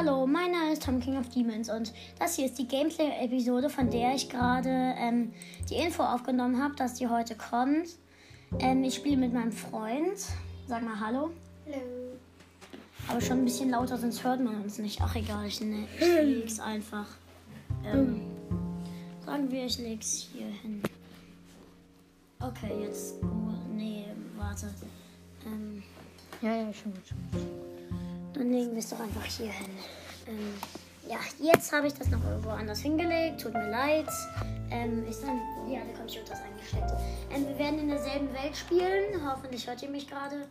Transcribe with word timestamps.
hallo, 0.00 0.26
mein 0.26 0.50
Name 0.50 0.72
ist 0.72 0.82
Tom 0.82 0.98
King 0.98 1.18
of 1.18 1.28
Demons 1.28 1.68
und 1.68 1.92
das 2.18 2.36
hier 2.36 2.46
ist 2.46 2.58
die 2.58 2.66
Gameplay-Episode, 2.66 3.68
von 3.68 3.90
der 3.90 4.14
ich 4.14 4.30
gerade 4.30 4.94
ähm, 4.96 5.30
die 5.68 5.74
Info 5.74 6.02
aufgenommen 6.02 6.62
habe, 6.62 6.74
dass 6.74 6.94
die 6.94 7.08
heute 7.08 7.34
kommt. 7.34 7.86
Ähm, 8.60 8.82
ich 8.82 8.94
spiele 8.94 9.18
mit 9.18 9.34
meinem 9.34 9.52
Freund. 9.52 10.16
Sag 10.66 10.82
mal 10.82 10.98
Hallo. 10.98 11.32
Hallo. 11.66 11.82
Aber 13.08 13.20
schon 13.20 13.40
ein 13.40 13.44
bisschen 13.44 13.68
lauter, 13.68 13.98
sonst 13.98 14.24
hört 14.24 14.42
man 14.42 14.62
uns 14.62 14.78
nicht. 14.78 15.02
Ach 15.02 15.14
egal, 15.16 15.46
ich, 15.46 15.60
ne, 15.60 15.86
ich 15.98 16.06
leg's 16.06 16.60
einfach. 16.60 17.06
Ähm, 17.84 18.22
sagen 19.26 19.50
wir, 19.50 19.66
ich 19.66 19.78
leg's 19.80 20.28
hier 20.32 20.46
hin. 20.46 20.82
Okay, 22.40 22.84
jetzt. 22.84 23.16
Nee, 23.70 24.06
warte. 24.38 24.72
Ähm, 25.44 25.82
Ja, 26.40 26.56
ja, 26.56 26.72
schon 26.72 26.94
gut, 26.94 27.06
schon 27.06 27.18
gut. 27.32 27.69
Dann 28.34 28.50
legen 28.50 28.72
wir 28.72 28.78
es 28.78 28.90
doch 28.90 29.00
einfach 29.00 29.24
hier 29.24 29.50
hin. 29.50 29.70
Ähm, 30.28 30.54
ja, 31.08 31.18
jetzt 31.40 31.72
habe 31.72 31.86
ich 31.86 31.94
das 31.94 32.08
noch 32.08 32.22
irgendwo 32.24 32.50
anders 32.50 32.80
hingelegt. 32.80 33.40
Tut 33.40 33.52
mir 33.52 33.70
leid. 33.70 34.08
Ähm, 34.70 35.04
ist 35.08 35.22
dann. 35.22 35.40
Ja, 35.68 35.80
der 35.84 35.94
Computer 35.94 36.32
ist 36.34 36.42
eingesteckt. 36.42 36.92
Ähm, 37.34 37.48
wir 37.48 37.58
werden 37.58 37.78
in 37.80 37.88
derselben 37.88 38.32
Welt 38.32 38.56
spielen. 38.56 39.28
Hoffentlich 39.28 39.66
hört 39.66 39.82
ihr 39.82 39.90
mich 39.90 40.08
gerade. 40.08 40.46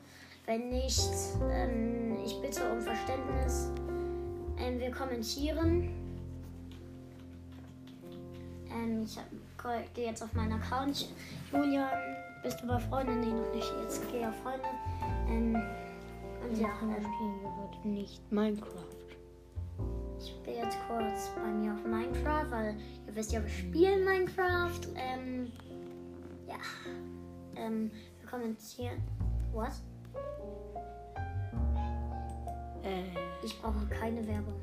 Wenn 0.45 0.70
nicht, 0.70 1.09
ähm, 1.51 2.17
ich 2.25 2.39
bitte 2.41 2.70
um 2.71 2.81
Verständnis. 2.81 3.70
Ähm, 4.57 4.79
wir 4.79 4.91
kommentieren. 4.91 5.89
Ähm, 8.71 9.05
ich 9.05 9.17
gehe 9.93 10.07
jetzt 10.07 10.23
auf 10.23 10.34
meinen 10.34 10.53
Account. 10.53 11.09
Julian, 11.53 11.89
bist 12.43 12.59
du 12.61 12.67
bei 12.67 12.79
Freunden? 12.79 13.21
Nee, 13.21 13.27
noch 13.27 13.53
nicht. 13.53 13.71
Jetzt 13.81 14.11
gehe 14.11 14.27
auf 14.27 14.35
Freunde. 14.43 14.65
Ähm, 15.29 15.61
und 16.43 16.57
ja, 16.57 16.70
Wir 16.81 16.98
ähm, 16.98 17.03
spielen 17.03 17.41
wir 17.41 17.55
heute 17.57 17.88
nicht 17.88 18.32
Minecraft. 18.32 18.95
ich 20.20 20.41
bin 20.43 20.55
jetzt 20.55 20.77
kurz 20.87 21.29
bei 21.35 21.51
mir 21.51 21.73
auf 21.73 21.84
Minecraft, 21.85 22.49
weil 22.51 22.76
ihr 23.07 23.15
wisst 23.15 23.32
ja, 23.32 23.41
wir 23.41 23.49
spielen 23.49 24.04
Minecraft. 24.05 24.79
Ähm, 24.95 25.51
ja. 26.48 26.55
Ähm, 27.55 27.91
wir 28.20 28.29
kommentieren. 28.29 29.01
What? 29.54 29.71
Äh, 32.84 33.04
Ich 33.43 33.60
brauche 33.62 33.85
keine 33.87 34.26
Werbung. 34.27 34.60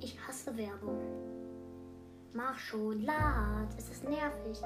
Ich 0.00 0.16
hasse 0.26 0.56
Werbung. 0.56 0.98
Mach 2.34 2.58
schon, 2.58 3.00
lad. 3.02 3.68
Es 3.78 3.88
ist 3.90 4.04
nervig. 4.04 4.60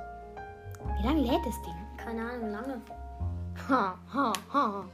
wie 0.99 1.07
lange 1.07 1.21
lädt 1.21 1.45
das 1.47 1.61
Ding? 1.63 1.75
Keine 1.99 2.23
Ahnung, 2.31 2.51
lange. 2.51 2.81
Ha, 3.69 3.99
ha, 4.13 4.33
ha. 4.53 4.85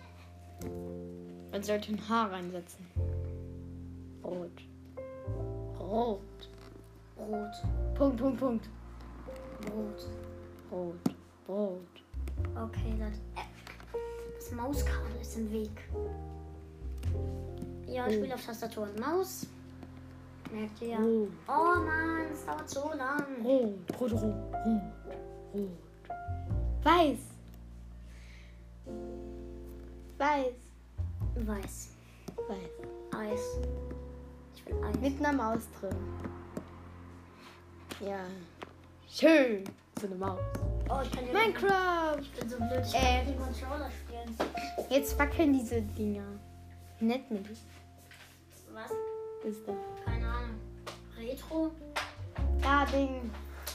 Man 1.54 1.62
sollte 1.62 1.92
ein 1.92 2.08
Haar 2.08 2.32
reinsetzen. 2.32 2.84
Rot. 4.24 4.50
Rot. 5.78 6.20
Rot. 7.16 7.94
Punkt, 7.94 8.16
Punkt, 8.16 8.40
Punkt. 8.40 8.68
Rot. 9.66 10.08
Rot. 10.72 10.94
Rot. 11.46 11.80
Okay, 12.56 12.94
das. 12.98 13.18
Äh, 13.36 13.46
das 14.34 14.50
Mauskabel 14.50 15.12
ist 15.20 15.38
im 15.38 15.52
Weg. 15.52 15.70
Ja, 17.86 18.08
ich 18.08 18.16
Oh. 18.16 18.18
spiele 18.18 18.34
auf 18.34 18.44
Tastatur 18.44 18.88
und 18.88 18.98
Maus. 18.98 19.46
Merkt 20.52 20.82
ihr 20.82 20.88
ja. 20.88 20.98
Oh. 20.98 21.28
Oh 21.46 21.78
Mann, 21.78 22.32
es 22.32 22.44
dauert 22.44 22.68
so 22.68 22.90
lang. 22.98 23.22
Rot. 23.44 24.00
Rot, 24.00 24.12
rot, 24.12 24.22
rot. 24.22 24.34
Rot. 25.54 25.70
Weiß. 26.82 27.18
Weiß. 30.18 30.63
Weiß. 31.36 31.88
Weiß. 32.48 33.18
Eis. 33.18 33.40
Ich 34.54 34.66
will 34.66 34.74
Eis. 34.84 34.96
Mit 35.00 35.18
einer 35.18 35.32
Maus 35.32 35.62
drin. 35.80 35.96
Ja. 38.00 38.20
Schön. 39.08 39.64
So 40.00 40.06
eine 40.06 40.16
Maus. 40.16 40.40
Oh, 40.88 41.00
ich 41.02 41.10
kann 41.10 41.26
ja 41.26 41.32
Minecraft. 41.32 42.18
Ich 42.20 42.32
bin 42.32 42.48
so 42.48 42.56
blöd, 42.56 42.82
ich 42.84 42.94
Äh. 42.94 43.16
kann 43.18 43.26
den 43.26 43.38
Controller 43.38 43.90
spielen. 43.90 44.36
Jetzt 44.90 45.18
wackeln 45.18 45.52
diese 45.52 45.80
Dinger. 45.82 46.26
Nett 47.00 47.30
mit. 47.30 47.46
Was? 48.72 48.90
Ist 49.44 49.66
da. 49.66 49.72
Keine 50.04 50.26
Ahnung. 50.26 50.56
Retro? 51.16 51.70
Lading. 52.62 53.30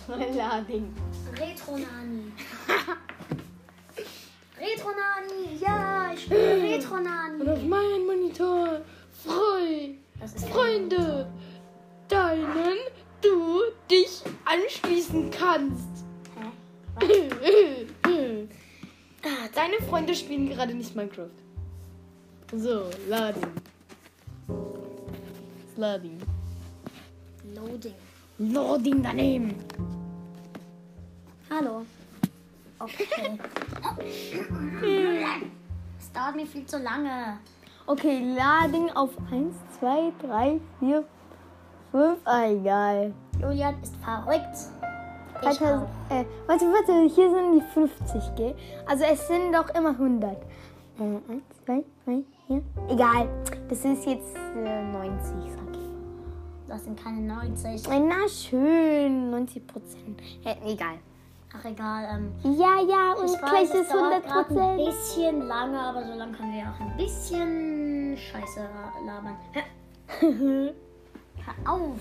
Lading. 0.36 0.94
Retro-Nani. 1.38 2.32
Retro-Nani. 4.60 5.58
Ja, 5.60 6.12
ich 6.14 6.24
spiele 6.24 6.56
Und 6.56 6.62
auf 6.62 6.64
Retro-Nani. 6.94 7.66
meinem 7.68 8.06
Monitor 8.06 8.82
frei. 9.24 9.96
Freunde, 10.52 11.28
deinen 12.08 12.78
du 13.22 13.62
dich 13.90 14.22
anschließen 14.46 15.32
kannst. 15.32 15.88
Hä? 17.02 17.30
Ah, 19.22 19.50
Deine 19.54 19.76
Freunde 19.90 20.16
spielen 20.16 20.48
gerade 20.48 20.74
nicht 20.74 20.96
Minecraft. 20.96 21.28
So, 22.54 22.90
Lading. 23.10 23.44
Lading. 25.76 26.18
Loading. 27.54 27.94
Loading 28.38 29.04
daneben. 29.04 29.56
Hallo. 31.50 31.86
Okay. 32.80 33.38
Es 36.00 36.12
dauert 36.12 36.36
mir 36.36 36.46
viel 36.46 36.66
zu 36.66 36.78
lange. 36.78 37.38
Okay, 37.86 38.36
Lading 38.36 38.90
auf 38.92 39.10
1, 39.32 39.56
2, 39.80 40.12
3, 40.22 40.60
4, 40.80 41.04
5. 41.92 42.18
Ah, 42.26 42.46
egal. 42.48 43.14
Julian 43.42 43.76
ist 43.82 43.96
verrückt. 43.98 44.58
Ich 45.42 45.58
3000, 45.58 45.72
auch. 45.72 46.16
äh, 46.16 46.26
warte, 46.48 46.66
warte, 46.66 47.04
hier 47.16 47.30
sind 47.32 47.54
die 47.56 47.62
50, 47.74 48.36
gell? 48.36 48.56
Also 48.86 49.06
es 49.06 49.28
sind 49.28 49.54
doch 49.54 49.70
immer 49.74 49.92
100. 49.92 50.32
Äh, 50.34 51.02
1, 51.02 51.44
2, 51.66 51.84
3, 52.06 52.24
4. 52.48 52.62
Egal, 52.90 53.30
das 53.70 53.86
ist 53.86 54.06
jetzt 54.06 54.36
äh, 54.58 54.84
90, 54.92 55.52
sag 55.52 55.76
ich. 55.76 56.68
Das 56.68 56.84
sind 56.84 57.02
keine 57.02 57.22
90. 57.22 57.88
Äh, 57.90 58.00
Na 58.02 58.28
schön, 58.28 59.32
90 59.32 59.66
Prozent. 59.66 60.22
Äh, 60.44 60.56
egal. 60.74 61.00
Ach 61.58 61.66
egal. 61.66 62.08
Ähm, 62.16 62.34
Ja, 62.58 62.80
ja, 62.80 63.14
und 63.14 63.26
ich 63.32 63.38
gleich 63.40 63.52
weiß, 63.54 63.70
es 63.70 63.82
ist 63.82 63.92
dauert 63.92 64.14
100 64.14 64.24
grad 64.26 64.50
ein 64.50 64.56
Prozent. 64.56 64.78
bisschen 64.86 65.42
lange, 65.48 65.80
aber 65.80 66.04
so 66.06 66.14
lange 66.14 66.38
können 66.38 66.54
wir 66.54 66.64
auch 66.64 66.80
ein 66.80 66.96
bisschen 66.98 68.16
Scheiße 68.18 68.70
labern. 69.06 69.38
Hör, 71.46 71.72
auf. 71.74 72.00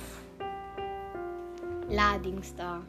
Ladingsstar. 1.89 2.83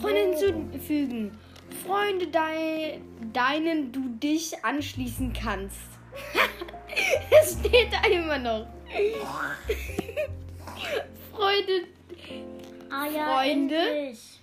Freunde 0.00 0.36
hinzufügen. 0.38 1.38
Freunde, 1.86 2.28
dei, 2.28 3.00
deinen 3.32 3.92
du 3.92 4.08
dich 4.22 4.64
anschließen 4.64 5.32
kannst. 5.34 5.76
es 7.42 7.58
steht 7.60 7.92
da 7.92 8.08
immer 8.08 8.38
noch. 8.38 8.66
Freunde, 11.30 11.86
Ah 12.90 13.06
ja, 13.06 13.34
Freunde? 13.34 13.76
endlich. 13.76 14.37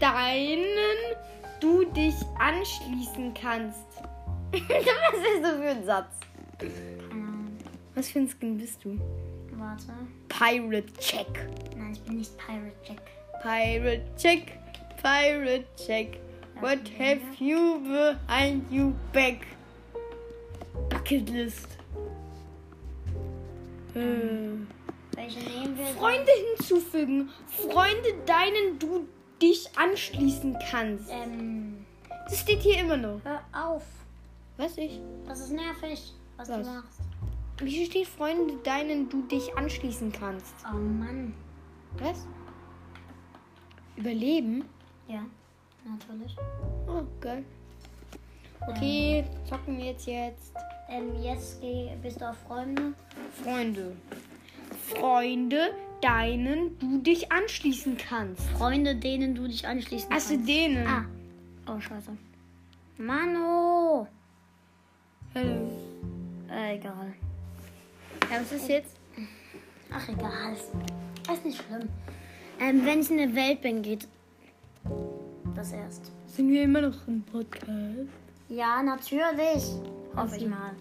Deinen 0.00 0.64
du 1.60 1.84
dich 1.84 2.14
anschließen 2.38 3.34
kannst. 3.34 3.86
Was 4.52 5.34
ist 5.34 5.42
das 5.42 5.56
für 5.56 5.68
ein 5.68 5.84
Satz? 5.84 6.20
Keine 6.58 6.72
Ahnung. 7.10 7.56
Was 7.94 8.08
für 8.08 8.20
ein 8.20 8.28
Skin 8.28 8.56
bist 8.58 8.84
du? 8.84 8.98
Warte. 9.52 9.92
Pirate 10.28 10.92
Check. 10.98 11.48
Nein, 11.76 11.92
ich 11.92 12.02
bin 12.02 12.18
nicht 12.18 12.32
Pirate 12.36 12.76
Jack. 12.84 13.02
Pirate 13.42 14.04
Check. 14.16 14.58
Pirate 15.02 15.66
Check. 15.76 16.18
What 16.60 16.78
have 16.98 17.20
you 17.38 17.80
behind 17.80 18.70
you 18.70 18.94
back? 19.12 19.46
Bucket 20.88 21.28
List. 21.30 21.68
Äh. 23.94 23.98
Welche 25.14 25.40
nehmen 25.40 25.78
wir? 25.78 25.86
Freunde 25.98 26.30
hinzufügen. 26.56 27.30
Freunde, 27.46 28.14
deinen 28.26 28.78
du 28.78 29.06
dich 29.40 29.68
anschließen 29.76 30.56
kannst. 30.70 31.10
Ähm, 31.10 31.84
Das 32.28 32.40
steht 32.40 32.60
hier 32.60 32.80
immer 32.80 32.96
noch. 32.96 33.20
hör 33.24 33.40
auf. 33.52 33.82
Was 34.56 34.78
ich? 34.78 35.00
Das 35.26 35.40
ist 35.40 35.52
nervig, 35.52 36.12
was, 36.36 36.48
Was? 36.48 36.66
du 36.66 36.72
machst. 36.72 37.00
Hier 37.62 37.86
steht 37.86 38.06
Freunde, 38.08 38.54
deinen 38.64 39.08
du 39.08 39.22
dich 39.22 39.56
anschließen 39.56 40.12
kannst. 40.12 40.54
Oh 40.70 40.76
Mann. 40.76 41.34
Was? 41.98 42.26
Überleben? 43.96 44.64
Ja, 45.08 45.24
natürlich. 45.84 46.36
Oh, 46.86 47.02
geil. 47.20 47.44
Okay, 48.68 49.24
zocken 49.48 49.78
wir 49.78 49.86
jetzt 49.86 50.06
jetzt. 50.06 50.52
Ähm, 50.88 51.22
jetzt 51.22 51.60
geh, 51.60 51.90
bist 52.02 52.20
du 52.20 52.28
auf 52.30 52.36
Freunde. 52.46 52.92
Freunde. 53.42 53.96
Freunde, 54.88 55.70
deinen 56.00 56.78
du 56.78 56.98
dich 56.98 57.30
anschließen 57.32 57.96
kannst. 57.96 58.42
Freunde, 58.50 58.94
denen 58.96 59.34
du 59.34 59.46
dich 59.46 59.66
anschließen 59.66 60.10
Also 60.12 60.34
kannst. 60.34 60.48
denen. 60.48 60.86
Ah. 60.86 61.04
Oh, 61.68 61.80
scheiße. 61.80 62.10
Mano. 62.98 64.06
Hallo. 65.34 65.70
Äh, 66.50 66.76
egal. 66.76 67.12
Ja, 68.30 68.40
was 68.40 68.52
ist 68.52 68.68
jetzt? 68.68 68.96
Ach, 69.92 70.08
egal. 70.08 70.52
Ist, 70.54 70.70
ist 71.32 71.44
nicht 71.44 71.62
schlimm. 71.62 71.88
Ähm, 72.60 72.84
wenn 72.86 73.00
ich 73.00 73.10
in 73.10 73.18
der 73.18 73.34
Welt 73.34 73.60
bin, 73.62 73.82
geht 73.82 74.06
das 75.54 75.72
erst. 75.72 76.10
Sind 76.26 76.50
wir 76.50 76.62
immer 76.62 76.80
noch 76.82 77.06
im 77.06 77.22
Podcast? 77.22 78.08
Ja, 78.48 78.82
natürlich. 78.82 79.64
Hoffe 80.14 80.36
ich 80.36 80.46
mal. 80.46 80.72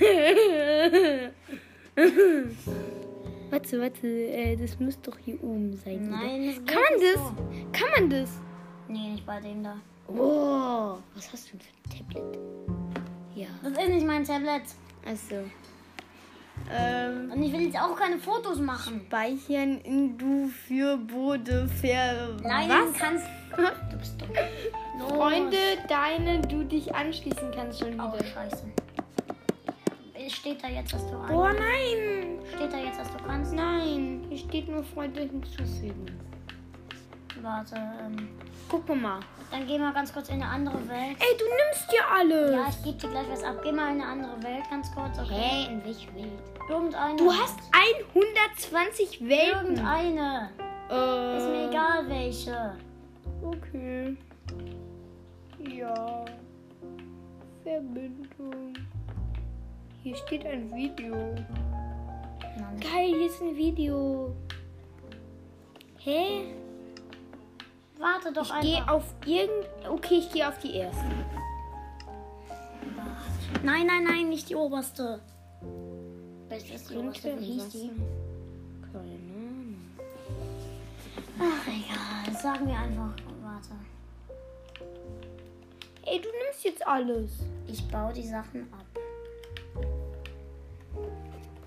Warte, 3.50 3.80
warte, 3.80 4.06
äh, 4.06 4.56
das 4.56 4.78
muss 4.78 5.00
doch 5.00 5.16
hier 5.24 5.42
oben 5.42 5.74
sein. 5.76 6.08
Nein, 6.10 6.46
das 6.46 6.74
Kann 6.74 6.82
man 6.82 7.00
das? 7.00 7.14
so. 7.14 7.72
Kann 7.72 7.88
man 8.00 8.10
das? 8.10 8.30
Nee, 8.88 9.10
nicht 9.12 9.26
bei 9.26 9.40
dem 9.40 9.62
da. 9.62 9.76
Oh, 10.08 10.98
was 11.14 11.32
hast 11.32 11.52
du 11.52 11.56
denn 11.56 11.60
für 11.60 11.72
ein 11.98 12.08
Tablet? 12.08 12.38
Ja. 13.34 13.46
Das 13.62 13.72
ist 13.72 13.88
nicht 13.90 14.06
mein 14.06 14.24
Tablet. 14.24 14.62
Also. 15.06 15.34
Ähm, 16.70 17.30
Und 17.32 17.42
ich 17.42 17.52
will 17.52 17.60
jetzt 17.62 17.78
auch 17.78 17.94
keine 17.96 18.18
Fotos 18.18 18.58
machen. 18.58 19.02
speichern 19.06 19.78
in 19.82 20.18
du 20.18 20.48
für 20.48 20.96
Bode 20.96 21.68
ver. 21.80 22.36
Nein, 22.42 22.68
was? 22.68 22.92
kannst. 22.98 23.26
Du 23.90 23.96
bist 23.96 24.20
dumm. 24.20 25.08
Freunde, 25.08 25.56
deine 25.88 26.40
du 26.42 26.64
dich 26.64 26.94
anschließen 26.94 27.50
kannst 27.54 27.80
schon 27.80 27.98
Oh, 27.98 28.12
wieder. 28.12 28.24
scheiße. 28.24 28.64
Steht 30.28 30.62
da 30.62 30.68
jetzt, 30.68 30.92
dass 30.92 31.06
du 31.10 31.18
ein- 31.18 31.28
Boah, 31.28 31.52
nein! 31.52 32.38
Steht 32.54 32.72
da 32.72 32.76
jetzt, 32.78 32.98
dass 33.00 33.10
du 33.12 33.18
kannst? 33.24 33.52
Nein, 33.52 34.24
hier 34.28 34.38
steht 34.38 34.68
nur 34.68 34.82
Freunde 34.84 35.20
hinzufügen. 35.22 36.06
Warte, 37.40 37.76
ähm, 37.76 38.28
Guck 38.68 38.88
mal. 39.00 39.20
dann 39.50 39.66
geh 39.66 39.78
mal 39.78 39.92
ganz 39.92 40.12
kurz 40.12 40.28
in 40.28 40.34
eine 40.42 40.46
andere 40.46 40.76
Welt. 40.88 41.16
Ey, 41.20 41.36
du 41.38 41.44
nimmst 41.44 41.92
ja 41.92 42.02
alles. 42.18 42.52
Ja, 42.52 42.66
ich 42.68 42.82
gebe 42.84 42.98
dir 42.98 43.08
gleich 43.10 43.30
was 43.30 43.44
ab. 43.44 43.60
Geh 43.62 43.70
mal 43.72 43.94
in 43.94 44.00
eine 44.02 44.06
andere 44.06 44.42
Welt 44.42 44.64
ganz 44.68 44.92
kurz, 44.94 45.18
okay? 45.18 45.34
Hä, 45.34 45.72
in 45.72 45.84
welche 45.84 46.12
Welt? 46.14 46.42
Irgendeine. 46.68 47.16
Du 47.16 47.32
hast 47.32 47.58
120 48.14 49.20
Welten. 49.28 49.66
Irgendeine. 49.76 50.50
Äh, 50.90 51.36
Ist 51.38 51.48
mir 51.48 51.68
egal 51.68 52.08
welche. 52.08 52.76
Okay. 53.42 54.16
Ja. 55.70 56.24
Verbindung. 57.62 58.74
Hier 60.02 60.16
steht 60.16 60.46
ein 60.46 60.72
Video. 60.72 61.14
Nein. 62.58 62.80
Geil, 62.80 63.14
hier 63.14 63.26
ist 63.26 63.40
ein 63.42 63.56
Video. 63.56 64.34
Hä? 65.98 66.54
Warte 67.98 68.32
doch 68.32 68.54
Ich 68.56 68.60
gehe 68.60 68.76
einfach. 68.78 68.94
auf 68.94 69.14
irgend. 69.26 69.66
Okay, 69.88 70.18
ich 70.18 70.30
gehe 70.32 70.48
auf 70.48 70.58
die 70.58 70.74
erste. 70.76 71.04
Nein, 73.62 73.86
nein, 73.86 74.04
nein, 74.04 74.28
nicht 74.28 74.48
die 74.48 74.54
oberste. 74.54 75.20
Welche 76.48 76.74
ist 76.74 76.90
die 76.90 76.96
oberste? 76.96 77.38
Wie 77.40 77.44
hieß 77.44 77.68
die? 77.70 77.90
Keine 78.92 78.98
Ahnung. 79.04 79.76
Ach, 81.40 81.66
egal. 81.66 82.40
Sagen 82.40 82.68
wir 82.68 82.76
einfach. 82.78 83.14
Warte. 83.42 83.70
Ey, 86.06 86.20
du 86.20 86.28
nimmst 86.44 86.64
jetzt 86.64 86.86
alles. 86.86 87.40
Ich 87.66 87.86
baue 87.88 88.12
die 88.12 88.26
Sachen 88.26 88.72
ab. 88.72 88.86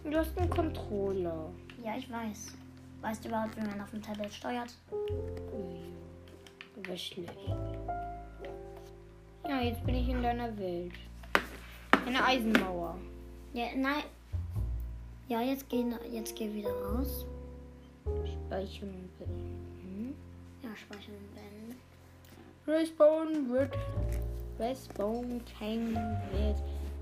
Du 0.04 0.18
hast 0.18 0.38
einen 0.38 0.50
Controller. 0.50 1.52
Ja, 1.84 1.96
ich 1.98 2.12
weiß. 2.12 2.56
Weißt 3.02 3.24
du 3.24 3.30
überhaupt, 3.30 3.56
wie 3.56 3.62
man 3.62 3.80
auf 3.82 3.92
dem 3.92 4.02
Tablet 4.02 4.34
steuert? 4.34 4.74
Aber 6.78 6.98
schlecht. 6.98 7.32
Ja, 9.48 9.62
jetzt 9.62 9.86
bin 9.86 9.96
ich 9.96 10.10
in 10.10 10.24
deiner 10.24 10.58
Welt. 10.58 10.94
Eine 12.06 12.24
Eisenmauer. 12.24 12.98
Ja, 13.54 13.66
nein. 13.76 14.04
Ja, 15.28 15.42
jetzt 15.42 15.70
geh, 15.70 15.86
jetzt 16.12 16.36
geh 16.36 16.52
wieder 16.54 16.72
raus. 16.72 17.26
Speichern 18.04 19.10
beenden. 19.20 20.16
Ja, 20.64 20.70
speichern 20.76 21.16
beenden. 21.36 21.80
Respawn 22.68 23.50
wird. 23.50 23.78
Respawn 24.60 25.42
kein. 25.60 25.94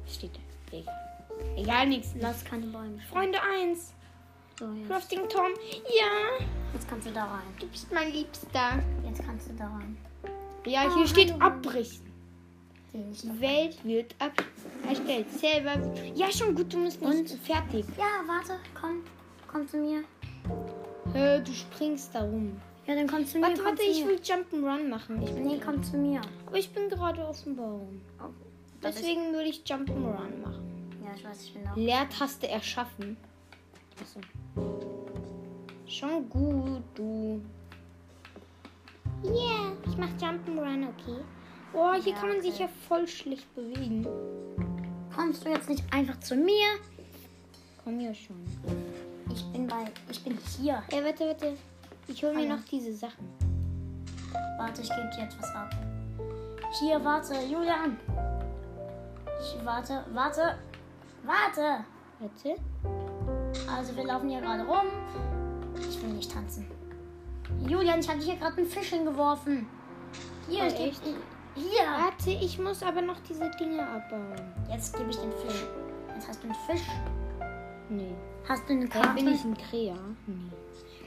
Was 0.06 0.16
steht 0.16 0.36
da? 0.36 1.09
Egal. 1.56 1.88
Nichts. 1.88 2.14
Lass 2.20 2.44
keine 2.46 2.68
Bäume. 2.68 3.00
Freunde 3.12 3.40
1. 3.42 3.94
So, 4.60 4.66
Crafting 4.88 5.22
Tom. 5.30 5.48
Ja. 5.88 6.46
jetzt 6.74 6.88
kannst 6.90 7.08
du 7.08 7.12
da 7.12 7.26
rein. 7.26 7.44
Du 7.60 7.68
bist 7.68 7.92
mein 7.94 8.12
Liebster. 8.12 8.80
Jetzt 9.06 9.24
kannst 9.26 9.50
du 9.50 9.54
da 9.54 9.68
rein. 9.68 9.98
Ja, 10.66 10.86
Oh, 10.88 10.98
hier 10.98 11.08
steht 11.08 11.32
hallo. 11.34 11.46
abbrechen. 11.46 12.06
Die 12.92 13.40
Welt 13.42 13.78
wird 13.86 14.16
ab 14.20 14.32
erstellt. 14.88 15.32
Selber. 15.32 15.76
Ja, 16.16 16.32
schon 16.32 16.56
gut, 16.56 16.74
du 16.74 16.80
musst 16.80 17.02
nicht 17.02 17.30
fertig. 17.46 17.86
Ja, 17.98 18.22
warte, 18.28 18.54
komm. 18.80 19.04
Komm 19.48 19.68
zu 19.68 19.78
mir. 19.78 20.04
Äh, 21.14 21.42
du 21.42 21.54
springst 21.54 22.14
da 22.16 22.22
rum. 22.22 22.60
Ja, 22.88 22.96
dann 22.96 23.08
komm 23.08 23.26
zu 23.26 23.38
mir. 23.38 23.44
Warte, 23.46 23.58
komm 23.62 23.66
warte, 23.68 23.84
zu 23.84 23.90
ich 23.90 24.04
mir. 24.04 24.10
will 24.12 24.20
Jump'n'Run 24.20 24.90
machen. 24.90 25.22
Ich 25.22 25.32
bin 25.32 25.48
Nee, 25.48 25.60
komm 25.64 25.82
zu 25.84 25.98
mir. 25.98 26.22
Aber 26.48 26.58
ich 26.58 26.72
bin 26.72 26.90
gerade 26.90 27.26
auf 27.28 27.44
dem 27.44 27.56
Baum. 27.56 28.02
Oh, 28.20 28.26
Deswegen 28.84 29.32
würde 29.34 29.50
ich 29.50 29.62
Jump'n'Run 29.64 30.42
machen. 30.44 30.69
Ja, 31.10 31.16
ich 31.16 31.26
weiß, 31.26 31.44
ich 31.44 31.54
bin 31.54 31.68
auch. 31.68 31.76
Leertaste 31.76 32.48
erschaffen. 32.48 33.18
Achso. 34.02 34.20
Schon 35.88 36.30
gut, 36.30 36.84
du. 36.96 37.42
Yeah, 39.24 39.74
ich 39.86 39.98
mach 39.98 40.10
Jump'n'Run, 40.20 40.88
okay. 40.88 41.20
Oh, 41.74 41.94
hier 41.94 42.14
Ja, 42.14 42.20
kann 42.20 42.30
man 42.30 42.42
sich 42.42 42.54
okay. 42.56 42.64
ja 42.64 42.70
voll 42.88 43.08
schlecht 43.08 43.54
bewegen. 43.56 44.08
Kommst 45.14 45.44
du 45.46 45.50
jetzt 45.50 45.68
nicht 45.68 45.84
einfach 45.92 46.20
zu 46.20 46.36
mir? 46.36 46.68
Komm 47.84 48.00
ja 48.00 48.14
schon. 48.14 48.38
Ich 49.32 49.44
bin 49.52 49.68
bei. 49.68 49.86
Ich 50.10 50.24
bin 50.24 50.38
hier. 50.58 50.82
Ey, 50.90 51.04
warte, 51.04 51.26
warte. 51.28 51.58
Ich 52.08 52.24
hole 52.24 52.34
mir 52.34 52.48
Hallo. 52.50 52.56
noch 52.58 52.66
diese 52.66 52.94
Sachen. 52.94 53.28
Warte, 54.58 54.82
ich 54.82 54.90
gebe 54.90 55.10
dir 55.16 55.24
etwas 55.24 55.54
ab. 55.56 55.70
Hier, 56.80 57.04
warte, 57.04 57.34
Julian. 57.42 57.98
Ich 59.42 59.66
warte, 59.66 60.06
warte, 60.14 60.58
warte. 61.24 61.84
Warte. 62.20 62.56
Also 63.74 63.96
wir 63.96 64.06
laufen 64.06 64.30
hier 64.30 64.42
gerade 64.42 64.64
rum. 64.66 64.88
Ich 65.90 66.02
will 66.02 66.10
nicht 66.10 66.32
tanzen. 66.32 66.68
Julian, 67.68 68.00
ich 68.00 68.10
hatte 68.10 68.20
hier 68.20 68.36
gerade 68.36 68.58
einen 68.58 68.68
Fisch 68.68 68.90
hingeworfen. 68.90 69.68
Hier, 70.50 70.64
Oh, 70.64 70.68
ich 70.68 70.80
echt? 70.80 71.02
Hier. 71.56 71.86
Warte, 71.98 72.30
ich 72.32 72.60
muss 72.60 72.84
aber 72.84 73.02
noch 73.02 73.20
diese 73.28 73.50
Dinge 73.60 73.82
abbauen. 73.88 74.36
Jetzt 74.70 74.98
gebe 74.98 75.10
ich 75.10 75.18
den 75.18 75.32
Fisch. 75.32 75.66
Jetzt 76.16 76.28
hast 76.28 76.44
du 76.44 76.48
einen 76.48 76.56
Fisch. 76.68 76.88
Nee. 77.90 78.14
Hast 78.48 78.68
du 78.68 78.74
eine 78.74 78.88
Karte? 78.88 79.14
bin 79.16 79.28
ich 79.34 79.44
ein 79.44 79.58
Krea. 79.58 79.96
Nee. 80.28 80.36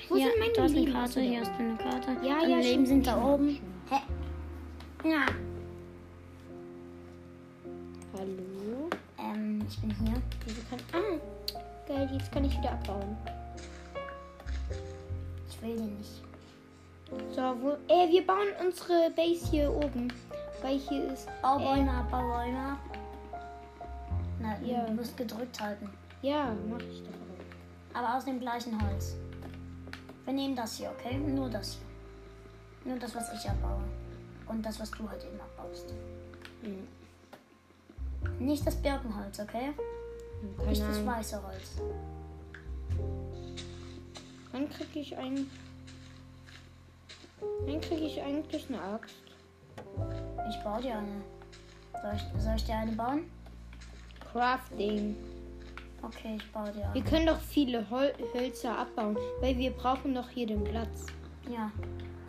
Wo 0.08 0.16
hier, 0.16 0.26
sind 0.26 0.38
meine 0.40 0.52
du 0.52 0.62
hast 0.62 0.76
eine? 0.76 0.92
Karte, 0.92 1.20
hier 1.20 1.40
hast 1.40 1.52
du 1.52 1.62
eine 1.62 1.76
Karte. 1.76 2.26
Ja, 2.26 2.40
Deine 2.40 2.50
ja, 2.50 2.58
Leben 2.58 2.86
sind 2.86 3.06
da 3.06 3.22
oben. 3.24 3.60
Hä? 3.90 5.08
Ja. 5.08 5.26
Hallo? 8.18 8.61
Ähm, 9.32 9.64
ich 9.68 9.80
bin 9.80 9.90
hier. 9.90 10.22
Wieso 10.44 10.60
kann. 10.70 10.80
Ah! 10.92 11.18
Geil, 11.88 12.08
jetzt 12.12 12.30
kann 12.32 12.44
ich 12.44 12.56
wieder 12.58 12.72
abbauen. 12.72 13.16
Ich 15.48 15.62
will 15.62 15.76
den 15.76 15.98
nicht. 15.98 16.22
So, 17.34 17.42
wo. 17.60 17.76
Ey, 17.88 18.10
wir 18.10 18.26
bauen 18.26 18.48
unsere 18.64 19.10
Base 19.10 19.46
hier 19.50 19.70
oben. 19.72 20.12
Weil 20.62 20.78
hier 20.78 21.12
ist. 21.12 21.28
Bau 21.42 21.58
Äh, 21.58 21.64
Bäume 21.64 21.90
ab, 21.90 22.10
bau 22.10 22.20
Bäume 22.22 22.58
ab. 22.58 22.78
Na, 24.40 24.58
Ja. 24.60 24.84
du 24.86 24.92
musst 24.92 25.16
gedrückt 25.16 25.60
halten. 25.60 25.90
Ja, 26.22 26.54
mach 26.68 26.78
ich 26.80 27.02
doch. 27.02 27.98
Aber 27.98 28.16
aus 28.16 28.24
dem 28.24 28.40
gleichen 28.40 28.80
Holz. 28.80 29.16
Wir 30.24 30.32
nehmen 30.32 30.54
das 30.56 30.76
hier, 30.76 30.90
okay? 30.98 31.18
Nur 31.18 31.50
das 31.50 31.74
hier. 31.74 32.90
Nur 32.92 32.98
das, 32.98 33.14
was 33.14 33.32
ich 33.34 33.48
abbaue. 33.50 33.82
Und 34.46 34.64
das, 34.64 34.78
was 34.80 34.90
du 34.92 35.08
halt 35.08 35.22
eben 35.24 35.40
abbaust. 35.40 35.92
Hm. 36.62 36.86
Nicht 38.38 38.66
das 38.66 38.76
Birkenholz, 38.76 39.38
okay? 39.40 39.72
Keine 40.56 40.68
Nicht 40.70 40.82
das 40.82 41.06
weiße 41.06 41.42
Holz. 41.42 41.80
Wann 44.52 44.68
kriege 44.68 45.00
ich 45.00 45.16
ein. 45.16 45.50
Wann 47.66 47.80
kriege 47.80 48.02
ich 48.02 48.20
eigentlich 48.20 48.68
eine 48.68 48.80
Axt? 48.80 49.14
Ich 50.50 50.62
baue 50.62 50.82
dir 50.82 50.96
eine. 50.98 51.22
Soll 52.02 52.12
ich, 52.16 52.42
soll 52.42 52.54
ich 52.56 52.64
dir 52.64 52.74
eine 52.76 52.92
bauen? 52.92 53.30
Crafting. 54.32 55.16
Okay, 56.02 56.36
ich 56.36 56.52
baue 56.52 56.72
dir 56.72 56.80
Wir 56.80 57.02
eine. 57.02 57.04
können 57.04 57.26
doch 57.26 57.40
viele 57.40 57.88
Hol 57.90 58.12
Hölzer 58.34 58.76
abbauen, 58.76 59.16
weil 59.40 59.56
wir 59.56 59.70
brauchen 59.70 60.14
doch 60.14 60.28
hier 60.28 60.46
den 60.46 60.64
Platz. 60.64 61.06
Ja. 61.48 61.70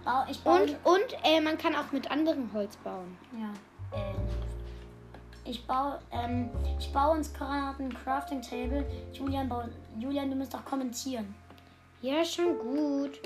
Bau, 0.06 0.24
ich 0.30 0.40
baue. 0.42 0.62
Und, 0.62 0.70
und 0.84 1.18
äh, 1.24 1.42
man 1.42 1.58
kann 1.58 1.76
auch 1.76 1.92
mit 1.92 2.10
anderem 2.12 2.52
Holz 2.54 2.76
bauen. 2.78 3.18
Ja. 3.40 3.98
Äh, 3.98 4.14
ich 5.46 5.66
baue, 5.66 6.00
ähm, 6.12 6.50
ich 6.80 6.92
baue 6.92 7.18
uns 7.18 7.34
gerade 7.34 7.84
ein 7.84 7.94
Crafting 7.94 8.42
Table. 8.42 8.86
Julian, 9.14 9.50
bau, 9.50 9.64
Julian, 10.00 10.30
du 10.30 10.36
musst 10.36 10.54
doch 10.54 10.64
kommentieren. 10.66 11.34
Ja, 12.02 12.24
schon 12.24 12.58
gut. 12.60 13.20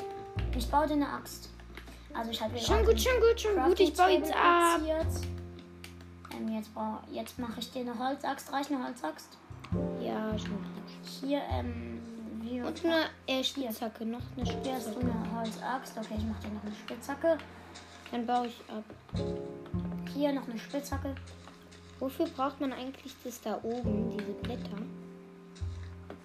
Ich 0.55 0.69
baue 0.69 0.87
dir 0.87 0.93
eine 0.93 1.09
Axt. 1.09 1.49
Also 2.13 2.31
ich 2.31 2.41
habe 2.41 2.57
Schon 2.57 2.85
gut, 2.85 2.99
schon 2.99 3.19
gut, 3.19 3.39
schon 3.39 3.63
gut. 3.63 3.79
Ich 3.79 3.93
baue 3.93 4.09
jetzt 4.09 4.33
ab. 4.33 4.79
Ähm, 4.79 4.87
jetzt 4.87 5.25
jetzt 7.11 7.39
mache 7.39 7.59
ich 7.59 7.71
dir 7.71 7.81
eine 7.81 7.97
Holzaxt. 7.97 8.51
Reicht 8.51 8.71
eine 8.71 8.83
Holzaxt? 8.83 9.37
Ja, 10.01 10.37
schon 10.37 10.51
gut. 10.51 10.83
Hier, 11.03 11.41
ähm, 11.51 12.01
wie 12.41 12.61
Und 12.61 12.85
eine 12.85 13.05
äh, 13.27 13.43
Spitzhacke, 13.43 14.05
noch 14.05 14.21
eine 14.35 14.45
Hier 14.45 14.73
hast 14.73 14.87
du 14.87 14.91
Spitzhacke. 14.91 14.99
eine 14.99 15.39
Holzaxt. 15.39 15.97
Okay, 15.97 16.15
ich 16.17 16.23
mach 16.25 16.39
dir 16.39 16.49
noch 16.49 16.63
eine 16.63 16.75
Spitzhacke. 16.75 17.37
Dann 18.11 18.25
baue 18.25 18.47
ich 18.47 18.61
ab. 18.69 18.83
Hier 20.13 20.33
noch 20.33 20.47
eine 20.47 20.57
Spitzhacke. 20.57 21.15
Wofür 21.99 22.25
braucht 22.27 22.59
man 22.61 22.73
eigentlich 22.73 23.13
das 23.23 23.41
da 23.41 23.59
oben, 23.63 24.09
diese 24.11 24.31
Blätter? 24.43 24.77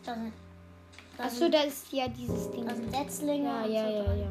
Da 0.05 0.15
sind, 0.15 0.33
da 1.17 1.25
Achso, 1.25 1.49
da 1.49 1.61
ist 1.63 1.93
ja 1.93 2.09
dieses 2.09 2.51
Ding. 2.51 2.67
da 2.67 2.75
sind 2.75 2.91
Setzlinge. 2.95 3.49
Ja, 3.49 3.67
ja, 3.67 3.87
so 3.89 3.93
ja, 3.97 4.03
drin. 4.05 4.21
ja. 4.21 4.27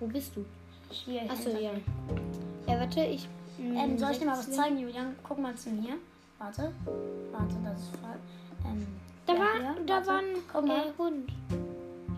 Wo 0.00 0.06
bist 0.06 0.34
du? 0.36 0.44
Hier. 0.90 1.22
Achso, 1.30 1.50
ja. 1.50 1.70
Ja, 2.66 2.80
warte, 2.80 3.00
ich. 3.04 3.28
mm, 3.58 3.76
Ähm, 3.76 3.98
soll 3.98 4.10
ich 4.12 4.18
dir 4.18 4.26
mal 4.26 4.36
was 4.38 4.50
zeigen, 4.50 4.78
Julian? 4.78 5.14
Guck 5.22 5.38
mal 5.38 5.54
zu 5.54 5.70
mir. 5.70 5.94
Warte. 6.38 6.72
Warte, 7.30 7.54
das 7.64 7.80
ist 7.80 7.96
voll. 7.96 8.16
Ähm, 8.66 8.86
Da 9.26 9.32
war, 9.34 9.52
hier, 9.54 9.76
da 9.86 10.06
war 10.06 10.18
ein 10.18 10.24
Guck 10.52 10.66
mal. 10.66 10.78
äh, 10.88 10.92
Hund. 10.98 11.30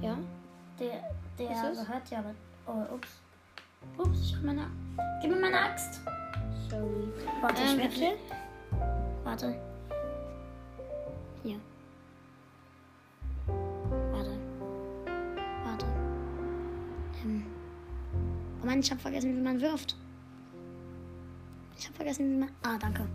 Ja? 0.01 0.17
Der, 0.81 1.03
der 1.39 1.71
gehört 1.73 2.11
ja, 2.11 2.19
aber. 2.21 2.35
Oh, 2.67 2.95
ups. 2.95 3.09
Ups, 3.99 4.19
ich 4.31 4.37
hab 4.37 4.43
meine. 4.45 4.67
Gib 5.21 5.31
mir 5.31 5.41
meine 5.41 5.59
Axt. 5.61 6.01
Sorry. 6.71 7.09
Warte, 7.43 7.63
ich 7.63 7.71
Ähm, 7.73 7.79
werde. 7.79 7.91
bitte? 7.95 8.07
Warte. 9.25 9.55
Hier. 11.43 11.59
Warte. 13.47 14.39
Warte. 15.65 15.87
Ähm. 17.25 17.47
Oh 18.63 18.67
Mann, 18.67 18.81
ich 18.81 18.91
hab 18.91 19.01
vergessen, 19.01 19.37
wie 19.37 19.41
man 19.41 19.61
wirft. 19.61 19.97
Ich 21.79 21.89
hab 21.89 21.97
vergessen, 21.97 22.31
wie 22.31 22.37
man. 22.41 22.51
Ah, 22.63 22.77
danke. 22.79 23.07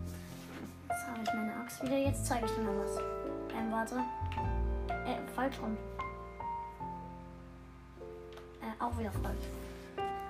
Jetzt 0.90 1.08
habe 1.08 1.20
ich 1.24 1.34
meine 1.34 1.56
Axt 1.56 1.84
wieder. 1.84 1.98
Jetzt 1.98 2.26
zeige 2.26 2.46
ich 2.46 2.52
dir 2.52 2.62
mal 2.64 2.78
was. 2.80 2.98
Ähm, 3.56 3.72
warte. 3.72 3.96
Äh, 5.06 5.18
falsch 5.36 5.60
rum. 5.62 5.78
Äh, 8.62 8.84
auch 8.84 8.98
wieder 8.98 9.12
falsch. 9.12 9.46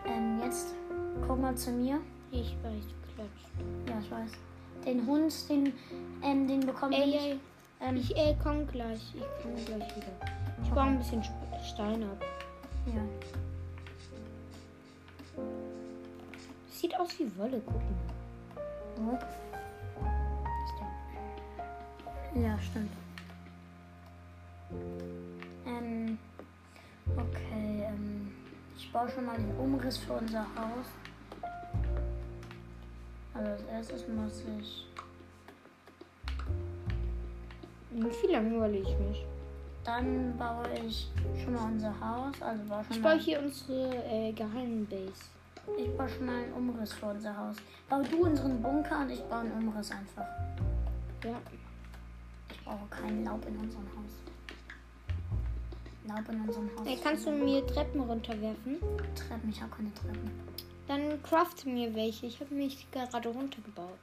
Ähm, 0.06 0.40
jetzt 0.44 0.76
guck 1.26 1.40
mal 1.40 1.56
zu 1.56 1.72
mir. 1.72 2.00
Ich 2.32 2.56
weiß, 2.64 2.84
klatscht. 3.16 3.50
Ja, 3.88 4.00
ich 4.00 4.12
weiß. 4.12 4.49
Den 4.86 5.06
Hund, 5.06 5.34
den, 5.50 5.74
ähm, 6.24 6.48
den 6.48 6.62
bekommen 6.66 6.92
wir 6.94 7.00
Ey, 7.00 7.08
nicht. 7.08 7.20
ey, 7.26 7.40
Ähm, 7.82 7.96
ich 7.98 8.16
äh, 8.18 8.36
komm 8.42 8.68
gleich. 8.68 9.14
Ich 9.16 9.44
komme 9.44 9.56
gleich 9.66 9.96
wieder. 9.96 10.08
Ich 10.64 10.70
baue 10.70 10.84
ein 10.84 10.98
bisschen 10.98 11.24
Stein 11.74 12.04
ab. 12.04 12.24
ja. 12.88 13.02
Sieht 16.72 16.98
aus 17.00 17.10
wie 17.20 17.30
Wolle, 17.38 17.62
guck 17.66 17.76
mal. 17.76 18.62
Wo? 18.98 19.14
Ist 19.16 20.76
der- 22.36 22.42
Ja, 22.42 22.58
stimmt. 22.60 22.92
Ähm, 25.66 26.18
okay, 27.18 27.84
ähm, 27.88 28.32
ich 28.78 28.92
baue 28.94 29.10
schon 29.10 29.26
mal 29.26 29.38
den 29.38 29.56
Umriss 29.58 29.98
für 29.98 30.14
unser 30.14 30.42
Haus. 30.56 30.86
Also 33.40 33.52
als 33.52 33.64
erstes 33.72 34.08
muss 34.10 34.44
ich. 34.60 34.86
Wie 37.92 38.32
langweile 38.32 38.78
ich 38.78 39.00
mich? 39.00 39.26
Dann 39.86 40.38
baue 40.38 40.68
ich 40.86 41.10
schon 41.42 41.54
mal 41.54 41.72
unser 41.72 41.94
Haus. 42.02 42.42
Also 42.42 42.64
baue 42.66 42.84
schon 42.84 42.98
Ich 42.98 43.02
mal, 43.02 43.16
baue 43.16 43.24
hier 43.24 43.40
unsere 43.40 43.96
äh, 44.06 44.34
Geheimbase. 44.34 45.24
ich 45.78 45.98
baue 45.98 46.10
schon 46.10 46.26
mal 46.26 46.44
einen 46.44 46.54
Umriss 46.54 46.92
für 46.94 47.06
unser 47.06 47.36
Haus. 47.36 47.56
Bau 47.88 48.02
du 48.04 48.26
unseren 48.26 48.62
Bunker 48.62 49.02
und 49.02 49.10
ich 49.10 49.22
baue 49.24 49.40
einen 49.40 49.54
Umriss 49.54 49.90
einfach. 49.92 50.28
Ja. 51.24 51.38
Ich 52.52 52.64
brauche 52.66 52.88
kein 52.90 53.24
Laub 53.24 53.46
in 53.48 53.56
unserem 53.56 53.86
Haus. 53.86 54.14
Laub 56.08 56.30
in 56.30 56.42
unserem 56.42 56.70
Haus. 56.78 56.88
Ist 56.88 57.04
kannst 57.04 57.26
du 57.26 57.32
mir 57.32 57.66
Treppen 57.66 58.02
runterwerfen? 58.02 58.80
Treppen? 59.16 59.50
Ich 59.50 59.62
habe 59.62 59.72
keine 59.72 59.94
Treppen. 59.94 60.30
Dann 60.90 61.22
craft 61.22 61.68
mir 61.68 61.94
welche. 61.94 62.26
Ich 62.26 62.40
habe 62.40 62.52
mich 62.56 62.90
gerade 62.90 63.30
runtergebaut. 63.30 64.00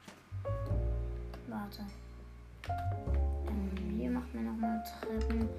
Warte. 1.49 1.81
Ähm, 3.45 3.97
hier 3.99 4.09
macht 4.09 4.33
mir 4.33 4.43
nochmal 4.43 4.81
Treppen. 5.01 5.49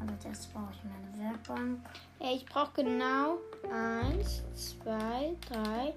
Aber 0.00 0.12
erstes 0.26 0.48
brauche 0.48 0.72
ich 0.72 0.82
meine 0.82 1.30
Werkbank. 1.30 1.78
Ey, 2.18 2.38
ich 2.38 2.46
brauche 2.46 2.82
genau 2.82 3.38
eins, 3.70 4.42
zwei, 4.54 5.36
drei, 5.48 5.94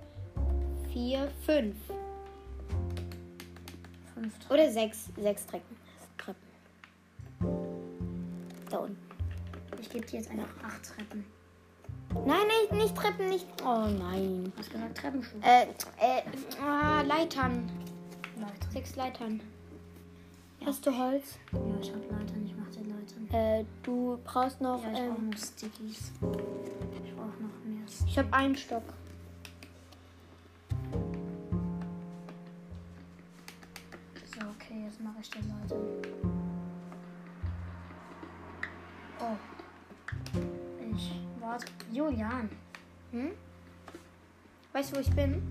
vier, 0.93 1.27
fünf. 1.43 1.75
Fünf 4.13 4.37
Treppen. 4.37 4.53
Oder 4.53 4.71
sechs. 4.71 5.09
Sechs 5.17 5.43
Treppen. 5.47 5.75
Treppen. 6.19 6.47
Da 8.69 8.77
unten. 8.77 8.97
Ich 9.81 9.89
gebe 9.89 10.05
dir 10.05 10.19
jetzt 10.19 10.29
einfach 10.29 10.49
acht 10.63 10.83
Treppen. 10.83 11.25
Nein, 12.25 12.47
nicht, 12.47 12.73
nicht 12.73 12.95
Treppen, 12.95 13.29
nicht. 13.29 13.45
Oh 13.63 13.85
nein. 13.87 14.51
Du 14.53 14.59
hast 14.59 14.71
gesagt 14.71 14.97
Treppenstufen. 14.97 15.43
Äh, 15.43 15.63
äh, 15.63 16.23
ah, 16.61 17.01
Leitern. 17.01 17.69
Leitern. 18.39 18.71
Sechs 18.71 18.95
Leitern. 18.95 19.41
Hast 20.65 20.85
du 20.85 20.97
Holz? 20.97 21.37
Ja, 21.53 21.59
ich 21.81 21.91
habe 21.91 22.01
Leitern. 22.09 22.45
Ich 22.45 22.55
mache 22.55 22.71
die 22.71 22.89
Leitern. 22.89 23.61
Äh, 23.61 23.65
du 23.83 24.19
brauchst 24.23 24.59
noch. 24.61 24.83
Ja, 24.83 24.91
ich 24.91 24.99
ähm, 24.99 25.29
noch 25.29 25.37
Stickies. 25.37 26.11
Ich 27.05 27.15
brauche 27.15 27.41
noch 27.41 27.63
mehr 27.65 27.87
Stickies. 27.87 28.05
ich 28.07 28.17
habe 28.17 28.33
einen 28.33 28.55
Stock. 28.55 28.83
Weißt 44.87 44.91
du, 44.91 44.95
wo 44.95 45.01
ich 45.01 45.15
bin? 45.15 45.41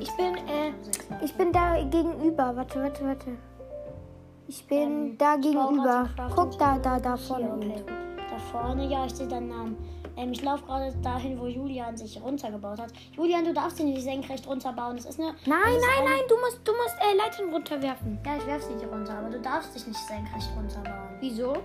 Ich 0.00 0.10
bin, 0.16 0.36
äh, 0.48 0.72
Ich 1.24 1.32
bin 1.34 1.52
da 1.52 1.80
gegenüber. 1.84 2.56
Warte, 2.56 2.82
warte, 2.82 3.04
warte. 3.04 3.30
Ich 4.48 4.66
bin 4.66 4.78
Ähm, 5.10 5.18
da 5.18 5.36
gegenüber. 5.36 6.08
Guck 6.34 6.58
da, 6.58 6.76
da, 6.78 6.98
da 6.98 7.14
Hier, 7.16 7.18
vorne. 7.28 7.52
okay. 7.54 7.84
Da 8.30 8.38
vorne, 8.50 8.84
ja, 8.88 9.06
ich 9.06 9.14
sehe 9.14 9.28
deinen 9.28 9.48
Namen. 9.48 9.76
Ähm, 10.16 10.32
ich 10.32 10.42
laufe 10.42 10.64
gerade 10.66 10.92
dahin, 11.02 11.38
wo 11.38 11.46
Julian 11.46 11.96
sich 11.96 12.20
runtergebaut 12.20 12.80
hat. 12.80 12.92
Julian, 13.12 13.44
du 13.44 13.52
darfst 13.54 13.78
ihn 13.78 13.86
nicht 13.86 14.02
senkrecht 14.02 14.46
runterbauen. 14.48 14.96
Das 14.96 15.06
ist 15.06 15.20
eine. 15.20 15.28
Nein, 15.28 15.36
ist 15.36 15.46
nein, 15.46 15.98
ein- 15.98 16.04
nein, 16.04 16.20
du 16.28 16.34
musst, 16.40 16.60
du 16.66 16.72
musst 16.72 16.96
äh, 17.00 17.16
Leitern 17.16 17.52
runterwerfen. 17.52 18.18
Ja, 18.26 18.36
ich 18.38 18.46
werf 18.46 18.62
sie 18.64 18.74
dir 18.74 18.88
runter, 18.88 19.16
aber 19.18 19.30
du 19.30 19.40
darfst 19.40 19.72
dich 19.74 19.86
nicht 19.86 20.00
senkrecht 20.00 20.50
runterbauen. 20.56 21.16
Wieso? 21.20 21.56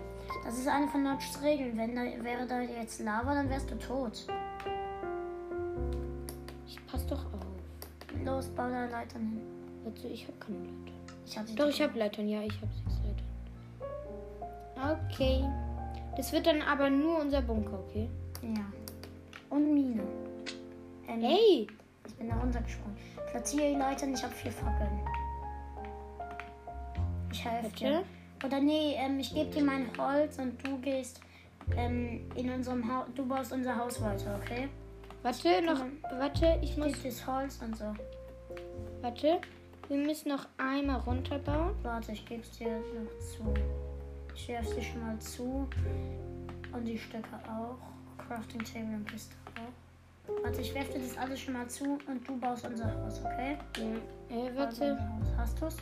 Das 0.46 0.58
ist 0.58 0.68
eine 0.68 0.88
von 0.88 1.02
Notchs 1.04 1.42
Regeln. 1.42 1.76
Wenn 1.78 1.96
da 1.96 2.02
wäre 2.24 2.46
da 2.48 2.62
jetzt 2.62 3.00
Lava, 3.02 3.34
dann 3.34 3.50
wärst 3.50 3.70
du 3.72 3.76
tot. 3.80 4.28
Doch 7.12 7.26
auf. 7.26 7.46
Los, 8.24 8.48
bau 8.48 8.70
da 8.70 8.86
Leitern 8.86 9.22
hin. 9.22 9.42
Also, 9.86 10.08
ich 10.08 10.24
habe 10.24 10.38
keine 10.40 10.60
Leitern. 10.60 10.94
Ich 11.26 11.38
hab 11.38 11.46
sie 11.46 11.56
Doch, 11.56 11.68
ich 11.68 11.82
habe 11.82 12.00
Leitern. 12.00 12.30
Ja, 12.30 12.42
ich 12.42 12.56
habe 12.62 12.72
sechs 12.74 13.02
Leitern. 13.04 13.28
Okay. 15.10 15.44
Das 16.16 16.32
wird 16.32 16.48
dann 16.48 16.62
aber 16.62 16.90
nur 16.90 17.20
unser 17.20 17.42
Bunker, 17.42 17.80
okay? 17.80 18.10
Ja. 18.42 18.66
Und 19.50 19.74
Mine. 19.74 20.04
Ähm, 21.10 21.22
Ey! 21.22 21.68
Ich 22.08 22.16
bin 22.16 22.30
da 22.30 22.36
runtergesprungen. 22.36 22.96
Platziere 23.30 23.74
die 23.74 23.76
Leitern, 23.76 24.14
ich 24.14 24.24
habe 24.24 24.34
vier 24.34 24.52
Fackeln. 24.54 25.02
Ich 27.34 27.44
helfe 27.44 27.76
dir. 27.76 28.04
Oder 28.46 28.62
nee, 28.62 28.96
ähm, 28.96 29.20
ich 29.20 29.34
gebe 29.34 29.52
dir 29.52 29.64
mein 29.64 29.90
Holz 29.98 30.38
und 30.40 30.66
du 30.66 30.78
gehst 30.78 31.20
ähm, 31.76 32.22
in 32.36 32.50
unserem 32.50 32.90
Haus. 32.90 33.08
Du 33.16 33.26
baust 33.26 33.52
unser 33.52 33.76
Haus 33.78 34.02
weiter, 34.02 34.40
okay? 34.42 34.70
Warte, 35.24 35.62
noch. 35.62 35.86
Warte, 36.18 36.60
ich 36.62 36.78
muss. 36.78 36.94
das 37.04 37.26
Holz 37.28 37.60
und 37.62 37.78
so. 37.78 37.94
Warte. 39.02 39.40
Wir 39.88 39.98
müssen 39.98 40.30
noch 40.30 40.48
einmal 40.58 41.02
runterbauen. 41.02 41.76
Warte, 41.84 42.14
ich 42.14 42.26
gebe 42.26 42.42
es 42.42 42.52
dir 42.52 42.70
noch 42.70 43.20
zu. 43.20 43.54
Ich 44.34 44.48
werfe 44.48 44.76
dir 44.76 44.82
schon 44.82 45.02
mal 45.02 45.20
zu. 45.20 45.68
Und 46.72 46.86
die 46.86 46.98
Stöcke 46.98 47.36
auch. 47.48 47.78
Crafting 48.26 48.64
Table 48.64 48.96
und 48.96 49.12
Kiste 49.12 49.36
auch. 49.58 50.44
Warte, 50.44 50.62
ich 50.62 50.74
werfe 50.74 50.94
dir 50.94 51.00
das 51.00 51.18
alles 51.18 51.42
schon 51.42 51.54
mal 51.54 51.68
zu 51.68 52.00
und 52.08 52.28
du 52.28 52.38
baust 52.40 52.66
unser 52.66 52.86
Haus, 52.86 53.20
okay? 53.20 53.58
Ja. 53.78 54.38
Äh, 54.38 54.56
warte. 54.56 54.98
Hast 55.38 55.62
du's? 55.62 55.78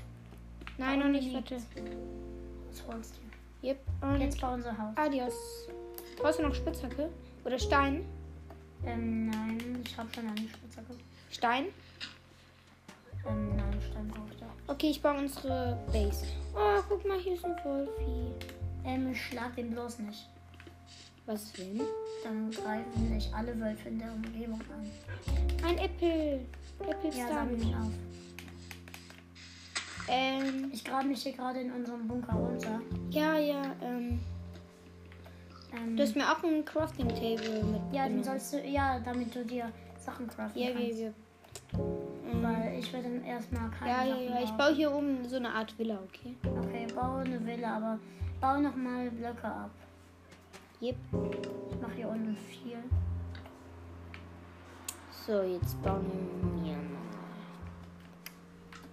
Nein, 0.77 0.99
noch 0.99 1.09
nicht. 1.09 1.33
Warte. 1.33 1.55
Das 1.55 2.83
holst 2.87 3.15
dir. 3.61 3.69
Yep. 3.69 3.79
Und 4.01 4.21
Jetzt 4.21 4.41
bau 4.41 4.53
unser 4.53 4.75
Haus. 4.77 4.95
Adios. 4.95 5.67
Brauchst 6.17 6.39
du 6.39 6.43
noch 6.43 6.55
Spitzhacke? 6.55 7.09
Oder 7.45 7.59
Stein? 7.59 8.05
Ähm, 8.85 9.29
nein, 9.29 9.81
ich 9.85 9.97
habe 9.97 10.09
schon 10.13 10.27
eine 10.27 10.37
Spitzhacke. 10.37 10.95
Stein? 11.31 11.65
Ähm, 13.27 13.55
nein, 13.55 13.77
Stein 13.89 14.07
brauche 14.07 14.31
ich 14.31 14.37
doch. 14.39 14.47
Okay, 14.73 14.89
ich 14.91 15.01
baue 15.01 15.17
unsere 15.19 15.77
Base. 15.91 16.25
Oh, 16.55 16.81
guck 16.87 17.05
mal, 17.07 17.19
hier 17.19 17.33
ist 17.33 17.45
ein 17.45 17.55
Wolfi. 17.63 18.33
Ähm, 18.85 19.11
ich 19.11 19.21
schlag 19.21 19.55
den 19.55 19.71
bloß 19.71 19.99
nicht. 19.99 20.27
Was 21.25 21.51
denn? 21.53 21.81
Dann 22.23 22.49
greifen 22.49 23.13
sich 23.19 23.31
alle 23.33 23.59
Wölfe 23.59 23.89
in 23.89 23.99
der 23.99 24.11
Umgebung 24.11 24.61
an. 24.73 24.89
Ein 25.67 25.77
Apple. 25.77 26.39
Apple 26.79 27.09
Ja, 27.15 27.27
sammel 27.27 27.61
ihn 27.61 27.75
auf. 27.75 27.91
ähm. 30.07 30.71
Ich 30.73 30.83
grabe 30.83 31.07
mich 31.09 31.21
hier 31.21 31.33
gerade 31.33 31.59
in 31.61 31.71
unserem 31.71 32.07
Bunker 32.07 32.33
runter. 32.33 32.81
Ja, 33.11 33.37
ja, 33.37 33.75
ähm. 33.83 34.19
Ähm, 35.73 35.95
Du 35.95 36.03
hast 36.03 36.15
mir 36.15 36.23
auch 36.31 36.43
ein 36.43 36.65
Crafting 36.65 37.09
Table 37.09 37.63
mit. 37.63 37.81
ja, 37.93 38.07
den 38.07 38.23
sollst 38.23 38.53
du, 38.53 38.61
ja, 38.67 38.99
damit 38.99 39.33
du 39.35 39.45
dir 39.45 39.71
Sachen 39.97 40.27
craften 40.27 40.61
Ja, 40.61 40.69
ja, 40.69 40.75
kannst. 40.79 40.99
ja. 40.99 41.09
Weil 42.41 42.79
ich 42.79 42.91
werde 42.93 43.09
dann 43.09 43.23
erstmal 43.23 43.69
keine 43.71 43.91
Ja, 43.91 44.03
ja, 44.03 44.09
Sachen 44.15 44.23
ja. 44.29 44.39
Ich 44.41 44.49
bauen. 44.49 44.57
baue 44.57 44.73
hier 44.75 44.91
oben 44.93 45.25
so 45.27 45.35
eine 45.35 45.49
Art 45.53 45.77
Villa, 45.77 45.99
okay? 46.07 46.35
Okay, 46.43 46.87
baue 46.95 47.19
eine 47.21 47.45
Villa, 47.45 47.77
aber 47.77 47.99
baue 48.41 48.61
nochmal 48.61 49.09
Blöcke 49.11 49.45
ab. 49.47 49.69
Yep. 50.81 50.95
Ich 51.71 51.81
mache 51.81 51.91
hier 51.95 52.07
unten 52.09 52.35
viel. 52.37 52.77
So, 55.25 55.41
jetzt 55.43 55.81
bauen 55.83 56.05
wir 56.63 56.71
mal 56.73 56.79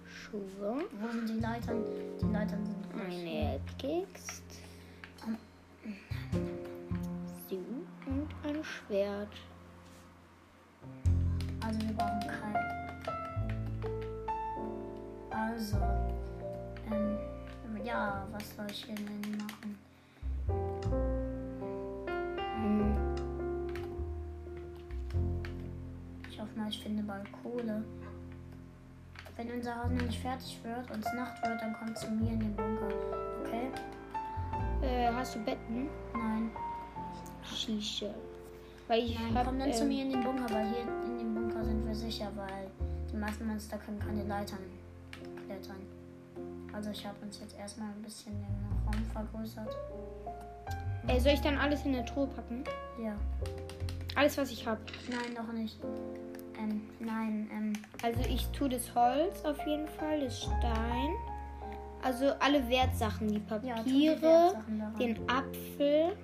Schuhe. 0.05 0.83
Wo 0.99 1.07
sind 1.11 1.29
die 1.29 1.39
Leitern? 1.39 1.83
Die 2.21 2.25
Leitern 2.25 2.65
sind 2.65 2.91
gleich 2.93 3.15
hier. 3.15 3.39
Eine 3.49 3.59
Keks. 3.77 4.43
Also, 15.57 15.77
ähm, 16.91 17.17
ja, 17.83 18.27
was 18.31 18.55
soll 18.55 18.67
ich 18.69 18.85
hier 18.85 18.93
denn 18.93 19.37
machen? 19.37 19.79
Hm. 22.61 22.95
Ich 26.29 26.39
hoffe 26.39 26.51
mal, 26.55 26.69
ich 26.69 26.79
finde 26.79 27.01
bald 27.01 27.25
Kohle. 27.41 27.83
Wenn 29.35 29.51
unser 29.51 29.77
Haus 29.77 29.89
noch 29.89 30.03
nicht 30.03 30.19
fertig 30.19 30.59
wird 30.63 30.91
und 30.91 31.03
es 31.03 31.13
Nacht 31.13 31.41
wird, 31.41 31.59
dann 31.59 31.73
kommt 31.73 31.97
zu 31.97 32.11
mir 32.11 32.33
in 32.33 32.39
den 32.39 32.55
Bunker. 32.55 32.89
Okay? 33.43 33.71
Äh, 34.83 35.11
hast 35.11 35.33
du 35.33 35.39
Betten? 35.39 35.89
Nein. 36.13 36.51
Shisha. 37.43 38.13
Weil 38.87 39.05
ich 39.05 39.19
Nein, 39.19 39.33
hab, 39.33 39.47
komm 39.47 39.57
dann 39.57 39.73
zu 39.73 39.81
ähm, 39.81 39.87
mir 39.89 40.03
in 40.03 40.11
den 40.11 40.23
Bunker, 40.23 40.53
weil 40.53 40.67
hier 40.67 40.83
in 41.03 41.17
dem 41.17 41.33
Bunker 41.33 41.65
sind 41.65 41.83
wir 41.83 41.95
sicher, 41.95 42.31
weil 42.35 42.69
die 43.11 43.17
meisten 43.17 43.47
Monster 43.47 43.79
können 43.79 43.97
keine 43.97 44.23
Leitern 44.23 44.76
klettern. 45.57 45.81
Also 46.73 46.91
ich 46.91 47.05
habe 47.05 47.15
uns 47.23 47.39
jetzt 47.39 47.57
erstmal 47.57 47.89
ein 47.89 48.01
bisschen 48.01 48.33
den 48.33 48.85
Raum 48.85 49.03
vergrößert. 49.11 49.75
Äh, 51.07 51.19
soll 51.19 51.33
ich 51.33 51.41
dann 51.41 51.57
alles 51.57 51.85
in 51.85 51.95
eine 51.95 52.05
Truhe 52.05 52.27
packen? 52.27 52.63
Ja. 53.01 53.13
Alles, 54.15 54.37
was 54.37 54.51
ich 54.51 54.65
habe. 54.67 54.79
Nein, 55.09 55.33
noch 55.35 55.51
nicht. 55.53 55.77
Ähm, 56.59 56.81
nein, 56.99 57.49
ähm, 57.53 57.73
Also 58.03 58.19
ich 58.29 58.45
tue 58.47 58.69
das 58.69 58.93
Holz 58.93 59.43
auf 59.45 59.57
jeden 59.65 59.87
Fall, 59.87 60.21
das 60.21 60.41
Stein. 60.41 61.15
Also 62.03 62.31
alle 62.39 62.67
Wertsachen, 62.69 63.27
die 63.29 63.35
ja, 63.35 63.75
die 63.83 64.07
Papiere, 64.09 64.21
Werksachen 64.21 64.79
da 64.79 64.85
rein. 64.85 64.97
den 64.97 65.29
Apfel. 65.29 66.15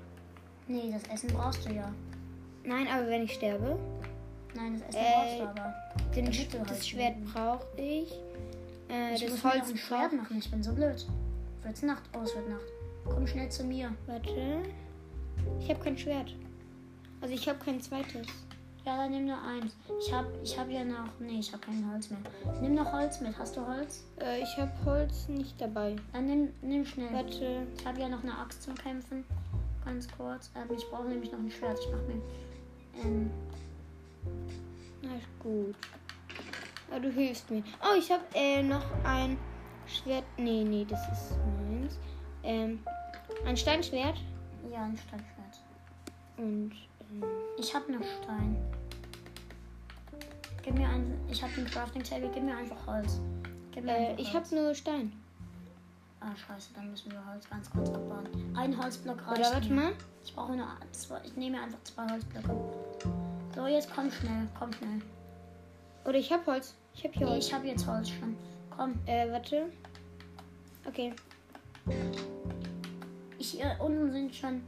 Nee, 0.68 0.92
das 0.94 1.04
Essen 1.14 1.30
brauchst 1.36 1.66
du 1.68 1.74
ja. 1.74 1.92
Nein, 2.64 2.88
aber 2.88 3.08
wenn 3.08 3.24
ich 3.24 3.34
sterbe, 3.34 3.78
Nein, 4.56 4.74
das 4.80 4.90
Essen 4.90 5.00
Äh, 5.00 5.14
brauchst 5.14 5.40
du 5.40 5.62
aber. 5.62 5.74
den, 6.16 6.26
du 6.26 6.60
halt 6.60 6.70
das 6.70 6.88
Schwert 6.88 7.16
brauche 7.26 7.66
ich. 7.78 8.14
Äh, 8.90 9.16
Ich 9.16 9.26
das 9.26 9.44
Holz 9.44 9.70
ein 9.70 9.78
Schwert 9.78 10.14
machen, 10.14 10.38
ich 10.38 10.50
bin 10.50 10.62
so 10.64 10.74
blöd. 10.74 11.06
Wird's 11.64 11.82
Nacht? 11.82 12.04
Oh, 12.16 12.22
es 12.24 12.36
wird 12.36 12.50
Nacht. 12.50 12.66
Komm 13.06 13.26
schnell 13.28 13.50
zu 13.50 13.64
mir. 13.64 13.94
Warte. 14.08 14.64
Ich 15.60 15.70
habe 15.70 15.80
kein 15.84 15.98
Schwert. 15.98 16.34
Also 17.22 17.34
ich 17.34 17.48
habe 17.48 17.60
kein 17.60 17.80
zweites. 17.82 18.28
Ja, 18.86 18.98
dann 18.98 19.12
nimm 19.12 19.26
nur 19.28 19.42
eins. 19.42 19.76
Ich 20.06 20.14
hab, 20.14 20.26
ich 20.44 20.60
hab 20.60 20.70
ja 20.70 20.84
noch. 20.84 21.08
Nee, 21.20 21.40
ich 21.40 21.54
hab 21.54 21.62
kein 21.62 21.90
Holz 21.90 22.10
mehr. 22.10 22.20
Nimm 22.62 22.76
noch 22.76 22.92
Holz 22.92 23.22
mit. 23.22 23.38
Hast 23.38 23.56
du 23.56 23.66
Holz? 23.66 24.04
Äh, 24.22 24.42
ich 24.42 24.58
habe 24.58 24.72
Holz 24.86 25.30
nicht 25.30 25.60
dabei. 25.60 25.96
Dann 26.12 26.26
nimm, 26.26 26.50
nimm 26.62 26.86
schnell. 26.86 27.14
Warte. 27.14 27.66
Ich 27.78 27.86
habe 27.86 28.02
ja 28.02 28.10
noch 28.10 28.24
eine 28.24 28.38
Axt 28.38 28.62
zum 28.64 28.76
Kämpfen. 28.76 29.24
Ganz 29.86 30.08
kurz. 30.18 30.52
Ähm, 30.56 30.76
ich 30.76 30.86
brauche 30.90 31.08
nämlich 31.08 31.32
noch 31.32 31.40
ein 31.40 31.50
Schwert. 31.50 31.80
Ich 31.80 31.88
mach 31.92 32.02
mir. 32.08 32.22
Ähm, 33.06 33.32
Na 35.02 35.16
ist 35.16 35.28
gut. 35.40 35.76
Aber 36.94 37.02
du 37.02 37.10
hilfst 37.10 37.50
mir. 37.50 37.64
Oh, 37.82 37.98
ich 37.98 38.12
habe 38.12 38.22
äh, 38.36 38.62
noch 38.62 38.86
ein 39.04 39.36
Schwert. 39.88 40.26
Nee, 40.38 40.64
nee, 40.64 40.86
das 40.88 41.02
ist 41.12 41.38
meins. 41.72 42.00
Ähm, 42.44 42.84
ein 43.48 43.58
Steinschwert. 43.58 44.16
ja, 44.72 44.84
ein 44.84 44.96
Steinschwert. 44.98 45.64
Und 46.38 46.72
ähm, 47.02 47.24
Ich 47.58 47.74
habe 47.74 47.92
noch 47.92 48.06
Stein. 48.22 48.58
Gib 50.62 50.76
mir 50.76 50.88
ein. 50.88 51.20
Ich 51.32 51.42
habe 51.42 51.52
den 51.54 51.66
Crafting 51.66 52.04
Table. 52.04 52.30
Gib 52.32 52.44
mir 52.44 52.56
einfach 52.56 52.86
Holz. 52.86 53.20
Mir 53.74 53.88
äh, 53.88 53.92
einfach 54.10 54.20
ich 54.20 54.34
habe 54.36 54.56
nur 54.56 54.76
Stein. 54.76 55.12
Ah, 56.20 56.36
scheiße, 56.36 56.70
dann 56.76 56.92
müssen 56.92 57.12
wir 57.12 57.26
Holz 57.28 57.50
ganz 57.50 57.70
kurz 57.72 57.90
abbauen. 57.90 58.30
Ein 58.56 58.78
Holzblock 58.82 59.28
reicht. 59.28 59.40
Oder 59.40 59.52
warte 59.52 59.74
mal. 59.74 59.94
Ich 60.24 60.34
brauche 60.36 60.56
nur 60.56 60.68
zwei. 60.92 61.20
Ich 61.26 61.36
nehme 61.36 61.60
einfach 61.60 61.84
zwei 61.84 62.08
Holzblöcke. 62.08 62.56
So, 63.56 63.66
jetzt 63.66 63.90
komm 63.94 64.12
schnell. 64.12 64.48
Komm 64.58 64.72
schnell. 64.74 65.02
Oder 66.06 66.18
ich 66.18 66.32
habe 66.32 66.46
Holz. 66.46 66.76
Ich 66.96 67.04
habe 67.04 67.14
hier 67.14 67.30
Holz. 67.30 67.48
ich 67.48 67.54
habe 67.54 67.68
jetzt 67.68 67.88
Holz 67.88 68.10
schon. 68.10 68.36
Komm. 68.70 69.00
Äh, 69.06 69.32
warte. 69.32 69.72
Okay. 70.86 71.14
Ich, 73.38 73.52
hier 73.52 73.76
unten 73.80 74.12
sind 74.12 74.36
schon 74.36 74.64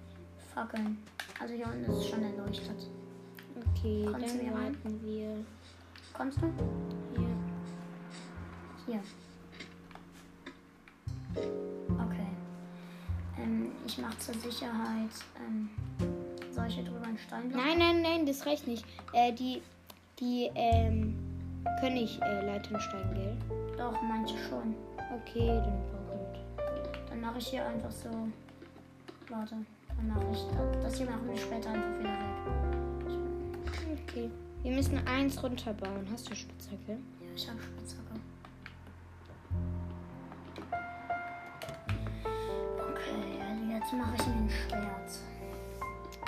Fackeln. 0.54 0.98
Also 1.40 1.54
hier 1.54 1.66
unten 1.66 1.84
ist 1.92 1.98
es 1.98 2.08
schon 2.10 2.24
erleuchtet. 2.24 2.88
Okay, 3.56 4.06
Kommst 4.12 4.36
du 4.36 4.46
dann 4.46 4.54
warten 4.54 5.02
wir. 5.04 5.46
Kommst 6.14 6.38
du? 6.42 6.52
Hier. 7.16 7.30
Hier. 8.86 9.02
Okay. 11.36 12.28
Ähm, 13.38 13.72
ich 13.86 13.98
mache 13.98 14.18
zur 14.20 14.34
Sicherheit 14.36 15.10
ähm, 15.46 15.70
solche 16.52 16.84
drüber 16.84 17.06
einen 17.06 17.18
Steinblock. 17.18 17.62
Nein, 17.62 17.78
nein, 17.78 18.02
nein, 18.02 18.26
das 18.26 18.46
reicht 18.46 18.68
nicht. 18.68 18.86
Äh, 19.12 19.34
die, 19.34 19.62
die, 20.20 20.50
ähm, 20.56 21.25
können 21.80 21.96
nicht 21.96 22.22
äh, 22.22 22.46
Leitern 22.46 22.80
steigen, 22.80 23.14
gell? 23.14 23.38
Doch, 23.78 24.02
manche 24.02 24.38
schon. 24.38 24.76
Okay, 25.14 25.48
dann 25.48 25.82
brauchen 25.92 26.20
wir. 26.32 27.06
Dann 27.10 27.22
mache 27.22 27.38
ich 27.40 27.48
hier 27.48 27.66
einfach 27.66 27.92
so. 27.92 28.10
Warte. 29.30 29.56
Dann 29.98 30.08
mache 30.08 30.26
ich 30.32 30.44
das. 30.56 30.84
Das 30.84 30.98
hier 30.98 31.06
machen 31.10 31.28
wir 31.28 31.38
später 31.38 31.70
einfach 31.70 32.00
wieder 32.00 32.10
weg. 32.10 33.20
Okay. 34.08 34.30
Wir 34.64 34.72
müssen 34.72 35.00
eins 35.08 35.42
runterbauen. 35.44 36.08
Hast 36.12 36.30
du 36.30 36.36
Spitzhacke? 36.36 36.92
Ja, 37.22 37.28
ich 37.36 37.48
habe 37.50 37.60
Spitzhacke. 37.62 38.16
Okay, 42.78 43.42
also 43.48 43.64
jetzt 43.72 43.94
mache 43.94 44.16
ich 44.16 44.28
mir 44.28 44.34
ein 44.34 44.50
Schwert. 44.50 45.12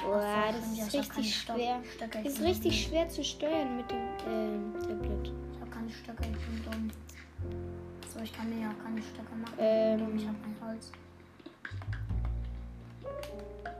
Boah, 0.04 0.46
das 0.52 0.78
ja, 0.78 0.86
ist 0.86 0.94
ich 0.94 1.00
richtig 1.00 1.36
schwer. 1.36 1.82
Stöcke, 1.96 2.18
Das 2.24 2.34
ich 2.34 2.40
ist 2.40 2.42
richtig 2.42 2.86
schwer 2.86 3.10
zu 3.10 3.24
steuern 3.24 3.78
mit 3.78 3.90
dem 3.90 3.98
ähm, 4.28 4.74
Ähm. 9.60 10.18
Ich 10.18 10.28
habe 10.28 10.38
kein 10.42 10.70
Holz. 10.70 10.92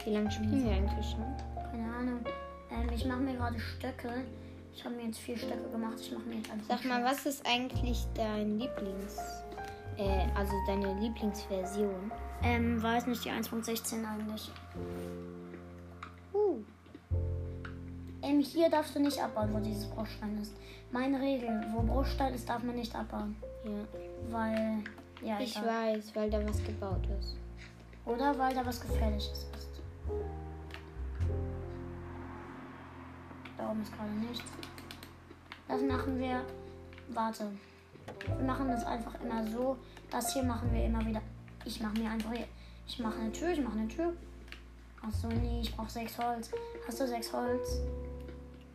Wie 0.04 0.14
lange 0.14 0.32
spielen 0.32 0.64
wir 0.64 0.72
eigentlich 0.72 1.06
schon? 1.06 1.26
Keine 1.72 1.94
Ahnung. 1.94 2.20
Ähm, 2.72 2.90
ich 2.94 3.06
mache 3.06 3.20
mir 3.20 3.36
gerade 3.36 3.60
Stöcke. 3.60 4.24
Ich 4.74 4.86
habe 4.86 4.96
mir 4.96 5.06
jetzt 5.06 5.20
vier 5.20 5.38
Stöcke 5.38 5.70
gemacht. 5.72 5.96
Ich 6.00 6.12
mache 6.12 6.24
mir 6.24 6.36
jetzt 6.36 6.52
einfach. 6.52 6.78
Sag 6.78 6.86
mal, 6.86 7.04
was 7.04 7.26
ist 7.26 7.46
eigentlich 7.46 8.06
dein 8.14 8.60
Lieblings... 8.60 9.18
Äh, 9.98 10.28
also 10.36 10.54
deine 10.68 10.94
Lieblingsversion? 11.00 12.12
Ähm, 12.44 12.82
weiß 12.82 13.08
nicht, 13.08 13.26
die 13.26 13.32
1.16 13.32 14.06
eigentlich. 14.06 14.52
Uh. 16.34 16.60
Ähm, 18.22 18.40
hier 18.40 18.70
darfst 18.70 18.96
du 18.96 19.00
nicht 19.00 19.22
abbauen, 19.22 19.54
wo 19.54 19.60
dieses 19.60 19.88
Bruchstein 19.88 20.38
ist. 20.42 20.54
Meine 20.92 21.20
Regel, 21.20 21.66
wo 21.74 21.82
Bruchstein 21.82 22.34
ist, 22.34 22.48
darf 22.48 22.64
man 22.64 22.76
nicht 22.76 22.96
abbauen. 22.96 23.36
Ja. 23.66 23.72
Weil, 24.30 24.84
ja, 25.24 25.40
Ich 25.40 25.56
egal. 25.58 25.96
weiß, 25.96 26.16
weil 26.16 26.30
da 26.30 26.48
was 26.48 26.64
gebaut 26.64 27.06
ist. 27.20 27.36
Oder 28.06 28.38
weil 28.38 28.54
da 28.56 28.66
was 28.66 28.80
Gefährliches 28.82 29.46
ist. 29.54 29.82
Da 33.58 33.70
oben 33.72 33.82
ist 33.82 33.94
gerade 33.96 34.12
nichts. 34.12 34.46
Das 35.68 35.82
machen 35.82 36.20
wir. 36.20 36.42
Warte. 37.10 37.52
Wir 38.26 38.46
machen 38.46 38.68
das 38.70 38.86
einfach 38.86 39.20
immer 39.22 39.46
so. 39.48 39.78
Das 40.10 40.34
hier 40.34 40.44
machen 40.44 40.72
wir 40.72 40.86
immer 40.86 41.06
wieder. 41.06 41.22
Ich 41.66 41.82
mache 41.82 41.98
mir 42.00 42.10
einfach. 42.12 42.32
hier- 42.34 42.48
Ich 42.88 43.00
mache 43.00 43.20
eine 43.20 43.32
Tür, 43.34 43.50
ich 43.50 43.60
mache 43.62 43.78
eine 43.78 43.88
Tür. 43.90 44.14
Achso, 45.02 45.28
nee, 45.28 45.60
ich 45.62 45.76
brauche 45.76 45.90
sechs 45.90 46.18
Holz. 46.18 46.50
Hast 46.88 47.00
du 47.02 47.08
sechs 47.08 47.32
Holz? 47.34 47.82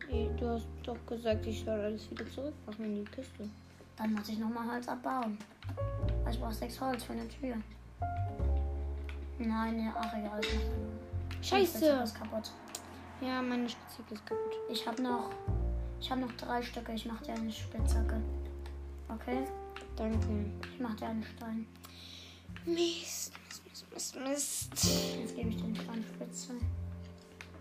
Ey, 0.09 0.29
Du 0.39 0.47
hast 0.49 0.67
doch 0.83 0.97
gesagt, 1.07 1.45
ich 1.47 1.63
soll 1.63 1.79
alles 1.79 2.09
wieder 2.11 2.29
zurückmachen 2.29 2.85
in 2.85 2.95
die 3.05 3.11
Kiste. 3.11 3.49
Dann 3.97 4.13
muss 4.13 4.29
ich 4.29 4.37
nochmal 4.37 4.69
Holz 4.71 4.87
abbauen. 4.87 5.37
Weil 6.23 6.33
ich 6.33 6.39
brauche 6.39 6.53
sechs 6.53 6.79
Holz 6.79 7.03
für 7.03 7.13
eine 7.13 7.27
Tür. 7.27 7.55
Nein, 9.39 9.77
ne, 9.77 9.93
ach 9.95 10.13
egal. 10.17 10.41
Scheiße. 11.41 11.85
Ist 12.03 12.15
kaputt. 12.15 12.51
Ja, 13.21 13.41
meine 13.41 13.67
Spitzhacke 13.67 14.13
ist 14.13 14.25
kaputt. 14.25 14.53
Ich 14.69 14.87
habe 14.87 15.01
noch, 15.01 15.29
ich 15.99 16.09
habe 16.11 16.21
noch 16.21 16.31
drei 16.33 16.61
Stücke. 16.61 16.93
Ich 16.93 17.05
mache 17.05 17.23
dir 17.25 17.33
eine 17.33 17.51
Spitzhacke. 17.51 18.21
Okay. 19.09 19.45
Danke. 19.95 20.27
Ich 20.73 20.79
mach 20.79 20.95
dir 20.95 21.07
einen 21.07 21.23
Stein. 21.23 21.67
Mist, 22.65 23.33
Mist, 23.65 23.91
Mist, 23.91 24.15
Mist. 24.15 24.71
Jetzt 25.19 25.35
gebe 25.35 25.49
ich 25.49 25.57
dir 25.57 25.65
eine 25.65 25.75
Steinspitze. 25.75 26.53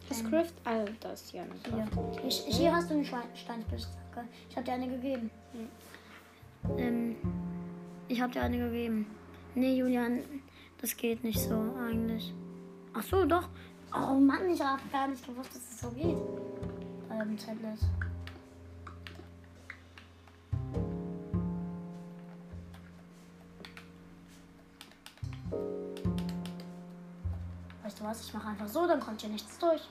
Das 0.08 0.20
Ähm, 0.20 0.30
Craft, 0.30 0.52
all 0.64 0.84
das, 1.00 1.32
ja. 1.32 1.44
das 1.44 1.72
Hier. 1.72 1.88
Ich, 2.26 2.44
hier 2.46 2.74
hast 2.74 2.90
du 2.90 2.94
eine 2.94 3.04
Steinspitzhacke. 3.04 4.24
Ich 4.48 4.56
habe 4.56 4.64
dir 4.64 4.72
eine 4.74 4.88
gegeben. 4.88 5.30
Ähm, 6.78 7.16
ich 8.12 8.20
habe 8.20 8.32
dir 8.32 8.42
eine 8.42 8.58
gegeben. 8.58 9.06
Nee, 9.54 9.74
Julian, 9.74 10.20
das 10.80 10.96
geht 10.96 11.24
nicht 11.24 11.40
so 11.40 11.54
eigentlich. 11.80 12.34
Ach 12.92 13.02
so, 13.02 13.24
doch. 13.24 13.48
Oh 13.94 14.14
Mann, 14.14 14.50
ich 14.50 14.60
habe 14.60 14.82
gar 14.92 15.08
nicht 15.08 15.26
gewusst, 15.26 15.54
dass 15.54 15.62
es 15.62 15.80
so 15.80 15.90
geht. 15.90 16.16
Dem 17.10 17.36
Tablet. 17.36 17.78
Weißt 27.82 28.00
du 28.00 28.04
was? 28.04 28.26
Ich 28.26 28.34
mache 28.34 28.48
einfach 28.48 28.68
so, 28.68 28.86
dann 28.86 29.00
kommt 29.00 29.20
hier 29.20 29.30
nichts 29.30 29.58
durch. 29.58 29.88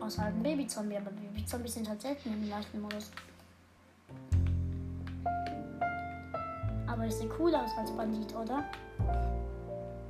Außer 0.00 0.22
halt 0.22 0.34
ein 0.34 0.42
Babyzombie, 0.42 0.96
aber 0.96 1.10
Babyzombies 1.10 1.74
sind 1.74 1.88
halt 1.88 2.02
selten 2.02 2.32
im 2.32 2.48
leichten 2.48 2.80
Modus. 2.80 3.10
Aber 6.96 7.06
ich 7.06 7.14
sehe 7.14 7.28
cool 7.38 7.54
aus 7.54 7.70
als 7.76 7.90
Bandit, 7.92 8.34
oder? 8.34 8.64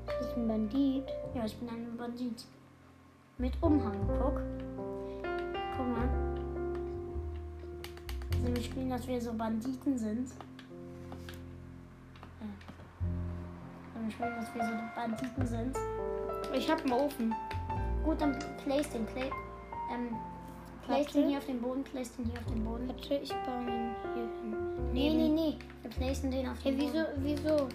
Das 0.07 0.21
ist 0.21 0.37
ein 0.37 0.47
Bandit. 0.47 1.05
Ja, 1.35 1.45
ich 1.45 1.57
bin 1.59 1.69
ein 1.69 1.97
Bandit. 1.97 2.45
Mit 3.39 3.53
Umhang, 3.61 3.99
guck. 4.07 4.41
Guck 5.77 5.87
mal. 5.89 6.09
Also 8.33 8.55
wir 8.55 8.63
spielen, 8.63 8.91
dass 8.91 9.07
wir 9.09 9.21
so 9.21 9.33
Banditen 9.33 9.99
sind. 9.99 10.31
Ja. 12.41 12.47
Also 13.95 14.07
wir 14.07 14.13
spielen, 14.13 14.37
dass 14.37 14.55
wir 14.55 14.63
so 14.63 14.73
Banditen 14.95 15.47
sind. 15.47 15.77
Ich 16.55 16.71
habe 16.71 16.83
einen 16.83 16.93
Ofen. 16.93 17.35
Gut, 18.05 18.21
dann 18.21 18.39
place 18.63 18.89
den. 18.91 19.05
Play, 19.07 19.29
ähm, 19.93 20.17
place 20.85 21.13
den 21.13 21.31
hier 21.31 21.39
auf 21.39 21.47
den 21.47 21.61
Boden, 21.61 21.83
place 21.83 22.15
den 22.15 22.27
hier 22.27 22.39
auf 22.39 22.47
den 22.47 22.65
Boden. 22.65 22.89
Warte, 22.89 23.15
ich 23.15 23.35
baue 23.45 23.63
ihn 23.63 23.97
hier 24.15 24.29
hin. 24.41 24.93
Nee, 24.93 25.11
nee, 25.11 25.29
nee. 25.29 25.59
Wir 25.87 25.91
placen 25.95 26.33
den 26.33 26.49
auf 26.49 26.57
Hey, 26.65 26.73
den 26.73 26.81
wieso, 26.81 27.05
Boden. 27.05 27.23
wieso? 27.23 27.69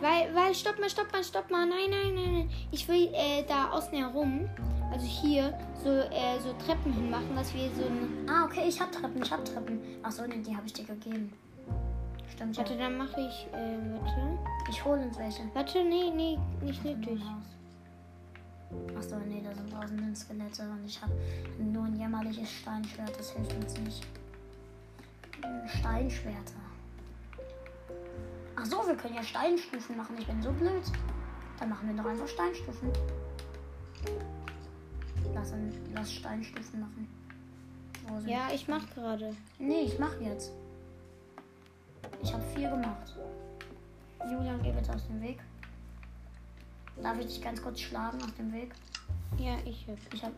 Weil, 0.00 0.34
weil, 0.34 0.54
stopp 0.54 0.80
mal, 0.80 0.88
stopp 0.88 1.12
mal, 1.12 1.22
stopp 1.22 1.50
mal. 1.50 1.66
Nein, 1.66 1.90
nein, 1.90 2.14
nein, 2.14 2.32
nein. 2.32 2.50
Ich 2.72 2.88
will 2.88 3.10
äh, 3.12 3.44
da 3.46 3.70
außen 3.70 3.92
herum, 3.92 4.48
also 4.90 5.04
hier, 5.04 5.52
so, 5.82 5.90
äh, 5.90 6.40
so 6.42 6.54
Treppen 6.64 6.94
hinmachen, 6.94 7.36
dass 7.36 7.52
wir 7.52 7.68
so 7.74 7.84
ein. 7.84 8.26
Ah, 8.26 8.46
okay, 8.46 8.66
ich 8.66 8.80
hab 8.80 8.90
Treppen, 8.90 9.22
ich 9.22 9.30
hab 9.30 9.44
Treppen. 9.44 9.78
Ach 10.02 10.10
so, 10.10 10.26
nee, 10.26 10.38
die 10.38 10.56
habe 10.56 10.66
ich 10.66 10.72
dir 10.72 10.84
gegeben. 10.86 11.30
Stimmt, 12.32 12.56
Warte, 12.56 12.72
ja. 12.72 12.78
dann 12.80 12.96
mache 12.96 13.20
ich, 13.20 13.46
äh, 13.52 13.76
warte. 14.00 14.38
Ich 14.70 14.82
hole 14.82 15.02
uns 15.02 15.18
welche. 15.18 15.42
Warte, 15.52 15.84
nee, 15.84 16.10
nee, 16.10 16.38
nicht 16.62 16.82
nötig. 16.82 17.20
Ach 18.98 19.02
so, 19.02 19.16
nee, 19.18 19.42
da 19.44 19.54
sind 19.54 19.70
tausende 19.70 20.16
Skelette 20.16 20.62
und 20.62 20.86
ich 20.86 21.00
habe 21.02 21.12
nur 21.58 21.84
ein 21.84 21.96
jämmerliches 21.96 22.50
Steinschwert, 22.50 23.12
das 23.18 23.30
hilft 23.32 23.52
uns 23.62 23.78
nicht. 23.80 24.02
Steinschwerter. 25.78 26.54
Ach 28.56 28.64
so, 28.64 28.86
wir 28.86 28.96
können 28.96 29.14
ja 29.14 29.22
Steinstufen 29.22 29.96
machen. 29.96 30.16
Ich 30.18 30.26
bin 30.26 30.40
so 30.42 30.52
blöd. 30.52 30.82
Dann 31.58 31.68
machen 31.68 31.88
wir 31.88 32.02
doch 32.02 32.08
einfach 32.08 32.28
Steinstufen. 32.28 32.90
Lass, 35.34 35.52
lass 35.94 36.12
Steinstufen 36.12 36.80
machen. 36.80 37.08
Ja, 38.26 38.48
ich 38.52 38.68
mach 38.68 38.88
gerade. 38.94 39.34
Nee, 39.58 39.82
ich 39.82 39.98
mach 39.98 40.20
jetzt. 40.20 40.52
Ich 42.22 42.32
habe 42.32 42.42
vier 42.54 42.70
gemacht. 42.70 43.16
Julian, 44.30 44.62
geh 44.62 44.72
bitte 44.72 44.94
aus 44.94 45.06
dem 45.06 45.20
Weg. 45.22 45.38
Darf 47.02 47.18
ich 47.18 47.26
dich 47.26 47.42
ganz 47.42 47.62
kurz 47.62 47.80
schlagen 47.80 48.22
auf 48.22 48.32
dem 48.36 48.52
Weg? 48.52 48.72
Ja, 49.38 49.56
ich 49.64 49.86
hab. 49.88 50.14
Ich 50.14 50.24
hab. 50.24 50.32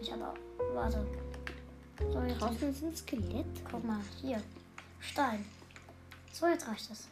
Ich 0.00 0.12
hab 0.12 0.20
auch. 0.20 0.74
Warte. 0.74 1.06
So, 2.10 2.20
jetzt. 2.22 2.40
Draußen 2.40 2.70
ist 2.70 2.82
ein 2.82 2.96
Skelett. 2.96 3.46
Guck 3.70 3.84
mal, 3.84 4.00
hier. 4.20 4.40
Stein. 5.00 5.44
So, 6.32 6.46
jetzt 6.46 6.66
reicht 6.68 6.90
es. 6.90 7.08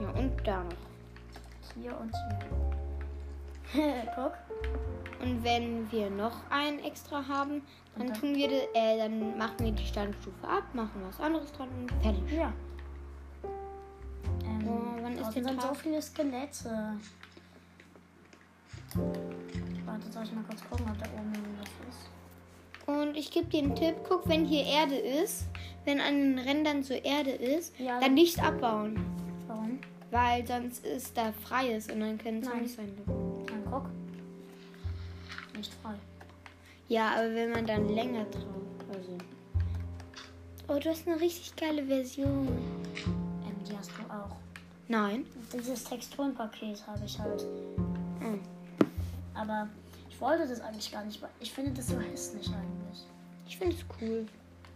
Ja, 0.00 0.10
und 0.10 0.32
da 0.46 0.64
noch. 0.64 0.72
Hier 1.80 1.96
und 1.98 2.12
hier. 3.72 4.06
Guck. 4.14 4.32
Und 5.22 5.42
wenn 5.44 5.90
wir 5.92 6.10
noch 6.10 6.48
einen 6.50 6.78
extra 6.80 7.26
haben, 7.26 7.62
dann 7.96 8.08
dann- 8.08 8.16
tun 8.20 8.34
wir, 8.34 8.50
äh, 8.74 8.98
dann 8.98 9.36
machen 9.38 9.56
wir 9.58 9.72
die 9.72 9.84
Steinstufe 9.86 10.46
ab, 10.48 10.64
machen 10.74 11.02
was 11.06 11.20
anderes 11.20 11.52
dran 11.52 11.68
und 11.80 11.90
fertig. 12.02 12.32
Ja. 12.32 12.52
Ähm, 14.44 14.68
Oh, 14.68 15.02
wann 15.02 15.18
ist 15.18 15.34
der 15.34 15.44
sind 15.44 15.62
so 15.62 15.74
viele 15.74 16.02
Skelette. 16.02 16.96
Warte, 19.84 20.12
soll 20.12 20.22
ich 20.24 20.32
mal 20.32 20.44
kurz 20.44 20.62
gucken, 20.68 20.86
ob 20.90 20.98
da 20.98 21.10
oben 21.12 21.34
irgendwas 21.34 21.68
ist? 21.88 22.08
Und 22.86 23.16
ich 23.16 23.30
gebe 23.30 23.46
dir 23.46 23.62
einen 23.62 23.74
Tipp, 23.74 23.96
guck, 24.08 24.28
wenn 24.28 24.44
hier 24.44 24.64
Erde 24.64 24.96
ist, 24.96 25.46
wenn 25.84 26.00
an 26.00 26.14
den 26.14 26.38
Rändern 26.38 26.82
so 26.82 26.94
Erde 26.94 27.30
ist, 27.30 27.78
Ja. 27.78 27.98
dann 28.00 28.14
nicht 28.14 28.40
abbauen. 28.42 29.04
Warum? 29.48 29.78
Weil 30.10 30.46
sonst 30.46 30.84
ist 30.86 31.16
da 31.16 31.32
freies 31.32 31.90
und 31.90 32.00
dann 32.00 32.16
können 32.18 32.40
Nein. 32.40 32.50
Zombies 32.50 32.76
sein. 32.76 32.92
Dann 33.46 33.64
guck. 33.70 33.86
Nicht 35.56 35.72
frei. 35.82 35.94
Ja, 36.88 37.10
aber 37.16 37.34
wenn 37.34 37.50
man 37.50 37.66
dann 37.66 37.88
länger 37.88 38.24
drauf. 38.26 38.44
Also. 38.92 39.18
Oh, 40.68 40.78
du 40.78 40.90
hast 40.90 41.08
eine 41.08 41.20
richtig 41.20 41.56
geile 41.56 41.84
Version. 41.84 42.46
Ähm, 43.04 43.64
die 43.68 43.76
hast 43.76 43.90
du 43.90 44.02
auch. 44.12 44.36
Nein. 44.88 45.26
Dieses 45.52 45.82
Texturenpaket 45.84 46.86
habe 46.86 47.00
ich 47.04 47.18
halt. 47.18 47.44
Oh. 48.22 48.38
Aber 49.34 49.68
ich 50.16 50.22
wollte 50.22 50.48
das 50.48 50.62
eigentlich 50.62 50.90
gar 50.90 51.04
nicht, 51.04 51.20
weil 51.20 51.28
ich 51.40 51.52
finde 51.52 51.72
das 51.72 51.88
so 51.88 52.00
hässlich 52.00 52.46
eigentlich. 52.46 53.04
Ich 53.46 53.58
finde 53.58 53.76
es 53.76 53.84
cool. 54.00 54.26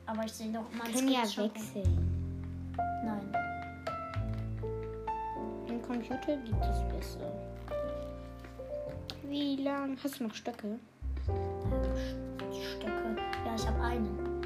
Aber 0.05 0.23
ich 0.27 0.33
sehe 0.33 0.53
doch 0.53 0.71
mal 0.75 0.87
Wir 0.87 0.95
können 0.95 1.09
ja 1.09 1.23
wechseln. 1.23 2.31
Nein. 3.03 3.35
Im 5.67 5.81
Computer 5.81 6.37
geht 6.37 6.55
es 6.61 6.95
besser. 6.95 7.33
Wie 9.23 9.57
lang? 9.57 9.97
Hast 10.05 10.21
du 10.21 10.25
noch 10.25 10.35
Stöcke? 10.35 10.79
Stöcke. 12.53 13.17
Ja, 13.47 13.55
ich 13.57 13.67
habe 13.67 13.83
einen. 13.83 14.43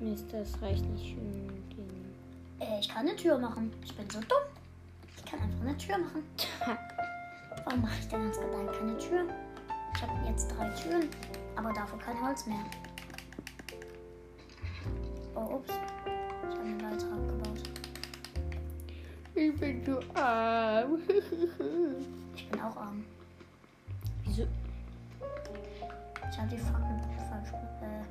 Mist, 0.00 0.32
das 0.32 0.62
reicht 0.62 0.86
nicht 0.86 1.14
für 1.14 1.20
den. 1.20 2.14
Äh, 2.60 2.80
ich 2.80 2.88
kann 2.88 3.06
eine 3.06 3.16
Tür 3.16 3.36
machen. 3.36 3.70
Ich 3.84 3.94
bin 3.94 4.08
so 4.08 4.20
dumm. 4.20 4.38
Ich 5.14 5.30
kann 5.30 5.40
einfach 5.40 5.60
eine 5.60 5.76
Tür 5.76 5.98
machen. 5.98 6.22
Warum 7.66 7.82
mache 7.82 7.98
ich 8.00 8.08
denn 8.08 8.22
ganz 8.22 8.38
Gedanken 8.38 8.72
keine 8.72 8.96
Tür? 8.96 9.26
Ich 9.96 10.02
habe 10.02 10.28
jetzt 10.28 10.48
drei 10.48 10.68
Türen, 10.70 11.08
aber 11.56 11.72
dafür 11.72 11.98
kein 11.98 12.20
Holz 12.22 12.44
mehr. 12.46 12.64
Oh, 15.34 15.54
ups. 15.54 15.70
Ich 15.70 16.54
habe 16.54 16.60
eine 16.60 16.82
Leiter 16.82 17.12
abgebaut. 17.12 17.62
Ich 19.34 19.56
bin 19.58 19.84
so 19.84 20.00
arm. 20.14 20.98
Ich 22.34 22.50
bin 22.50 22.60
auch 22.60 22.76
arm. 22.76 23.06
Wieso? 24.24 24.42
Ich 26.30 26.38
habe 26.38 26.48
die 26.50 26.58
Fackel 26.58 27.00
falsch. 27.30 27.48
Äh, 27.80 28.04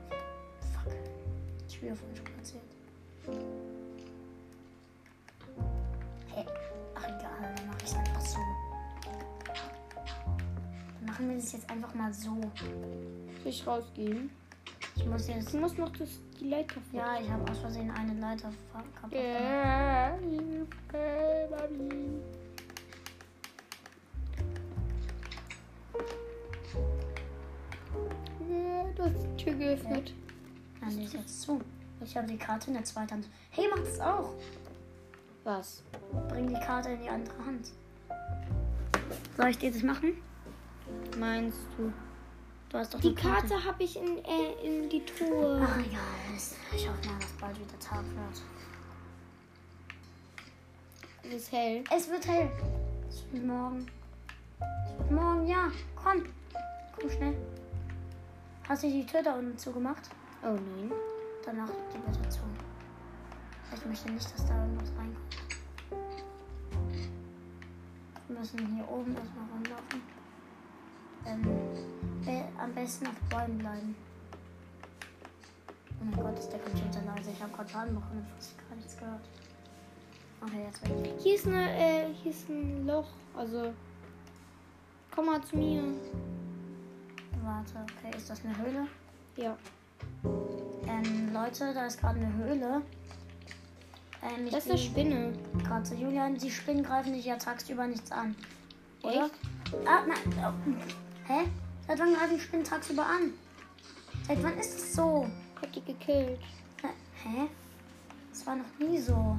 fuck. 0.74 0.91
Tür 1.69 1.95
falsch 1.95 2.21
platziert. 2.21 2.63
Hä? 6.34 6.45
Machen 11.15 11.30
wir 11.30 11.38
das 11.38 11.54
jetzt 11.54 11.69
einfach 11.69 11.93
mal 11.93 12.13
so. 12.13 12.38
Ich 13.45 13.65
rausgehen? 13.65 14.30
Ich 14.97 15.06
muss 15.06 15.30
jetzt. 15.30 15.54
Du 15.54 15.60
musst 15.60 15.78
noch 15.78 15.89
das, 15.97 16.10
die 16.38 16.49
Leiter 16.49 16.82
Ja, 16.91 17.17
ich 17.21 17.30
habe 17.30 17.49
aus 17.49 17.58
Versehen 17.60 17.89
eine 17.91 18.19
Leiter 18.19 18.51
kaputt 18.73 18.95
gemacht. 18.95 19.13
Ja, 19.13 20.17
Hilfe, 20.19 21.49
Mami. 21.51 22.19
Ja, 28.49 28.84
Du 28.93 29.04
hast 29.04 29.23
die 29.23 29.43
Tür 29.43 29.54
geöffnet. 29.54 30.13
Nein, 30.82 30.97
die 30.97 31.04
ist 31.06 31.13
jetzt 31.13 31.41
zu. 31.43 31.62
Ich 32.04 32.17
habe 32.17 32.28
die 32.28 32.38
Karte 32.38 32.67
in 32.67 32.73
der 32.73 32.84
zweiten 32.84 33.12
Hand. 33.12 33.30
Hey, 33.51 33.67
mach 33.73 33.82
das 33.82 34.01
auch. 34.01 34.34
Was? 35.45 35.82
Bring 36.28 36.47
die 36.49 36.60
Karte 36.60 36.89
in 36.89 37.04
die 37.04 37.10
andere 37.10 37.38
Hand. 37.45 37.71
Soll 39.38 39.47
ich 39.47 39.58
dir 39.58 39.71
das 39.71 39.82
machen? 39.82 40.17
Meinst 41.17 41.60
du? 41.78 41.91
Du 42.69 42.78
hast 42.78 42.93
doch 42.93 42.99
Die 42.99 43.13
Karte. 43.15 43.47
Karte 43.47 43.63
habe 43.65 43.84
ich 43.84 43.95
in, 43.97 44.17
äh, 44.25 44.54
in 44.63 44.89
die 44.89 45.06
Truhe. 45.06 45.62
Ach 45.63 45.78
egal, 45.78 45.99
das- 46.34 46.56
ich 46.73 46.88
hoffe 46.89 47.08
mal, 47.08 47.19
dass 47.19 47.32
bald 47.34 47.60
wieder 47.60 47.80
Tag 47.80 48.04
wird. 48.04 48.41
Es 51.23 51.34
ist 51.43 51.51
hell. 51.51 51.84
Es 51.95 52.10
wird 52.10 52.28
hell. 52.28 52.51
Es 53.10 53.23
wird 53.32 53.45
morgen. 53.45 53.86
Es 54.60 54.99
wird 54.99 55.12
morgen, 55.12 55.47
ja. 55.47 55.71
Komm. 55.95 56.23
Komm 56.99 57.10
schnell. 57.10 57.36
Hast 58.67 58.84
du 58.84 58.88
die 58.89 59.06
Tür 59.06 59.23
da 59.23 59.34
unten 59.36 59.58
zugemacht? 59.58 60.10
Oh 60.43 60.47
nein. 60.54 60.91
Danach 61.45 61.69
die 61.93 61.97
bitte 61.99 62.30
zu. 62.30 62.39
Ich 63.73 63.86
möchte 63.86 64.12
nicht, 64.12 64.34
dass 64.34 64.45
da 64.47 64.60
irgendwas 64.63 64.89
reinkommt. 64.97 65.36
Wir 68.28 68.39
müssen 68.39 68.75
hier 68.75 68.89
oben 68.89 69.15
erstmal 69.15 69.45
rumlaufen. 69.54 70.14
Ähm, 71.26 71.48
am 72.58 72.74
besten 72.74 73.08
auf 73.08 73.16
Bäumen 73.30 73.58
bleiben. 73.58 73.96
Oh 76.02 76.06
mein 76.06 76.24
Gott, 76.24 76.40
ist 76.40 76.50
der 76.52 76.60
Computer 76.60 77.02
leise. 77.06 77.32
Ich 77.32 77.42
habe 77.42 77.52
gerade 77.54 77.70
Schaden 77.70 77.96
bekommen 77.96 78.20
und 78.20 78.36
fast 78.36 78.56
gar 78.70 78.76
nichts 78.76 78.98
gehört. 78.98 79.22
Okay, 80.42 80.64
jetzt 80.66 80.82
bin 80.84 81.06
ich. 81.06 81.24
Hier 81.24 81.36
ist 81.36 81.48
eine, 81.48 81.78
äh, 81.78 82.14
hier 82.22 82.32
ist 82.32 82.50
ein 82.50 82.86
Loch. 82.86 83.08
Also, 83.36 83.74
komm 85.14 85.26
mal 85.28 85.42
zu 85.44 85.58
mir. 85.58 85.84
Warte, 87.44 87.74
okay, 87.84 88.16
ist 88.18 88.30
das 88.30 88.44
eine 88.44 88.58
Höhle? 88.58 88.88
Ja, 89.38 89.58
Ähm, 90.88 91.34
Leute, 91.34 91.74
da 91.74 91.86
ist 91.88 92.00
gerade 92.00 92.20
eine 92.20 92.34
Höhle. 92.34 92.82
Ähm, 94.22 94.46
ich 94.46 94.52
das 94.52 94.66
ist 94.66 94.72
eine 94.72 94.80
Spinne. 94.80 95.34
gerade 95.64 95.84
zu 95.84 95.96
Julian. 95.96 96.36
Die 96.36 96.50
Spinnen 96.52 96.84
greifen 96.84 97.14
dich 97.14 97.26
ja 97.26 97.36
tagsüber 97.38 97.86
nichts 97.88 98.12
an. 98.12 98.36
Oder? 99.04 99.26
Echt? 99.26 99.88
Ah, 99.88 100.04
nein. 100.08 100.36
Oh. 100.40 101.05
Hä? 101.28 101.46
Seit 101.88 102.00
wann 102.00 102.14
greifen 102.14 102.40
Spinnen 102.40 102.64
tagsüber 102.64 103.04
an? 103.04 103.34
Seit 104.28 104.44
wann 104.44 104.58
ist 104.60 104.78
es 104.78 104.94
so? 104.94 105.28
Ich 105.56 105.62
hab 105.64 105.74
die 105.74 105.82
gekillt. 105.82 106.40
Hä? 107.24 107.50
Das 108.30 108.46
war 108.46 108.56
noch 108.56 108.80
nie 108.80 109.00
so. 109.00 109.36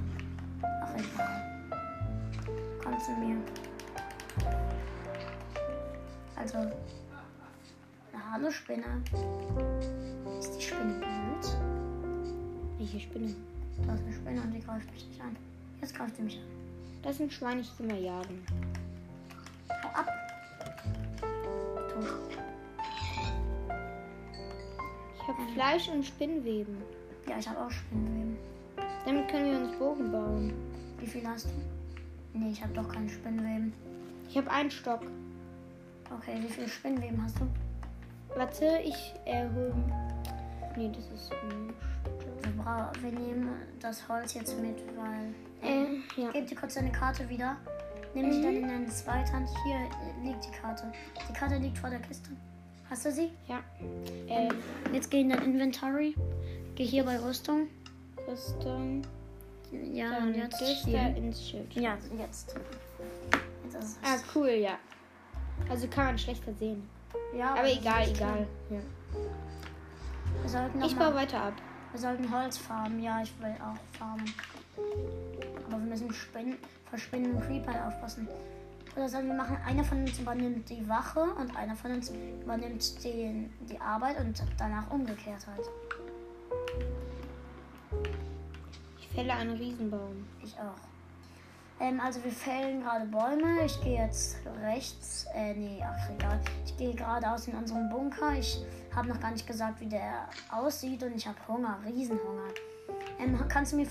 Ach, 0.63 0.95
egal. 0.95 1.71
Komm 2.83 2.99
zu 2.99 3.13
mir. 3.13 3.37
Also. 6.35 6.59
Na, 8.13 8.33
hallo 8.33 8.51
Spinne. 8.51 9.03
Ist 10.41 10.57
die 10.57 10.63
Spinne 10.63 10.95
blöd? 10.95 11.57
Welche 12.79 12.99
Spinne? 12.99 13.33
Da 13.87 13.95
ist 13.95 14.03
eine 14.03 14.13
Spinne 14.13 14.43
und 14.43 14.53
die 14.53 14.61
greift 14.61 14.91
mich 14.93 15.07
nicht 15.07 15.21
an. 15.21 15.37
Jetzt 15.81 15.95
greift 15.95 16.17
sie 16.17 16.23
mich 16.23 16.39
an. 16.39 16.47
Das 17.03 17.19
sind 17.19 17.33
Schweine, 17.33 17.61
ich 17.61 17.71
geh 17.79 17.85
mal 17.85 17.97
jagen. 17.97 18.45
Tot. 22.01 22.39
Ich 25.15 25.29
habe 25.29 25.53
Fleisch 25.55 25.89
und 25.89 26.05
Spinnweben. 26.05 26.77
Ja, 27.29 27.39
ich 27.39 27.49
habe 27.49 27.61
auch 27.61 27.71
Spinnenweben. 27.71 28.37
Damit 29.05 29.29
können 29.29 29.51
wir 29.51 29.59
uns 29.61 29.79
Bogen 29.79 30.13
bauen. 30.13 30.53
Wie 30.99 31.07
viel 31.07 31.27
hast 31.27 31.47
du? 31.47 32.39
Nee, 32.39 32.51
ich 32.53 32.63
habe 32.63 32.73
doch 32.75 32.89
keine 32.89 33.09
Spinnenweben. 33.09 33.73
Ich 34.29 34.37
habe 34.37 34.51
einen 34.51 34.71
Stock. 34.71 35.01
Okay, 36.15 36.39
wie 36.41 36.49
viele 36.49 36.69
Spinnenweben 36.69 37.23
hast 37.23 37.39
du? 37.41 37.47
Warte, 38.37 38.79
ich 38.85 39.15
erhöhe. 39.25 39.75
Nee, 40.77 40.93
das 40.95 41.09
ist 41.09 41.33
ein 41.33 41.73
Wir, 43.03 43.13
nehmen 43.13 43.51
das 43.81 44.07
Holz 44.09 44.35
jetzt 44.35 44.61
mit, 44.61 44.77
weil. 44.97 45.35
Äh, 45.63 46.21
ja. 46.21 46.31
Gib 46.33 46.47
dir 46.49 46.57
kurz 46.57 46.75
deine 46.75 46.93
Karte 46.93 47.29
wieder. 47.29 47.57
Nimm 48.17 48.33
sie 48.33 48.43
dann 48.43 48.57
in 48.57 48.67
deine 48.69 48.87
zweite 48.89 49.31
Hand. 49.33 49.49
Hier 49.65 49.77
liegt 50.25 50.47
die 50.47 50.51
Karte. 50.51 50.91
Die 51.29 51.33
Karte 51.35 51.57
liegt 51.59 51.77
vor 51.77 51.91
der 51.91 51.99
Kiste. 52.01 52.31
Hast 52.89 53.05
du 53.05 53.13
sie? 53.13 53.31
Ja. 53.47 53.61
Äh, 54.29 54.49
Jetzt 54.93 55.11
geh 55.11 55.21
in 55.21 55.29
dein 55.29 55.43
Inventory. 55.43 56.15
Geh 56.77 56.85
hier 56.85 57.05
bei 57.05 57.19
Rüstung. 57.19 57.67
Rüstung. 58.27 59.03
Ja, 59.93 60.11
Dann 60.13 60.29
und 60.29 60.35
jetzt 60.35 60.59
hier. 60.85 61.15
ins 61.17 61.47
Schild. 61.47 61.71
Ja, 61.75 61.99
jetzt. 62.19 62.55
Jetzt 63.65 63.75
ist 63.75 63.83
es. 63.85 63.99
Ah, 64.03 64.17
cool, 64.35 64.49
ja. 64.49 64.79
Also 65.69 65.87
kann 65.89 66.07
man 66.07 66.19
schlechter 66.19 66.55
sehen. 66.55 66.89
ja, 67.37 67.51
Aber 67.53 67.71
egal, 67.71 68.09
egal. 68.09 68.47
Ja. 68.71 68.79
Wir 70.41 70.49
sollten 70.49 70.83
Ich 70.83 70.97
baue 70.97 71.15
weiter 71.15 71.43
ab. 71.43 71.55
Wir 71.93 72.01
sollten 72.01 72.31
Holz 72.33 72.57
farmen. 72.57 73.03
Ja, 73.03 73.21
ich 73.23 73.33
will 73.41 73.55
auch 73.61 73.99
farmen. 73.99 74.33
Aber 75.77 75.85
wir 75.85 75.91
müssen 75.91 76.11
Spinnen, 76.11 76.57
vor 76.89 76.99
Spinnen 76.99 77.35
und 77.35 77.43
Creeper 77.43 77.87
aufpassen. 77.87 78.27
Oder 78.97 79.11
sollen 79.11 79.27
wir 79.27 79.35
machen, 79.35 79.59
einer 79.67 79.85
von 79.85 80.01
uns 80.01 80.19
übernimmt 80.19 80.71
die 80.71 80.89
Wache 80.89 81.21
und 81.21 81.55
einer 81.55 81.77
von 81.77 81.91
uns 81.93 82.11
übernimmt 82.43 83.05
den, 83.05 83.53
die 83.69 83.79
Arbeit 83.79 84.19
und 84.19 84.43
danach 84.57 84.91
umgekehrt 84.91 85.47
halt. 85.47 85.67
Ich 88.99 89.09
fälle 89.09 89.35
einen 89.35 89.59
Riesenbaum. 89.59 90.27
Ich 90.43 90.55
auch. 90.55 90.81
Ähm, 91.79 92.01
also 92.01 92.25
wir 92.25 92.33
fällen 92.33 92.81
gerade 92.81 93.05
Bäume. 93.05 93.67
Ich 93.67 93.79
gehe 93.83 94.03
jetzt 94.03 94.39
rechts. 94.63 95.27
Äh, 95.35 95.53
nee, 95.53 95.85
ach 95.85 96.09
egal. 96.09 96.41
Ich 96.65 96.75
gehe 96.79 96.95
geradeaus 96.95 97.49
in 97.49 97.55
unseren 97.55 97.91
Bunker. 97.91 98.33
Ich 98.33 98.65
habe 98.95 99.09
noch 99.09 99.21
gar 99.21 99.33
nicht 99.33 99.47
gesagt, 99.47 99.79
wie 99.83 99.91
der 99.91 100.27
aussieht 100.51 101.03
und 101.03 101.15
ich 101.15 101.27
habe 101.27 101.37
Hunger, 101.47 101.79
Riesenhunger. 101.85 102.49
Ähm, 103.19 103.39
kannst 103.49 103.73
du 103.73 103.77
mir 103.77 103.87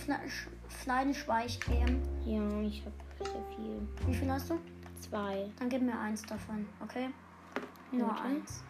Fleisch, 0.77 1.17
Fleischweich 1.23 1.59
geben? 1.61 2.01
Ja, 2.25 2.61
ich 2.61 2.83
habe 2.85 3.29
sehr 3.31 3.43
viel. 3.55 3.87
Wie 4.07 4.13
viel 4.13 4.31
hast 4.31 4.49
du? 4.49 4.59
Zwei. 4.99 5.49
Dann 5.59 5.69
gib 5.69 5.81
mir 5.81 5.97
eins 5.99 6.21
davon, 6.23 6.67
okay? 6.83 7.09
Nur 7.91 8.09
Okay. 8.11 8.21
eins. 8.27 8.63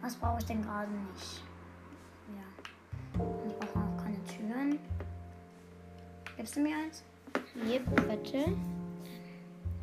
Was 0.00 0.16
brauche 0.16 0.38
ich 0.38 0.44
denn 0.46 0.62
gerade 0.62 0.90
nicht? 0.90 1.42
Ja. 2.36 3.22
Und 3.24 3.46
ich 3.50 3.56
brauche 3.58 3.78
auch 3.78 3.96
keine 4.02 4.22
Türen. 4.24 4.78
Gibst 6.36 6.56
du 6.56 6.60
mir 6.60 6.76
eins? 6.76 7.04
Hier, 7.54 7.80
warte. 8.08 8.44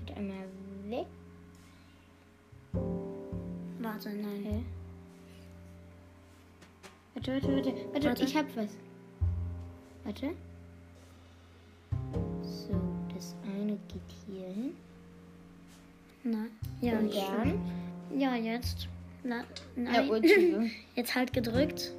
Und 0.02 0.18
einmal 0.18 0.48
weg. 0.88 1.08
Warte, 3.80 4.10
nein. 4.10 4.44
Hä? 4.44 4.64
Warte, 7.14 7.34
warte, 7.34 7.56
warte. 7.56 7.74
Warte, 7.94 8.08
Warte. 8.08 8.24
ich 8.24 8.36
hab 8.38 8.56
was. 8.56 8.78
Warte. 10.06 10.36
Eine 13.76 13.80
geht 13.88 14.02
hier 14.28 14.48
hin. 14.48 14.76
Nein. 16.24 16.50
Ja, 16.82 16.98
Und 17.00 17.14
dann. 17.14 18.20
Ja, 18.20 18.36
jetzt. 18.36 18.88
Na, 19.24 19.38
Ja, 19.38 19.44
nein. 19.76 20.10
und 20.10 20.24
hier. 20.26 20.70
jetzt 20.96 21.16
halt 21.16 21.34
gedrückt. 21.34 21.92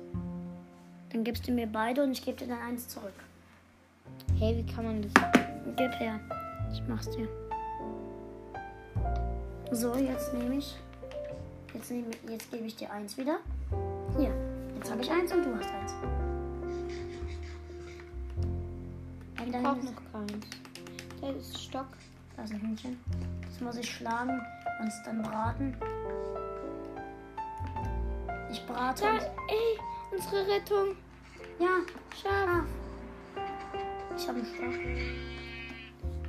Dann 1.12 1.24
gibst 1.24 1.46
du 1.46 1.52
mir 1.52 1.66
beide 1.66 2.02
und 2.02 2.12
ich 2.12 2.24
gebe 2.24 2.36
dir 2.36 2.48
dann 2.48 2.58
eins 2.60 2.88
zurück. 2.88 3.12
Hey, 4.38 4.56
wie 4.56 4.72
kann 4.72 4.84
man 4.84 5.02
das? 5.02 5.12
Gib 5.76 5.92
her. 6.00 6.20
Ich 6.72 6.82
mach's 6.88 7.08
dir. 7.10 7.28
So, 9.72 9.94
jetzt 9.96 10.32
nehme 10.34 10.56
ich. 10.56 10.74
Jetzt, 11.74 11.90
nehme, 11.90 12.06
jetzt 12.28 12.50
gebe 12.50 12.64
ich 12.66 12.76
dir 12.76 12.90
eins 12.90 13.16
wieder. 13.16 13.38
Hier. 14.16 14.32
Jetzt 14.76 14.90
habe 14.90 15.02
ich 15.02 15.10
eins 15.10 15.32
und 15.32 15.44
du 15.44 15.54
hast 15.56 15.70
eins. 15.70 15.92
Ich 19.44 19.52
da 19.52 19.60
brauch 19.60 19.74
hinten 19.74 19.86
ist- 19.88 19.94
noch 19.94 20.12
keins. 20.12 20.46
Stock. 21.58 21.86
Da 22.36 22.44
ist 22.44 22.52
ein 22.52 22.60
Hühnchen. 22.60 22.98
Das 23.42 23.60
muss 23.60 23.76
ich 23.76 23.90
schlagen 23.90 24.40
und 24.80 24.88
es 24.88 25.02
dann 25.04 25.22
braten. 25.22 25.76
Ich 28.50 28.64
brate 28.66 29.02
Da, 29.02 29.16
ey, 29.18 29.78
unsere 30.12 30.46
Rettung. 30.46 30.96
Ja, 31.58 31.80
Schaf. 32.14 32.64
ich 34.16 34.28
habe 34.28 34.38
einen 34.38 34.46
Stock. 34.46 35.26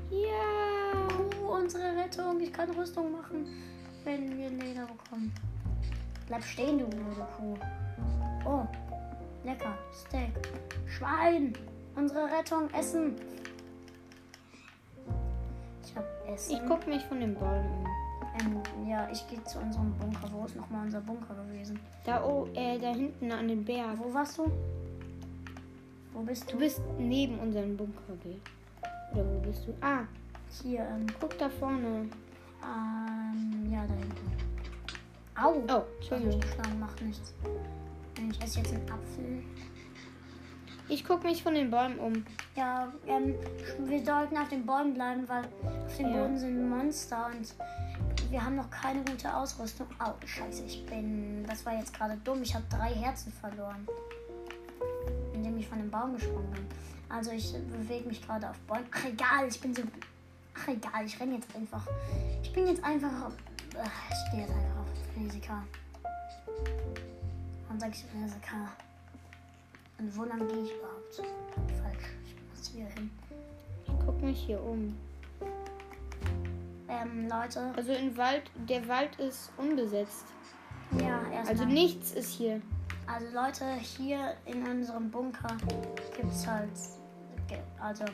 Ja. 0.09 1.07
Kuh, 1.39 1.47
unsere 1.47 1.95
Rettung. 1.95 2.39
Ich 2.39 2.51
kann 2.51 2.69
Rüstung 2.71 3.11
machen, 3.11 3.47
wenn 4.03 4.37
wir 4.37 4.49
Leder 4.49 4.85
bekommen. 4.85 5.33
Bleib 6.27 6.43
stehen, 6.43 6.79
du 6.79 6.87
blöde 6.87 7.27
Kuh. 7.37 7.57
Oh, 8.45 8.65
lecker. 9.43 9.77
Steak. 9.93 10.31
Schwein. 10.87 11.53
Unsere 11.95 12.25
Rettung. 12.25 12.69
Essen. 12.73 13.15
Essen. 16.27 16.55
Ich 16.55 16.61
guck 16.67 16.85
mich 16.87 17.03
von 17.05 17.19
den 17.19 17.33
Bäumen 17.35 17.69
um. 17.71 18.61
ähm, 18.83 18.87
ja, 18.89 19.07
ich 19.11 19.27
gehe 19.27 19.43
zu 19.45 19.59
unserem 19.59 19.93
Bunker. 19.93 20.29
Wo 20.31 20.45
ist 20.45 20.55
nochmal 20.55 20.85
unser 20.85 21.01
Bunker 21.01 21.33
gewesen? 21.35 21.79
Da, 22.05 22.23
oh, 22.23 22.47
äh, 22.53 22.77
da 22.79 22.93
hinten 22.93 23.31
an 23.31 23.47
dem 23.47 23.63
Berg. 23.63 23.97
Wo 23.97 24.13
warst 24.13 24.37
du? 24.37 24.51
Wo 26.13 26.21
bist 26.21 26.47
Du 26.47 26.53
du? 26.53 26.59
bist 26.59 26.81
neben 26.97 27.37
unserem 27.39 27.75
Bunker, 27.77 28.13
gell? 28.23 28.39
Oder 29.13 29.25
wo 29.25 29.39
bist 29.39 29.67
du? 29.67 29.73
Ah, 29.81 30.03
Hier, 30.63 30.79
ähm, 30.81 31.05
guck 31.19 31.37
da 31.37 31.49
vorne. 31.49 32.07
ähm, 32.63 33.71
ja, 33.71 33.85
da 33.85 33.93
hinten. 33.93 34.31
Au! 35.39 35.61
Oh, 35.71 35.83
Entschuldigung. 35.99 36.39
geschlagen, 36.41 36.79
macht 36.79 37.01
nichts. 37.01 37.33
Ich 38.31 38.41
esse 38.43 38.59
jetzt 38.59 38.73
einen 38.73 38.89
Apfel. 38.89 39.43
Ich 40.89 41.03
guck 41.03 41.23
mich 41.23 41.43
von 41.43 41.53
den 41.53 41.69
Bäumen 41.69 41.99
um. 41.99 42.25
Ja, 42.55 42.91
ähm, 43.07 43.35
wir 43.79 44.03
sollten 44.05 44.37
auf 44.37 44.47
den 44.47 44.65
Bäumen 44.65 44.93
bleiben, 44.93 45.27
weil 45.27 45.43
auf 45.85 45.97
dem 45.97 46.13
Ja. 46.13 46.21
Boden 46.21 46.37
sind 46.37 46.69
Monster 46.69 47.27
und 47.27 47.53
wir 48.31 48.43
haben 48.43 48.55
noch 48.55 48.69
keine 48.69 49.01
gute 49.03 49.33
Ausrüstung. 49.33 49.87
Au, 49.99 50.13
scheiße, 50.25 50.63
ich 50.63 50.85
bin. 50.85 51.45
Das 51.45 51.65
war 51.65 51.77
jetzt 51.77 51.93
gerade 51.93 52.17
dumm. 52.23 52.41
Ich 52.41 52.53
habe 52.55 52.63
drei 52.69 52.93
Herzen 52.93 53.31
verloren. 53.33 53.87
Indem 55.33 55.57
ich 55.57 55.67
von 55.67 55.77
dem 55.77 55.91
Baum 55.91 56.13
gesprungen 56.13 56.51
bin. 56.51 56.65
Also 57.09 57.31
ich 57.31 57.53
bewege 57.53 58.07
mich 58.07 58.25
gerade 58.25 58.49
auf 58.49 58.57
Bäumen. 58.59 58.85
Ach 58.91 59.05
egal, 59.05 59.47
ich 59.47 59.59
bin 59.59 59.73
so. 59.73 59.81
Ach 60.55 60.67
egal, 60.69 61.05
ich 61.05 61.19
renne 61.19 61.35
jetzt 61.35 61.53
einfach. 61.55 61.85
Ich 62.41 62.51
bin 62.53 62.67
jetzt 62.67 62.83
einfach. 62.83 63.31
Ach, 63.77 63.91
ich 64.11 64.31
gehe 64.31 64.41
jetzt 64.41 64.51
einfach 64.51 64.79
auf 64.79 65.13
Physiker. 65.13 65.63
Und 67.69 67.79
sag 67.79 67.89
ich 67.91 68.03
Physiker. 68.05 68.69
Und 69.99 70.15
wo 70.15 70.23
lang 70.23 70.47
gehe 70.47 70.63
ich 70.63 70.73
überhaupt? 70.75 71.15
Falsch. 71.81 72.71
hier 72.73 72.85
hin. 72.85 73.09
Ich 73.85 73.93
guck 74.05 74.21
mich 74.21 74.39
hier 74.39 74.61
um. 74.63 74.95
Ähm, 76.87 77.27
Leute. 77.27 77.73
Also 77.75 77.93
im 77.93 78.15
Wald, 78.15 78.43
der 78.67 78.87
Wald 78.87 79.15
ist 79.19 79.51
unbesetzt. 79.57 80.25
Ja, 80.99 81.21
erstmal. 81.31 81.47
Also 81.47 81.65
nichts 81.65 82.11
ist 82.11 82.31
hier. 82.31 82.61
Also 83.07 83.27
Leute, 83.33 83.65
hier 83.75 84.35
in 84.45 84.65
unserem 84.67 85.09
Bunker 85.09 85.55
gibt 86.15 86.31
es 86.31 86.45
halt, 86.45 86.69
also 87.79 88.05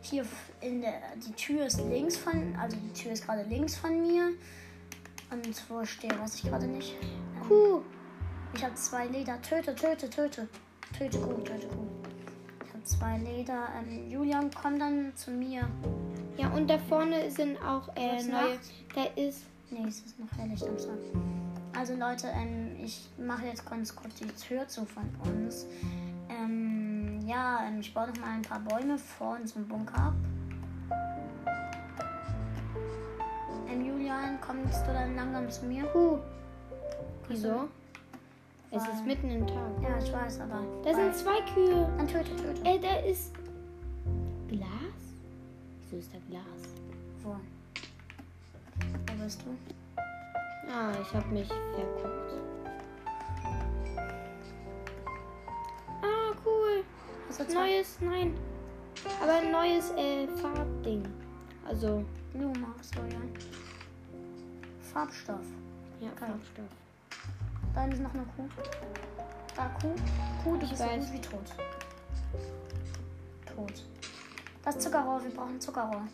hier 0.00 0.24
in 0.60 0.80
der, 0.80 1.02
die 1.16 1.32
Tür 1.32 1.66
ist 1.66 1.80
links 1.80 2.16
von, 2.16 2.54
also 2.56 2.76
die 2.76 2.92
Tür 2.92 3.12
ist 3.12 3.24
gerade 3.24 3.42
links 3.42 3.76
von 3.76 4.00
mir. 4.00 4.30
Und 5.30 5.70
wo 5.70 5.80
ich 5.80 5.90
stehe, 5.90 6.16
weiß 6.18 6.36
ich 6.36 6.42
gerade 6.44 6.66
nicht. 6.66 6.94
Kuh. 7.46 7.82
Ich 8.54 8.64
habe 8.64 8.74
zwei 8.74 9.06
Leder. 9.06 9.40
Töte, 9.42 9.74
töte, 9.74 10.08
töte. 10.08 10.48
Töte 10.92 11.18
Kuh, 11.18 11.40
töte 11.42 11.66
Kuh. 11.68 11.86
Ich 12.64 12.72
habe 12.72 12.84
zwei 12.84 13.18
Leder. 13.18 13.68
Ähm, 13.78 14.10
Julian, 14.10 14.50
komm 14.50 14.78
dann 14.78 15.14
zu 15.14 15.30
mir. 15.30 15.68
Ja, 16.36 16.48
und 16.50 16.68
da 16.68 16.78
vorne 16.78 17.30
sind 17.30 17.58
auch 17.62 17.88
äh, 17.96 18.22
neue. 18.22 18.54
Nacht? 18.54 18.60
Da 18.94 19.04
ist. 19.20 19.44
Nee, 19.70 19.86
es 19.88 20.00
ist 20.00 20.18
noch 20.18 20.30
helllicht 20.38 20.66
am 20.66 20.76
Tag. 20.76 20.98
Also 21.76 21.94
Leute, 21.94 22.28
ähm, 22.28 22.76
ich 22.82 23.08
mache 23.18 23.46
jetzt 23.46 23.68
ganz 23.68 23.94
kurz 23.94 24.14
die 24.14 24.26
Tür 24.26 24.66
zu 24.68 24.86
von 24.86 25.04
uns. 25.24 25.66
Ähm, 26.28 27.20
ja, 27.26 27.66
ähm, 27.66 27.80
ich 27.80 27.92
baue 27.92 28.08
noch 28.08 28.16
mal 28.18 28.34
ein 28.34 28.42
paar 28.42 28.60
Bäume 28.60 28.96
vor 28.96 29.36
unserem 29.40 29.68
Bunker 29.68 29.98
ab. 29.98 30.14
Ähm, 33.68 33.84
Julian, 33.84 34.40
kommst 34.40 34.86
du 34.86 34.92
dann 34.92 35.16
langsam 35.16 35.50
zu 35.50 35.66
mir? 35.66 35.84
Kuh. 35.86 36.18
Wieso? 37.28 37.68
Es 38.70 38.82
Weil- 38.82 38.90
ist 38.94 39.06
mitten 39.06 39.30
im 39.30 39.46
Tag. 39.46 39.70
Ja, 39.82 39.98
ich 39.98 40.12
weiß, 40.12 40.40
aber. 40.40 40.62
Da 40.84 40.94
sind 40.94 41.14
zwei 41.14 41.40
Kühe. 41.54 41.88
Dann 41.96 42.06
töte, 42.08 42.34
töte. 42.36 42.64
Äh, 42.64 42.78
da 42.78 42.96
ist. 43.08 43.32
Glas? 44.48 44.68
Wieso 45.82 45.96
ist 45.98 46.12
da 46.12 46.18
Glas? 46.28 46.42
Wo? 47.22 47.36
Wo 49.06 49.22
bist 49.24 49.42
du? 49.42 49.56
Ah, 50.70 50.92
ich 51.00 51.14
habe 51.14 51.28
mich 51.32 51.46
verguckt. 51.48 52.32
Ah, 56.02 56.34
cool. 56.44 56.84
Hast 57.28 57.40
du 57.40 57.54
Neues, 57.54 57.98
nein. 58.00 58.34
Aber 59.22 59.34
ein 59.34 59.52
neues 59.52 59.90
äh, 59.92 60.26
Farbding. 60.40 61.04
Also, 61.68 62.04
Blumen 62.32 62.66
hast 62.78 62.94
du, 62.94 63.00
ja? 63.02 63.20
Farbstoff. 64.92 65.44
ja. 66.00 66.08
Farbstoff. 66.16 66.64
Da 67.76 67.84
ist 67.84 68.00
noch 68.00 68.14
eine 68.14 68.24
Kuh. 68.24 68.48
Da, 69.54 69.68
Kuh. 69.80 69.94
Kuh, 70.42 70.56
du 70.56 70.64
Ich 70.64 70.70
bist 70.70 70.82
so 70.82 70.88
gut 70.88 71.12
wie 71.12 71.20
tot. 71.20 71.54
Tot. 73.54 73.84
Das 74.64 74.78
Zuckerrohr, 74.78 75.22
wir 75.22 75.30
brauchen 75.30 75.60
Zuckerrohr. 75.60 76.08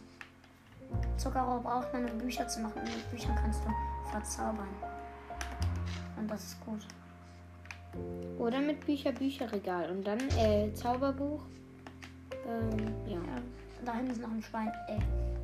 Zuckerrohr 1.16 1.60
braucht 1.60 1.92
man, 1.92 2.10
um 2.10 2.18
Bücher 2.18 2.48
zu 2.48 2.60
machen. 2.60 2.82
Mit 2.82 3.10
Büchern 3.12 3.36
kannst 3.36 3.60
du 3.64 3.70
verzaubern. 4.10 4.68
Und 6.16 6.28
das 6.28 6.44
ist 6.46 6.60
gut. 6.66 6.84
Oder 8.38 8.60
mit 8.60 8.84
Bücher, 8.84 9.12
Bücherregal. 9.12 9.88
Und 9.88 10.04
dann 10.04 10.18
äh, 10.30 10.74
Zauberbuch. 10.74 11.44
Ähm, 12.44 12.92
ja. 13.06 13.18
Ja, 13.18 13.42
da 13.84 13.94
hinten 13.94 14.10
ist 14.10 14.20
noch 14.20 14.32
ein 14.32 14.42
Schwein. 14.42 14.72
Ey, 14.88 14.98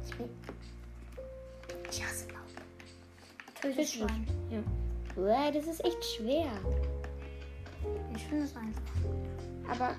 ich 0.04 0.16
bin. 0.16 0.28
Ich 1.92 2.04
hasse 2.04 2.26
Laub. 2.30 3.60
Töte 3.62 3.76
das 3.76 3.92
Schwein. 3.92 4.26
Ja. 4.50 4.58
Uah, 5.18 5.50
das 5.50 5.66
ist 5.66 5.84
echt 5.84 6.04
schwer. 6.04 6.50
Ich 8.14 8.24
finde 8.24 8.44
es 8.44 8.54
einfach. 8.56 8.82
Aber 9.70 9.94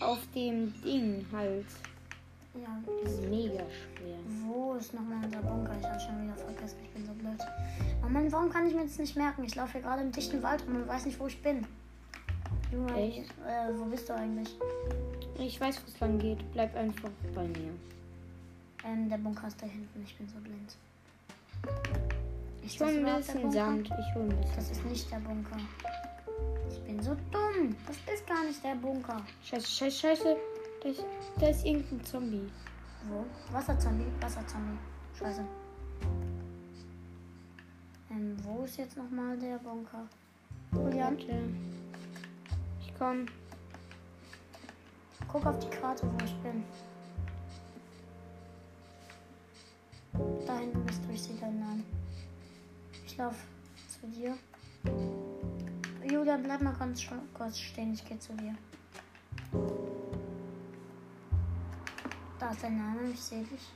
auf 0.00 0.18
dem 0.34 0.72
Ding 0.82 1.24
halt. 1.32 1.66
Ja, 2.54 2.80
Das 3.04 3.12
ist 3.12 3.22
mega 3.22 3.62
schwer. 3.70 4.16
wo 4.44 4.74
ist 4.74 4.92
nochmal 4.92 5.24
unser 5.24 5.40
Bunker? 5.42 5.76
Ich 5.78 5.86
habe 5.86 6.00
schon 6.00 6.24
wieder 6.24 6.34
vergessen. 6.36 6.76
Ich 6.82 6.90
bin 6.90 7.06
so 7.06 7.12
blöd. 7.12 7.38
Oh 8.04 8.08
Mann, 8.08 8.32
warum 8.32 8.50
kann 8.50 8.66
ich 8.66 8.74
mir 8.74 8.82
das 8.82 8.98
nicht 8.98 9.16
merken? 9.16 9.44
Ich 9.44 9.54
laufe 9.54 9.72
hier 9.72 9.82
gerade 9.82 10.02
im 10.02 10.10
dichten 10.10 10.42
Wald 10.42 10.64
rum 10.66 10.76
und 10.76 10.88
weiß 10.88 11.06
nicht, 11.06 11.20
wo 11.20 11.26
ich 11.28 11.40
bin. 11.40 11.64
Junge? 12.72 12.92
Äh, 13.00 13.22
wo 13.76 13.84
bist 13.84 14.08
du 14.08 14.14
eigentlich? 14.14 14.56
Ich 15.38 15.60
weiß, 15.60 15.80
wo 15.82 15.88
es 15.88 16.00
lang 16.00 16.18
geht. 16.18 16.38
Bleib 16.52 16.74
einfach 16.74 17.10
bei 17.34 17.46
mir. 17.46 17.70
Ähm, 18.84 19.08
der 19.08 19.18
Bunker 19.18 19.46
ist 19.46 19.62
da 19.62 19.66
hinten. 19.66 20.02
Ich 20.04 20.16
bin 20.16 20.28
so 20.28 20.38
blind. 20.40 20.76
Ich 22.70 22.78
hole 22.82 22.90
ein 22.90 23.16
bisschen? 23.16 23.50
Sand. 23.50 23.86
Ich 23.86 24.14
hole 24.14 24.24
ein 24.24 24.40
bisschen. 24.40 24.56
Das 24.56 24.70
ist 24.70 24.84
nicht 24.84 25.10
der 25.10 25.16
Bunker. 25.20 25.56
Ich 26.70 26.82
bin 26.82 27.02
so 27.02 27.16
dumm. 27.32 27.74
Das 27.86 27.96
ist 28.14 28.26
gar 28.26 28.44
nicht 28.44 28.62
der 28.62 28.74
Bunker. 28.74 29.22
Scheiße, 29.42 29.66
scheiße, 29.66 29.98
scheiße. 30.00 30.36
Da 30.82 30.88
ist, 30.90 31.04
da 31.40 31.48
ist 31.48 31.64
irgendein 31.64 32.04
Zombie. 32.04 32.46
Wo? 33.08 33.24
Wasserzombie? 33.54 34.04
Wasserzombie. 34.20 34.78
Scheiße. 35.18 35.42
Ähm, 38.10 38.36
wo 38.42 38.64
ist 38.64 38.76
jetzt 38.76 38.98
nochmal 38.98 39.38
der 39.38 39.56
Bunker? 39.58 40.06
Julian. 40.74 41.16
Ich 42.80 42.92
komm. 42.98 43.24
guck 45.26 45.46
auf 45.46 45.58
die 45.58 45.70
Karte, 45.70 46.06
wo 46.06 46.22
ich 46.22 46.36
bin. 46.42 46.64
Da 50.46 50.58
hinten 50.58 50.84
bist 50.84 51.02
du, 51.06 51.12
ich 51.14 51.22
sehe 51.22 51.36
deinen 51.36 51.60
Laufe 53.18 53.46
zu 54.00 54.06
dir. 54.06 54.36
Julian, 56.10 56.42
bleib 56.42 56.62
mal 56.62 56.72
ganz 56.74 57.04
kurz 57.34 57.58
stehen, 57.58 57.92
ich 57.92 58.04
gehe 58.04 58.18
zu 58.18 58.32
dir. 58.34 58.54
Da 62.38 62.50
ist 62.52 62.62
dein 62.62 62.78
Name, 62.78 63.10
ich 63.12 63.20
sehe 63.20 63.42
dich. 63.44 63.68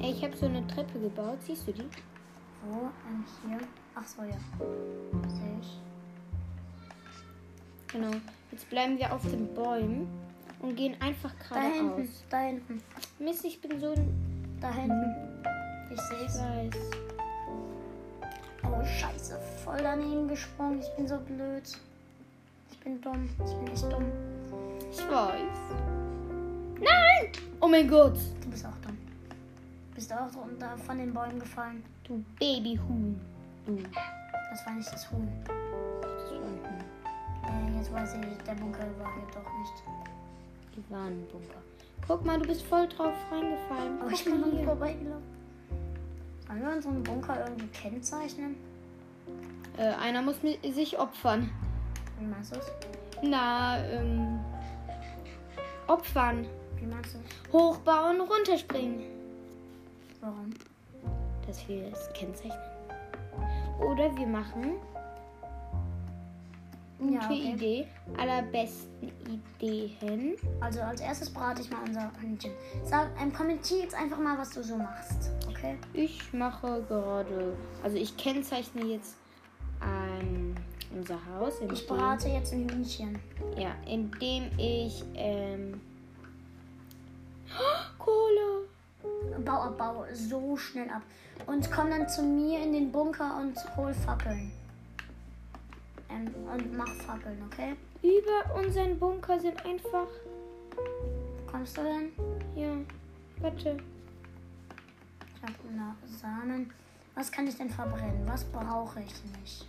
Ey, 0.00 0.12
ich 0.12 0.22
habe 0.22 0.36
so 0.36 0.46
eine 0.46 0.66
Treppe 0.66 1.00
gebaut. 1.00 1.38
Siehst 1.42 1.66
du 1.66 1.72
die? 1.72 1.88
Wo? 2.68 2.90
Ähm, 3.08 3.24
hier. 3.48 3.58
Ach 3.94 4.06
so, 4.06 4.22
ja. 4.22 4.36
Sehe 5.28 5.58
ich. 5.60 5.80
Genau. 7.88 8.10
Jetzt 8.52 8.68
bleiben 8.68 8.98
wir 8.98 9.12
auf 9.12 9.22
den 9.22 9.52
Bäumen 9.54 10.06
und 10.60 10.76
gehen 10.76 11.00
einfach 11.00 11.32
Da 11.48 11.62
hinten, 11.62 11.88
geradeaus. 11.96 12.24
da 12.28 12.38
hinten, 12.40 12.82
Mist, 13.18 13.44
ich 13.44 13.60
bin 13.60 13.80
so 13.80 13.92
ein. 13.92 14.58
da 14.60 14.70
hinten. 14.72 15.42
Ich 15.90 16.00
sehe 16.00 16.18
Ich 16.18 16.26
es. 16.26 17.05
Scheiße. 18.86 19.38
Voll 19.64 19.78
daneben 19.82 20.28
gesprungen. 20.28 20.80
Ich 20.80 20.90
bin 20.96 21.08
so 21.08 21.18
blöd. 21.18 21.64
Ich 22.70 22.78
bin 22.80 23.00
dumm. 23.00 23.28
Ich 23.44 23.54
bin 23.54 23.68
echt 23.72 23.84
dumm. 23.84 24.10
Ich 24.90 24.98
weiß. 24.98 25.40
Nein! 26.78 27.32
Oh 27.60 27.68
mein 27.68 27.88
Gott! 27.88 28.18
Du 28.42 28.50
bist 28.50 28.64
auch 28.66 28.76
dumm. 28.82 28.96
Bist 29.94 30.10
du 30.10 30.14
auch 30.14 30.30
so 30.30 30.46
da 30.58 30.76
von 30.76 30.98
den 30.98 31.12
Bäumen 31.12 31.38
gefallen? 31.38 31.82
Du 32.04 32.22
Babyhuhn. 32.38 33.20
Du. 33.66 33.78
Das 34.50 34.66
war 34.66 34.74
nicht 34.74 34.92
das 34.92 35.10
Huhn. 35.10 35.28
Das 36.00 36.32
ein 36.32 36.38
Huhn. 36.40 37.74
Äh, 37.74 37.78
jetzt 37.78 37.92
weiß 37.92 38.14
ich, 38.14 38.44
der 38.44 38.54
Bunker 38.54 38.86
war 38.98 39.14
hier 39.14 39.26
doch 39.32 39.58
nicht. 39.58 39.82
Die 40.76 40.92
waren 40.92 41.12
im 41.12 41.26
Bunker. 41.28 41.62
Guck 42.06 42.24
mal, 42.24 42.38
du 42.38 42.46
bist 42.46 42.62
voll 42.62 42.86
drauf 42.88 43.14
reingefallen. 43.30 43.98
Oh, 44.04 44.10
ich 44.10 44.24
bin 44.24 44.64
vorbeigelaufen. 44.64 45.22
Sollen 46.46 46.62
wir 46.62 46.72
unseren 46.72 47.02
Bunker 47.02 47.44
irgendwie 47.44 47.66
kennzeichnen? 47.68 48.56
Äh, 49.78 49.88
einer 49.94 50.22
muss 50.22 50.36
sich 50.40 50.98
opfern. 50.98 51.50
Wie 52.18 52.26
meinst 52.26 52.54
du 52.54 52.58
es? 52.58 52.72
Na, 53.22 53.78
ähm. 53.84 54.38
Opfern. 55.86 56.46
Wie 56.76 56.86
meinst 56.86 57.14
du 57.14 57.18
es? 57.18 57.52
Hochbauen, 57.52 58.20
runterspringen. 58.20 59.04
Warum? 60.20 60.50
Dass 61.46 61.66
wir 61.68 61.92
es 61.92 62.10
kennzeichnen. 62.14 62.58
Oder 63.80 64.14
wir 64.16 64.26
machen. 64.26 64.76
Gute 66.98 67.14
Ja, 67.14 67.24
okay. 67.24 67.52
Idee. 67.52 67.86
Allerbesten 68.16 69.12
Ideen. 69.60 70.36
Also 70.60 70.80
als 70.80 71.00
erstes 71.00 71.30
brate 71.30 71.60
ich 71.60 71.70
mal 71.70 71.82
unser 71.86 72.10
Hühnchen. 72.20 72.52
Sag, 72.84 73.10
ähm, 73.20 73.32
kommentier 73.32 73.80
jetzt 73.80 73.94
einfach 73.94 74.18
mal, 74.18 74.38
was 74.38 74.50
du 74.50 74.62
so 74.62 74.76
machst. 74.76 75.30
Okay? 75.48 75.76
Ich 75.92 76.32
mache 76.32 76.82
gerade. 76.88 77.56
Also 77.82 77.96
ich 77.98 78.16
kennzeichne 78.16 78.84
jetzt 78.84 79.16
ähm, 79.82 80.54
unser 80.94 81.18
Haus. 81.26 81.54
Ich 81.72 81.86
brate 81.86 82.28
jetzt 82.28 82.52
ein 82.52 82.68
Hühnchen. 82.68 83.18
Ja, 83.56 83.74
indem 83.86 84.50
ich. 84.56 85.04
Ähm, 85.14 85.80
Kohle. 87.98 88.66
Bau 89.44 89.60
ab, 89.62 89.76
bau 89.76 90.04
so 90.14 90.56
schnell 90.56 90.88
ab. 90.88 91.02
Und 91.46 91.70
komm 91.70 91.90
dann 91.90 92.08
zu 92.08 92.22
mir 92.22 92.60
in 92.62 92.72
den 92.72 92.90
Bunker 92.90 93.38
und 93.40 93.54
hol 93.76 93.92
Fackeln. 93.92 94.50
Ähm, 96.08 96.32
und 96.52 96.76
mach 96.76 96.88
Fackeln, 96.94 97.42
okay? 97.46 97.76
Über 98.02 98.54
unseren 98.56 98.98
Bunker 98.98 99.38
sind 99.38 99.64
einfach. 99.64 100.06
Kommst 101.50 101.76
du 101.76 101.82
denn? 101.82 102.12
Ja, 102.54 102.72
warte. 103.40 103.76
Ich 105.36 105.42
habe 105.42 105.54
na, 105.74 105.96
Samen. 106.06 106.72
Was 107.14 107.30
kann 107.32 107.46
ich 107.46 107.56
denn 107.56 107.70
verbrennen? 107.70 108.22
Was 108.26 108.44
brauche 108.44 109.00
ich 109.00 109.14
nicht? 109.40 109.66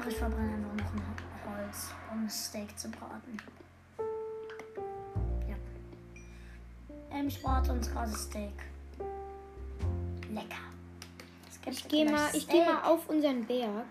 Ach, 0.00 0.06
ich 0.06 0.16
verbrenne 0.16 0.54
einfach 0.54 0.74
noch 0.74 0.92
ein 0.92 1.66
Holz, 1.66 1.90
um 2.12 2.24
ein 2.24 2.30
Steak 2.30 2.78
zu 2.78 2.88
braten. 2.90 3.38
Ähm, 7.10 7.28
ich 7.28 7.42
brate 7.42 7.72
uns 7.72 7.90
gerade 7.90 8.12
Steak. 8.12 8.52
Lecker. 10.30 10.67
Ich 11.66 11.86
gehe 11.88 12.10
mal, 12.10 12.28
ich 12.32 12.48
geh 12.48 12.64
mal 12.64 12.82
auf 12.82 13.08
unseren 13.08 13.44
Berg. 13.44 13.84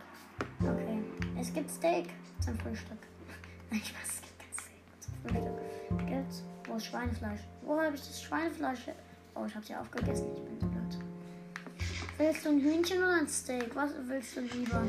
Okay. 0.61 1.03
Es 1.39 1.53
gibt 1.53 1.70
Steak 1.70 2.09
zum 2.39 2.57
Frühstück. 2.59 2.97
Nein, 3.72 3.82
Spaß, 3.82 4.07
es 4.07 4.22
gibt 4.22 4.39
kein 4.39 4.53
Steak 4.53 4.84
zum 4.99 5.13
Frühstück. 5.24 6.07
Gibt's? 6.07 6.43
Wo 6.68 6.76
ist 6.76 6.86
Schweinefleisch? 6.86 7.41
Wo 7.61 7.80
habe 7.80 7.95
ich 7.95 8.01
das 8.01 8.22
Schweinefleisch? 8.22 8.80
Oh, 9.36 9.45
ich 9.45 9.55
habe 9.55 9.65
sie 9.65 9.76
aufgegessen. 9.76 10.28
Ich 10.36 10.43
bin 10.43 10.59
so 10.59 10.68
blöd. 10.68 10.97
Willst 12.18 12.45
du 12.45 12.49
ein 12.49 12.59
Hühnchen 12.59 12.97
oder 12.97 13.15
ein 13.18 13.28
Steak? 13.28 13.76
Was 13.76 13.91
willst 14.07 14.36
du 14.36 14.41
lieber? 14.41 14.84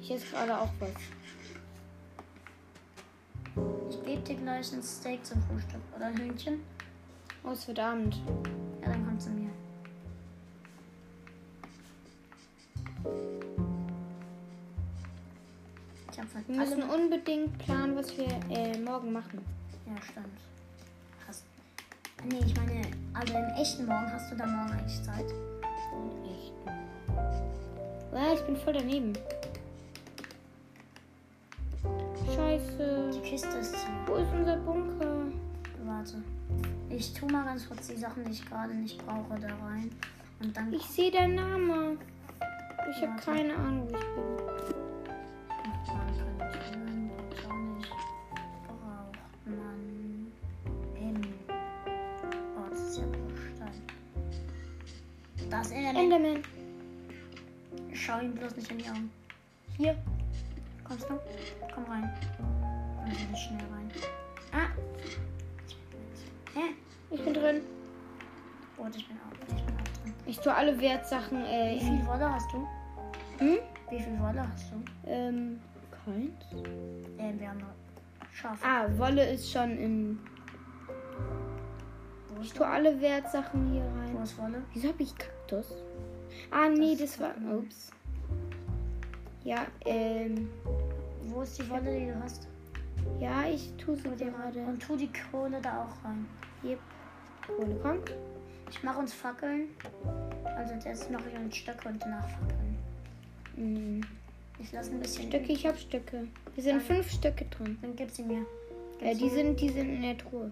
Ich 0.00 0.10
esse 0.10 0.26
gerade 0.26 0.58
auch 0.58 0.70
was. 0.80 0.90
Ich 3.90 4.02
gebe 4.04 4.22
dir 4.22 4.36
gleich 4.36 4.72
ein 4.72 4.82
Steak 4.82 5.24
zum 5.26 5.42
Frühstück. 5.42 5.80
Oder 5.94 6.06
ein 6.06 6.16
Hühnchen? 6.16 6.62
Oh, 7.44 7.50
es 7.50 7.68
wird 7.68 7.78
Abend. 7.78 8.20
Ja, 8.80 8.88
dann 8.88 9.04
komm 9.04 9.20
zu 9.20 9.30
mir. 9.30 9.41
Wir 16.46 16.56
müssen 16.56 16.82
alle... 16.82 16.94
unbedingt 16.94 17.58
planen, 17.58 17.96
was 17.96 18.16
wir 18.16 18.28
äh, 18.50 18.78
morgen 18.78 19.12
machen. 19.12 19.40
Ja, 19.86 20.00
stimmt. 20.02 20.38
Hast... 21.26 21.44
Nee, 22.24 22.40
ich 22.44 22.56
meine, 22.56 22.82
also 23.14 23.34
im 23.34 23.60
echten 23.60 23.86
Morgen 23.86 24.12
hast 24.12 24.30
du 24.30 24.36
da 24.36 24.46
morgen 24.46 24.72
eigentlich 24.72 25.02
Zeit. 25.02 25.26
Echt. 26.24 26.52
Ah, 28.14 28.32
ich 28.34 28.40
bin 28.42 28.56
voll 28.56 28.74
daneben. 28.74 29.12
Scheiße. 32.34 33.10
Die 33.14 33.20
Kiste 33.28 33.58
ist 33.58 33.72
zu. 33.72 33.86
Wo 34.06 34.14
ist 34.14 34.32
unser 34.32 34.56
Bunker? 34.58 35.26
Warte. 35.84 36.22
Ich 36.88 37.12
tue 37.14 37.30
mal 37.30 37.44
ganz 37.44 37.66
kurz 37.68 37.88
die 37.88 37.96
Sachen, 37.96 38.24
die 38.24 38.32
ich 38.32 38.46
gerade 38.46 38.74
nicht 38.74 39.04
brauche, 39.04 39.38
da 39.40 39.48
rein. 39.66 39.90
Und 40.40 40.56
dann 40.56 40.72
Ich 40.72 40.82
sehe 40.82 41.10
deinen 41.10 41.36
Namen. 41.36 41.98
Ich 42.90 43.06
habe 43.06 43.20
keine 43.20 43.54
Ahnung, 43.54 43.88
wo 43.90 43.96
ich 43.96 44.74
bin. 44.74 44.81
Das 55.62 55.70
Element. 55.70 55.96
Enderman. 55.96 56.42
Schau 57.92 58.18
ihm 58.18 58.34
bloß 58.34 58.56
nicht 58.56 58.68
in 58.72 58.78
die 58.78 58.88
Augen. 58.88 59.12
Hier. 59.76 59.96
Kommst 60.82 61.08
du? 61.08 61.20
Komm 61.72 61.84
rein. 61.84 62.12
Komm 62.36 63.04
bitte 63.04 63.36
schnell 63.36 63.60
rein. 63.70 63.90
Ah. 64.50 64.66
Hä? 66.54 66.74
Ich 67.12 67.24
bin 67.24 67.34
drin. 67.34 67.60
Oh, 68.76 68.86
ich 68.92 69.06
bin 69.06 69.16
auch, 69.18 69.32
ich 69.56 69.64
bin 69.64 69.74
auch 69.76 70.02
drin. 70.02 70.14
Ich 70.26 70.40
tue 70.40 70.52
alle 70.52 70.80
Wertsachen 70.80 71.44
äh, 71.44 71.76
Wie 71.76 71.84
viel 71.84 72.06
Wolle 72.08 72.32
hast 72.32 72.52
du? 72.52 72.66
Hm? 73.38 73.58
Wie 73.88 74.00
viel 74.00 74.18
Wolle 74.18 74.44
hast 74.52 74.72
du? 74.72 74.82
Ähm, 75.06 75.60
keins. 76.04 76.42
Äh, 77.18 77.38
wir 77.38 77.48
haben 77.48 77.58
noch 77.58 78.32
Schafe. 78.32 78.66
Ah, 78.66 78.88
Wolle 78.98 79.30
ist 79.30 79.52
schon 79.52 79.78
in. 79.78 80.18
Ich 82.42 82.52
tue 82.52 82.66
alle 82.66 83.00
Wertsachen 83.00 83.72
hier 83.72 83.82
wo 84.10 84.16
rein. 84.16 84.22
ist 84.24 84.38
Wolle? 84.38 84.62
Wieso 84.74 84.88
habe 84.88 85.02
ich 85.02 85.16
Kaktus? 85.16 85.74
Ah, 86.50 86.68
nee, 86.68 86.96
Das 86.96 87.12
das 87.16 87.20
war. 87.20 87.34
Ups. 87.58 87.90
Ja, 89.44 89.66
ähm. 89.84 90.48
Wo 91.24 91.42
ist 91.42 91.58
die 91.58 91.68
Wolle, 91.70 91.98
die 91.98 92.06
du 92.06 92.20
hast? 92.22 92.48
Ja, 93.20 93.44
ich 93.52 93.72
tue 93.76 93.96
sie 93.96 94.08
rein. 94.08 94.16
gerade. 94.32 94.60
Und 94.60 94.80
tu 94.82 94.96
die 94.96 95.10
Kohle 95.30 95.60
da 95.60 95.82
auch 95.84 96.04
rein. 96.04 96.26
Yep. 96.64 96.78
Kohle 97.46 97.74
kommt. 97.76 98.12
Ich 98.70 98.82
mache 98.82 98.98
uns 99.00 99.12
Fackeln. 99.12 99.68
Also 100.56 100.74
jetzt 100.88 101.10
mache 101.10 101.24
ich 101.32 101.38
uns 101.38 101.56
Stöcke 101.56 101.88
und 101.88 102.02
danach 102.02 102.28
Fackeln. 102.28 102.78
Hm. 103.56 104.00
Ich 104.58 104.72
lasse 104.72 104.92
ein 104.92 105.00
bisschen. 105.00 105.28
Stöcke, 105.28 105.52
ich 105.52 105.66
habe 105.66 105.76
Stöcke. 105.76 106.28
Wir 106.54 106.62
sind 106.62 106.78
Danke. 106.78 106.94
fünf 106.94 107.10
Stöcke 107.10 107.44
drin. 107.46 107.78
Dann 107.82 107.96
gib 107.96 108.10
sie 108.10 108.22
mir. 108.22 108.44
Gib 108.98 109.08
Äh, 109.08 109.14
die 109.16 109.24
mir. 109.24 109.30
sind, 109.30 109.60
die 109.60 109.68
sind 109.70 109.88
in 109.90 110.02
der 110.02 110.18
Truhe. 110.18 110.50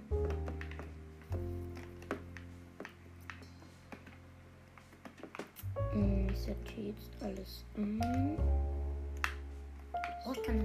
Ich 6.33 6.39
sortiere 6.39 6.89
jetzt 6.89 7.23
alles 7.23 7.65
ein. 7.77 8.01
Oh, 10.27 10.33
ich 10.33 10.43
kann 10.43 10.61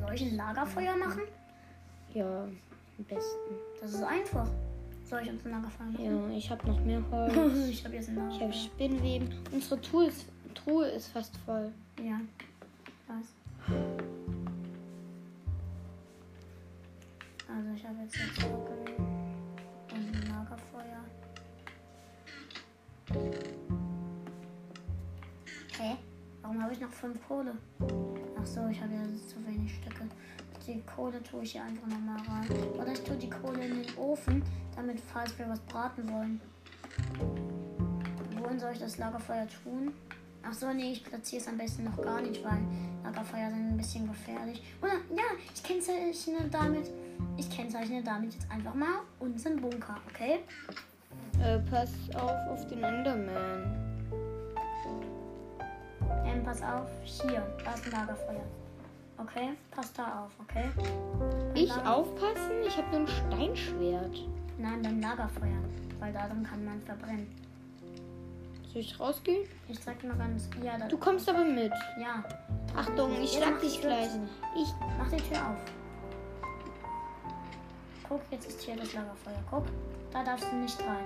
soll 0.00 0.14
ich 0.14 0.22
ein 0.22 0.36
Lagerfeuer 0.36 0.96
machen? 0.96 1.22
Ja, 2.14 2.44
am 2.44 3.04
besten. 3.04 3.54
Das 3.80 3.92
ist 3.92 4.02
einfach. 4.02 4.48
Soll 5.08 5.22
ich 5.22 5.30
uns 5.30 5.44
ein 5.44 5.50
Lagerfeuer 5.52 5.86
machen? 5.86 6.28
Ja, 6.30 6.36
ich 6.36 6.50
habe 6.50 6.66
noch 6.66 6.80
mehr 6.80 7.02
Holz. 7.10 7.68
ich 7.68 7.84
habe 7.84 7.94
jetzt 7.94 8.08
ein 8.08 8.16
Ich 8.16 8.20
habe 8.20 8.44
Lagerfeuer. 8.44 8.52
Spinnweben. 8.52 9.28
Unsere 9.52 9.80
Truhe 9.80 10.06
ist, 10.08 10.26
Truhe 10.54 10.86
ist 10.88 11.08
fast 11.08 11.36
voll. 11.38 11.72
Ja. 12.02 12.20
Was? 13.08 13.26
Also 17.48 17.70
ich 17.74 17.84
habe 17.86 17.96
jetzt 18.02 18.16
ein 19.94 20.12
Lagerfeuer. 20.28 21.04
Warum 26.56 26.64
habe 26.64 26.72
ich 26.72 26.80
noch 26.80 26.90
fünf 26.90 27.18
Kohle? 27.28 27.52
Ach 28.40 28.46
so, 28.46 28.66
ich 28.68 28.80
habe 28.80 28.94
ja 28.94 29.02
zu 29.28 29.46
wenig 29.46 29.74
Stücke. 29.74 30.06
Die 30.66 30.80
Kohle 30.86 31.22
tue 31.22 31.42
ich 31.42 31.52
hier 31.52 31.62
einfach 31.62 31.86
nochmal 31.86 32.16
rein. 32.26 32.48
Oder 32.72 32.92
ich 32.92 33.04
tue 33.04 33.14
die 33.16 33.28
Kohle 33.28 33.62
in 33.62 33.82
den 33.82 33.98
Ofen, 33.98 34.42
damit 34.74 34.98
falls 34.98 35.38
wir 35.38 35.50
was 35.50 35.60
braten 35.60 36.10
wollen. 36.10 36.40
Wohin 38.40 38.58
soll 38.58 38.72
ich 38.72 38.78
das 38.78 38.96
Lagerfeuer 38.96 39.46
tun? 39.62 39.92
Ach 40.42 40.54
so, 40.54 40.72
nee, 40.72 40.92
ich 40.92 41.04
platziere 41.04 41.42
es 41.42 41.48
am 41.48 41.58
besten 41.58 41.84
noch 41.84 42.00
gar 42.00 42.22
nicht, 42.22 42.42
weil 42.42 42.62
Lagerfeuer 43.04 43.50
sind 43.50 43.72
ein 43.72 43.76
bisschen 43.76 44.08
gefährlich. 44.08 44.62
Oder, 44.80 44.94
ja, 45.14 45.24
ich 45.54 45.62
kennzeichne 45.62 46.48
damit, 46.50 46.90
ich 47.36 47.50
kennzeichne 47.50 48.02
damit 48.02 48.32
jetzt 48.32 48.50
einfach 48.50 48.74
mal 48.74 49.00
unseren 49.18 49.60
Bunker, 49.60 50.00
okay? 50.08 50.38
Äh, 51.38 51.58
pass 51.70 51.90
auf 52.14 52.48
auf 52.48 52.66
den 52.68 52.82
Enderman. 52.82 53.95
Ähm, 56.36 56.44
pass 56.44 56.62
auf, 56.62 56.86
hier, 57.04 57.42
da 57.64 57.72
ist 57.74 57.84
ein 57.86 57.92
Lagerfeuer. 57.92 58.44
Okay, 59.18 59.50
pass 59.70 59.92
da 59.94 60.24
auf, 60.24 60.30
okay? 60.40 60.64
Beim 60.76 61.54
Ich 61.54 61.68
Lager- 61.70 61.96
aufpassen? 61.96 62.52
Ich 62.66 62.76
habe 62.76 62.88
nur 62.90 63.00
ein 63.00 63.08
Steinschwert. 63.08 64.16
Nein, 64.58 64.82
beim 64.82 65.00
Lagerfeuer, 65.00 65.62
weil 65.98 66.12
darin 66.12 66.42
kann 66.42 66.64
man 66.64 66.80
verbrennen. 66.82 67.26
Soll 68.72 68.82
ich 68.82 69.00
rausgehen? 69.00 69.48
Ich 69.68 69.80
zeig 69.80 70.00
dir 70.00 70.08
mal 70.08 70.18
ganz, 70.18 70.50
ja, 70.62 70.76
da, 70.76 70.86
Du 70.88 70.98
kommst 70.98 71.28
aber 71.30 71.44
mit. 71.44 71.72
ja, 71.98 72.22
Achtung, 72.76 73.12
ich 73.22 73.32
schlag 73.32 73.58
dich 73.60 73.80
gleich. 73.80 74.10
Ich. 74.54 74.68
Mach 74.98 75.08
die 75.10 75.16
Tür 75.16 75.38
auf. 75.38 75.56
Guck, 78.08 78.20
jetzt 78.30 78.46
ist 78.48 78.60
hier 78.60 78.76
das 78.76 78.92
Lagerfeuer. 78.92 79.42
Guck, 79.50 79.64
da 80.12 80.22
darfst 80.22 80.46
du 80.52 80.56
nicht 80.56 80.78
rein, 80.80 81.04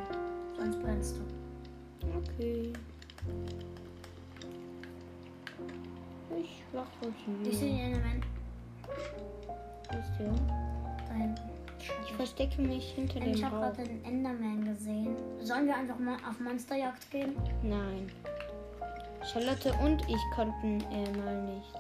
sonst 0.59 0.83
brennst 0.83 1.17
du. 1.17 2.09
Okay. 2.19 2.73
Ich 6.39 6.63
wache 6.73 6.87
Ich 7.45 7.59
sehe 7.59 7.73
hier. 7.75 7.85
den 7.87 7.93
Element 7.95 8.25
Wo 9.91 9.99
ist 9.99 10.13
der? 10.19 10.33
da 11.09 11.15
hinten. 11.15 11.51
Ich 12.05 12.13
verstecke 12.13 12.61
mich 12.63 12.93
hinter 12.93 13.17
Ähm, 13.17 13.25
dem 13.25 13.35
Ich 13.35 13.45
habe 13.45 13.57
gerade 13.57 13.83
den 13.85 14.05
Enderman 14.05 14.65
gesehen. 14.65 15.17
Sollen 15.43 15.67
wir 15.67 15.77
einfach 15.77 15.99
mal 15.99 16.17
auf 16.29 16.39
Monsterjagd 16.41 17.11
gehen? 17.11 17.35
Nein. 17.63 18.11
Charlotte 19.33 19.73
und 19.83 20.03
ich 20.09 20.21
konnten 20.35 20.81
äh, 20.93 21.11
mal 21.19 21.43
nicht. 21.43 21.75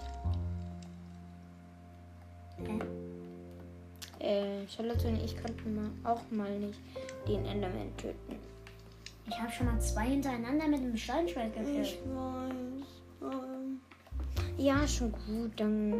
Hä? 4.18 4.24
Äh, 4.24 4.66
Charlotte 4.68 5.08
und 5.08 5.22
ich 5.24 5.40
konnten 5.40 5.74
mal, 5.74 5.90
auch 6.12 6.20
mal 6.30 6.58
nicht 6.58 6.78
den 7.26 7.44
Enderman 7.46 7.96
töten. 7.96 8.36
Ich 9.26 9.38
habe 9.40 9.50
schon 9.52 9.66
mal 9.66 9.80
zwei 9.80 10.06
hintereinander 10.06 10.66
mit 10.68 10.80
dem 10.80 10.96
Steinschwert 10.96 11.54
gekillt. 11.54 11.98
weiß. 12.06 13.49
Ja, 14.60 14.86
schon 14.86 15.10
gut, 15.10 15.52
dann. 15.56 15.94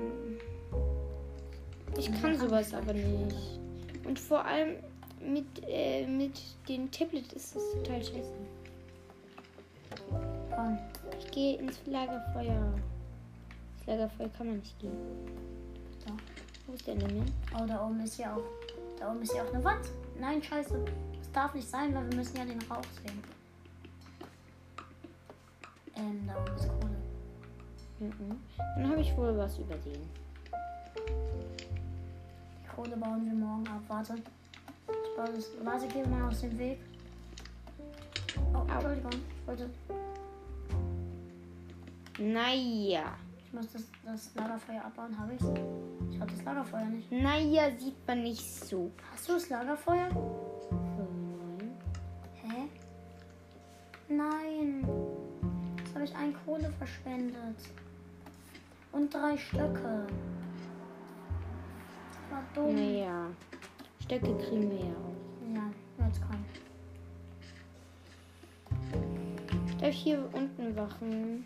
Ich 1.96 2.12
kann 2.20 2.38
sowas 2.38 2.74
aber 2.74 2.92
nicht. 2.92 3.58
Und 4.04 4.18
vor 4.18 4.44
allem 4.44 4.76
mit, 5.18 5.46
äh, 5.66 6.06
mit 6.06 6.38
dem 6.68 6.90
Tablet 6.90 7.32
ist 7.32 7.56
es 7.56 7.72
total 7.72 8.04
scheiße. 8.04 8.34
Komm, 10.54 10.78
Ich 11.18 11.30
gehe 11.30 11.56
ins 11.56 11.80
Lagerfeuer. 11.86 12.74
Das 13.78 13.86
Lagerfeuer 13.86 14.28
kann 14.36 14.48
man 14.48 14.56
nicht 14.58 14.78
gehen. 14.78 14.92
so. 16.06 16.12
Wo 16.66 16.74
ist 16.74 16.86
der 16.86 16.94
Enderman? 16.94 17.32
Oh, 17.58 17.64
da 17.66 17.86
oben 17.86 18.00
ist 18.00 18.18
ja 18.18 18.36
auch. 18.36 18.42
Da 18.98 19.11
oben 19.11 19.22
ist 19.22 19.34
ja 19.34 19.42
auch 19.42 19.54
eine 19.54 19.64
Wand. 19.64 19.86
Nein, 20.20 20.42
scheiße. 20.42 20.84
Das 21.18 21.32
darf 21.32 21.54
nicht 21.54 21.66
sein, 21.68 21.94
weil 21.94 22.11
wir 22.11 22.16
müssen 22.18 22.36
ja 22.36 22.44
den 22.44 22.61
Rauch 22.70 22.84
sehen. 23.02 23.22
Ähm, 25.96 26.26
da 26.26 26.36
oben 26.36 26.56
ist 26.56 26.68
Kohle. 26.68 26.89
Mhm. 28.01 28.40
Dann 28.76 28.90
habe 28.90 29.01
ich 29.03 29.14
wohl 29.16 29.36
was 29.36 29.59
übersehen. 29.59 30.09
Die 32.62 32.68
Kohle 32.74 32.96
bauen 32.96 33.26
wir 33.26 33.34
morgen 33.34 33.68
ab. 33.68 33.82
Warte. 33.88 34.14
Ich 34.14 35.16
baue 35.16 35.34
das. 35.34 35.51
Warte, 35.62 35.86
geh 35.88 36.03
mal 36.09 36.28
aus 36.28 36.40
dem 36.40 36.59
Weg. 36.59 36.80
Oh, 38.55 38.62
Entschuldigung. 38.72 39.11
Ich 39.12 39.46
wollte. 39.46 39.70
Naja. 42.18 43.18
Ich 43.44 43.53
muss 43.53 43.70
das, 43.72 43.82
das 44.05 44.34
Lagerfeuer 44.34 44.82
abbauen. 44.82 45.18
Habe 45.18 45.34
ich's? 45.34 45.44
Ich 46.11 46.20
habe 46.20 46.32
das 46.32 46.42
Lagerfeuer 46.42 46.84
nicht. 46.86 47.12
Naja, 47.12 47.70
sieht 47.78 48.07
man 48.07 48.22
nicht 48.22 48.66
so. 48.66 48.90
Hast 49.12 49.28
du 49.28 49.34
das 49.34 49.48
Lagerfeuer? 49.51 50.09
Nein. 50.09 51.70
Hä? 52.42 52.68
Nein. 54.09 54.88
Jetzt 55.76 55.94
habe 55.94 56.05
ich 56.05 56.16
ein 56.16 56.34
Kohle 56.46 56.70
verschwendet. 56.78 57.59
Und 58.93 59.14
drei 59.14 59.36
Stöcke. 59.36 60.07
War 62.30 62.43
dumm. 62.55 62.74
Naja. 62.74 63.26
Stöcke 64.03 64.36
kriegen 64.38 64.70
wir 64.70 64.78
ja 64.78 64.95
auch. 64.95 65.55
Ja, 65.55 66.07
jetzt 66.07 66.20
komm. 66.28 66.45
Darf 69.80 69.91
ich 69.91 70.03
hier 70.03 70.28
unten 70.32 70.76
wachen? 70.76 71.45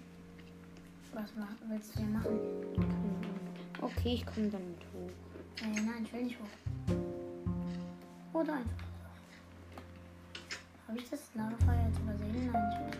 Was 1.12 1.32
mach, 1.38 1.48
willst 1.68 1.94
du 1.94 1.98
hier 2.00 2.08
machen? 2.08 2.38
Okay, 3.80 4.14
ich 4.14 4.26
komme 4.26 4.48
dann 4.48 4.66
mit 4.66 4.80
hoch. 4.92 5.10
Äh, 5.62 5.80
nein, 5.80 6.04
ich 6.04 6.12
will 6.12 6.22
nicht 6.24 6.38
hoch. 6.40 6.46
Oder 8.32 8.54
einfach. 8.54 8.84
Habe 10.88 10.98
ich 10.98 11.08
das 11.08 11.20
Lagerfeuer 11.34 11.86
jetzt 11.86 12.00
übersehen? 12.00 12.50
Nein, 12.52 12.62
ich 12.72 12.78
nicht. 12.86 12.98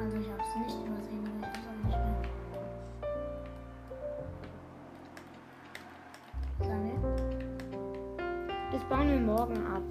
Also 0.00 0.16
ich 0.16 0.28
habe 0.30 0.42
es 0.42 0.56
nicht 0.66 0.86
übersehen, 0.86 1.24
aber 1.26 1.48
ich 1.48 1.58
weiß 1.58 1.66
auch 1.66 1.79
bauen 8.90 9.08
wir 9.08 9.20
morgen 9.20 9.66
ab. 9.68 9.82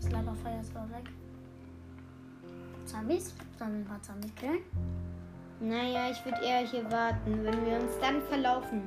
das 0.00 0.10
Lagerfeuer 0.10 0.60
ist 0.60 0.74
weg. 0.74 1.04
Zombies? 2.86 3.34
Sollen 3.58 3.72
wir 3.72 3.80
ein 3.80 3.84
paar 3.84 4.00
Zombies 4.00 4.34
killen? 4.36 4.60
Naja, 5.60 6.10
ich 6.10 6.24
würde 6.24 6.42
eher 6.42 6.66
hier 6.66 6.90
warten. 6.90 7.44
Wenn 7.44 7.66
wir 7.66 7.76
uns 7.76 7.92
dann 8.00 8.22
verlaufen, 8.22 8.84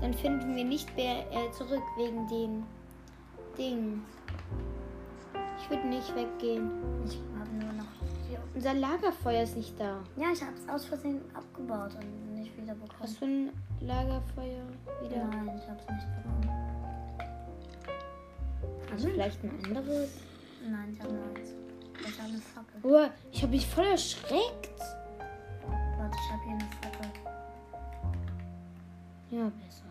dann 0.00 0.14
finden 0.14 0.56
wir 0.56 0.64
nicht 0.64 0.96
mehr 0.96 1.30
äh, 1.30 1.50
zurück 1.52 1.82
wegen 1.98 2.26
den 2.28 2.64
Dingen. 3.58 4.02
Ich 5.58 5.68
würde 5.68 5.86
nicht 5.86 6.14
weggehen. 6.16 6.70
Ich 7.04 7.20
habe 7.38 7.50
nur 7.50 7.72
noch 7.74 7.92
vier. 8.26 8.40
Unser 8.54 8.72
Lagerfeuer 8.72 9.42
ist 9.42 9.58
nicht 9.58 9.78
da. 9.78 9.98
Ja, 10.16 10.28
ich 10.32 10.40
habe 10.40 10.54
es 10.54 10.66
aus 10.70 10.86
Versehen 10.86 11.20
abgebaut 11.34 11.90
und 11.96 12.34
nicht 12.34 12.56
wieder 12.56 12.72
bekommen. 12.72 13.00
Was 13.00 13.16
für 13.18 13.26
ein 13.26 13.50
Lagerfeuer 13.80 14.62
wieder? 15.02 15.26
Nein, 15.26 15.60
ich 15.62 15.68
habe 15.68 15.80
es 15.80 15.90
nicht 15.90 16.06
bekommen. 16.16 16.59
Also 18.90 19.08
vielleicht 19.08 19.42
ein 19.44 19.64
anderes? 19.64 20.10
Nein, 20.68 20.92
ich 20.94 21.00
habe 21.02 21.12
nur 21.12 21.24
eins. 21.24 21.54
Ich 22.00 22.18
habe 22.18 22.28
eine 22.28 22.38
Fackel. 22.38 22.80
Oh, 22.82 23.08
ich 23.30 23.42
habe 23.42 23.52
mich 23.52 23.66
voll 23.66 23.84
erschreckt. 23.84 24.80
Warte, 25.98 26.16
ich 26.16 26.32
habe 26.32 26.42
hier 26.44 26.52
eine 26.52 26.68
Fackel. 26.80 27.10
Ja, 29.30 29.52
besser. 29.64 29.84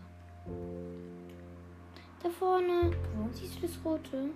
Da 2.22 2.30
vorne. 2.30 2.92
Wo? 3.16 3.30
Siehst 3.32 3.58
du 3.58 3.68
das 3.68 3.78
Rote? 3.86 4.30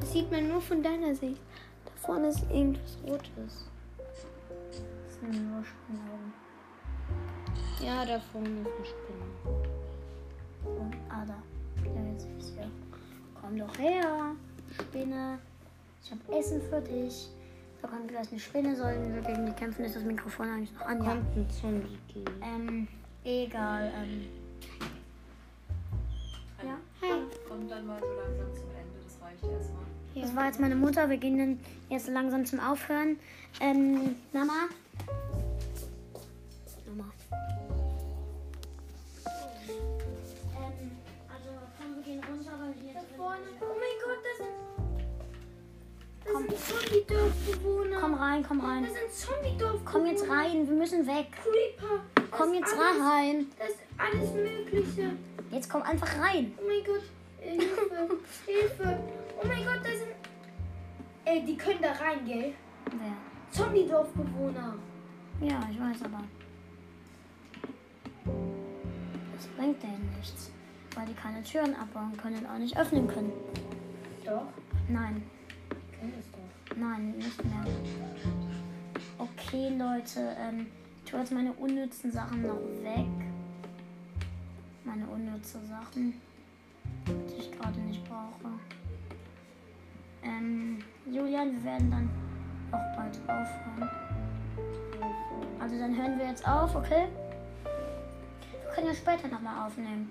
Das 0.00 0.12
sieht 0.12 0.30
man 0.30 0.48
nur 0.48 0.60
von 0.60 0.82
deiner 0.82 1.14
Sicht. 1.14 1.40
Da 1.84 1.90
vorne 1.96 2.28
ist 2.28 2.42
irgendwas 2.50 2.98
Rotes. 3.06 3.70
Das 3.98 5.20
sind 5.20 5.50
nur 5.50 5.62
Spinnaugen. 5.64 6.32
Ja, 7.82 8.04
da 8.04 8.18
vorne 8.18 8.48
ist 8.48 8.66
eine 8.66 8.86
Spinne. 8.86 9.24
Und, 10.64 10.94
ah, 11.10 11.24
Komm 13.44 13.58
doch 13.58 13.78
her, 13.78 14.34
Spinne. 14.72 15.38
Ich 16.02 16.10
habe 16.10 16.38
Essen 16.38 16.62
für 16.62 16.80
dich. 16.80 17.28
Da 17.82 17.88
kommt 17.88 18.08
gleich 18.08 18.30
eine 18.30 18.40
Spinne. 18.40 18.74
Sollen 18.74 19.14
wir 19.14 19.20
gegen 19.20 19.44
die 19.44 19.52
kämpfen? 19.52 19.84
Ist 19.84 19.96
das 19.96 20.02
Mikrofon 20.02 20.48
eigentlich 20.48 20.72
noch 20.72 20.86
an? 20.86 20.98
Ja. 20.98 21.04
Kommt 21.04 21.36
ein 21.36 21.50
Zombie. 21.50 21.98
Ähm, 22.42 22.88
egal. 23.22 23.92
Ähm, 24.02 24.22
ja. 26.64 26.78
Hi. 27.02 27.22
Kommt 27.46 27.70
dann 27.70 27.86
mal 27.86 28.00
so 28.00 28.06
langsam 28.06 28.54
zum 28.54 28.70
Ende, 28.70 28.98
das 29.04 29.20
reicht 29.20 29.44
erstmal. 29.44 29.84
Das 30.14 30.36
war 30.36 30.46
jetzt 30.46 30.60
meine 30.60 30.76
Mutter. 30.76 31.10
Wir 31.10 31.18
gehen 31.18 31.36
dann 31.36 31.60
jetzt 31.90 32.08
langsam 32.08 32.46
zum 32.46 32.60
Aufhören. 32.60 33.18
Ähm, 33.60 34.16
Mama? 34.32 34.68
Mama. 36.86 37.12
Jetzt. 42.94 43.14
Oh 43.18 43.26
mein 43.26 43.96
Gott, 44.04 44.18
das 44.24 44.46
sind. 44.46 44.54
Das 46.24 46.32
Komm. 46.32 46.48
sind 46.48 46.58
Zombie-Dorfbewohner. 46.58 48.00
Komm 48.00 48.14
rein, 48.14 48.44
komm 48.46 48.60
rein. 48.60 48.84
Das 48.84 48.94
sind 48.94 49.12
Zombie-Dorfbewohner. 49.12 49.90
Komm 49.90 50.06
jetzt 50.06 50.28
rein, 50.28 50.66
wir 50.66 50.74
müssen 50.74 51.06
weg. 51.06 51.26
Creeper. 51.32 52.02
Das 52.14 52.30
Komm 52.30 52.54
jetzt 52.54 52.72
alles, 52.72 53.02
rein. 53.02 53.46
Das 53.58 53.68
ist 53.68 53.78
alles 53.98 54.32
Mögliche. 54.32 55.10
Jetzt 55.50 55.70
komm 55.70 55.82
einfach 55.82 56.18
rein. 56.18 56.54
Oh 56.58 56.66
mein 56.66 56.84
Gott. 56.84 57.02
Äh, 57.40 57.50
Hilfe. 57.50 58.18
Hilfe. 58.46 58.98
Oh 59.42 59.46
mein 59.46 59.64
Gott, 59.64 59.80
da 59.82 59.90
sind. 59.90 60.14
Äh, 61.24 61.44
die 61.44 61.56
können 61.56 61.80
da 61.82 61.92
rein, 61.92 62.24
gell? 62.24 62.54
Wer? 62.90 63.16
Zombie-Dorfbewohner. 63.50 64.74
Ja, 65.40 65.68
ich 65.70 65.80
weiß 65.80 66.02
aber. 66.04 66.22
Das 69.34 69.46
bringt 69.56 69.82
denen 69.82 70.14
nichts. 70.16 70.53
Weil 70.94 71.06
die 71.06 71.14
keine 71.14 71.42
Türen 71.42 71.74
abbauen 71.74 72.16
können 72.16 72.38
und 72.38 72.46
auch 72.46 72.58
nicht 72.58 72.76
öffnen 72.76 73.08
können. 73.08 73.32
Doch. 74.24 74.46
Nein, 74.88 75.22
Können 75.98 76.12
es 76.20 76.30
doch. 76.30 76.76
nein, 76.76 77.12
nicht 77.16 77.44
mehr. 77.44 77.64
Okay, 79.18 79.70
Leute, 79.76 80.36
ähm, 80.38 80.66
ich 81.04 81.10
tue 81.10 81.20
jetzt 81.20 81.32
meine 81.32 81.52
unnützen 81.54 82.12
Sachen 82.12 82.42
noch 82.42 82.60
weg. 82.82 83.06
Meine 84.84 85.06
unnütze 85.06 85.58
Sachen, 85.66 86.20
die 87.06 87.34
ich 87.40 87.50
gerade 87.52 87.80
nicht 87.80 88.04
brauche. 88.04 88.52
Ähm, 90.22 90.78
Julian, 91.10 91.52
wir 91.52 91.64
werden 91.64 91.90
dann 91.90 92.10
auch 92.72 92.96
bald 92.96 93.18
aufhören. 93.22 93.90
Also 95.58 95.78
dann 95.78 95.96
hören 95.96 96.18
wir 96.18 96.26
jetzt 96.26 96.46
auf, 96.46 96.74
okay? 96.74 97.06
Wir 97.64 98.72
können 98.74 98.86
ja 98.88 98.94
später 98.94 99.28
nochmal 99.28 99.66
aufnehmen. 99.66 100.10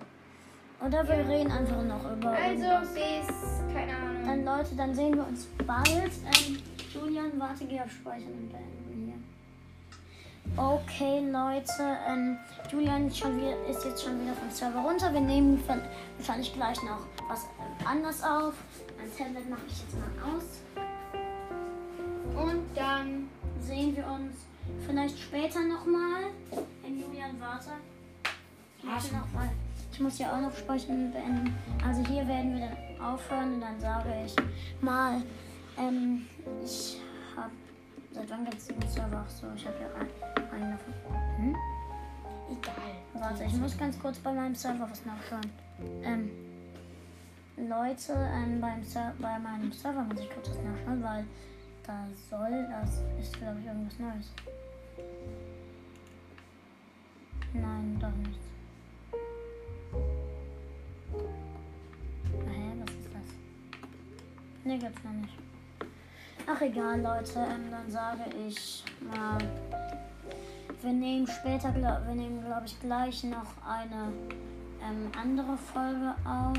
Oder 0.85 1.07
wir 1.07 1.27
reden 1.27 1.51
einfach 1.51 1.81
noch 1.83 2.11
über. 2.11 2.31
Also 2.31 2.93
bis, 2.93 3.73
keine 3.73 3.95
Ahnung. 3.95 4.25
Dann 4.25 4.45
Leute, 4.45 4.75
dann 4.75 4.93
sehen 4.93 5.15
wir 5.15 5.27
uns 5.27 5.47
bald. 5.65 6.11
Ähm, 6.25 6.61
Julian, 6.93 7.31
warte, 7.37 7.65
geh 7.65 7.79
auf 7.79 7.91
Speichern 7.91 8.33
und 8.33 8.51
beenden 8.51 9.05
hier. 9.05 10.61
Okay, 10.61 11.19
Leute, 11.31 11.97
ähm, 12.07 12.37
Julian 12.69 13.07
ist, 13.07 13.17
schon 13.17 13.37
wieder, 13.37 13.65
ist 13.67 13.85
jetzt 13.85 14.03
schon 14.03 14.21
wieder 14.21 14.33
vom 14.33 14.49
Server 14.49 14.81
runter. 14.81 15.13
Wir 15.13 15.21
nehmen 15.21 15.63
wahrscheinlich 16.17 16.53
gleich 16.53 16.81
noch 16.83 17.05
was 17.29 17.43
ähm, 17.43 17.87
anderes 17.87 18.21
auf. 18.21 18.53
Mein 18.97 19.09
Tablet 19.17 19.49
mache 19.49 19.61
ich 19.67 19.81
jetzt 19.81 19.95
mal 19.95 20.35
aus. 20.35 20.61
Und 22.35 22.63
dann. 22.75 23.29
Sehen 23.61 23.95
wir 23.95 24.05
uns 24.07 24.35
vielleicht 24.85 25.17
später 25.17 25.61
nochmal. 25.61 26.23
Ähm, 26.85 26.99
Julian, 26.99 27.39
warte. 27.39 27.69
Ich 28.83 28.89
muss, 28.89 29.11
noch 29.11 29.31
mal, 29.33 29.49
ich 29.91 29.99
muss 29.99 30.19
ja 30.19 30.35
auch 30.35 30.41
noch 30.41 30.55
speichern 30.55 31.05
und 31.05 31.11
beenden. 31.13 31.55
Also 31.85 32.03
hier 32.05 32.27
werden 32.27 32.55
wir 32.55 32.67
dann 32.67 33.05
aufhören 33.05 33.55
und 33.55 33.61
dann 33.61 33.79
sage 33.79 34.09
ich 34.25 34.35
mal, 34.81 35.21
ähm, 35.77 36.25
ich 36.63 36.99
habe, 37.35 37.51
seit 38.11 38.29
wann 38.29 38.43
gibt 38.45 38.57
es 38.57 38.67
den 38.67 38.81
Server? 38.89 39.23
Ach 39.25 39.29
so, 39.29 39.47
ich 39.55 39.65
habe 39.65 39.75
ja 39.81 39.87
ein- 39.95 40.51
einen 40.61 40.71
davon. 40.71 40.93
Hm? 41.37 41.55
Egal. 42.51 42.73
Warte, 43.13 43.43
ich 43.45 43.53
muss 43.53 43.77
ganz 43.77 43.97
kurz 43.99 44.19
bei 44.19 44.33
meinem 44.33 44.53
Server 44.55 44.87
was 44.89 45.05
nachschauen. 45.05 45.49
Ähm, 46.03 46.29
Leute, 47.57 48.13
ähm, 48.33 48.59
beim 48.59 48.83
Ser 48.83 49.13
bei 49.19 49.39
meinem 49.39 49.71
Server 49.71 50.03
muss 50.03 50.19
ich 50.19 50.29
kurz 50.29 50.49
was 50.49 50.57
nachschauen, 50.57 51.03
weil 51.03 51.25
da 51.85 52.05
soll, 52.29 52.67
das 52.69 53.01
ist 53.19 53.37
glaube 53.37 53.59
ich 53.61 53.65
irgendwas 53.65 53.97
Neues. 53.99 54.31
Nein, 57.53 57.97
doch 57.99 58.11
nicht. 58.27 58.39
Ne, 64.63 64.77
gibt's 64.77 65.03
noch 65.03 65.11
nicht. 65.11 65.33
Ach 66.47 66.61
egal, 66.61 67.01
Leute, 67.01 67.39
ähm, 67.39 67.71
dann 67.71 67.89
sage 67.89 68.21
ich 68.47 68.83
mal. 69.01 69.37
Wir 70.81 70.91
nehmen 70.93 71.25
später, 71.27 71.71
glaub, 71.71 72.05
wir 72.05 72.15
nehmen 72.15 72.43
glaube 72.43 72.65
ich 72.65 72.77
gleich 72.79 73.23
noch 73.23 73.47
eine 73.65 74.11
ähm, 74.81 75.09
andere 75.17 75.55
Folge 75.57 76.13
auf, 76.25 76.57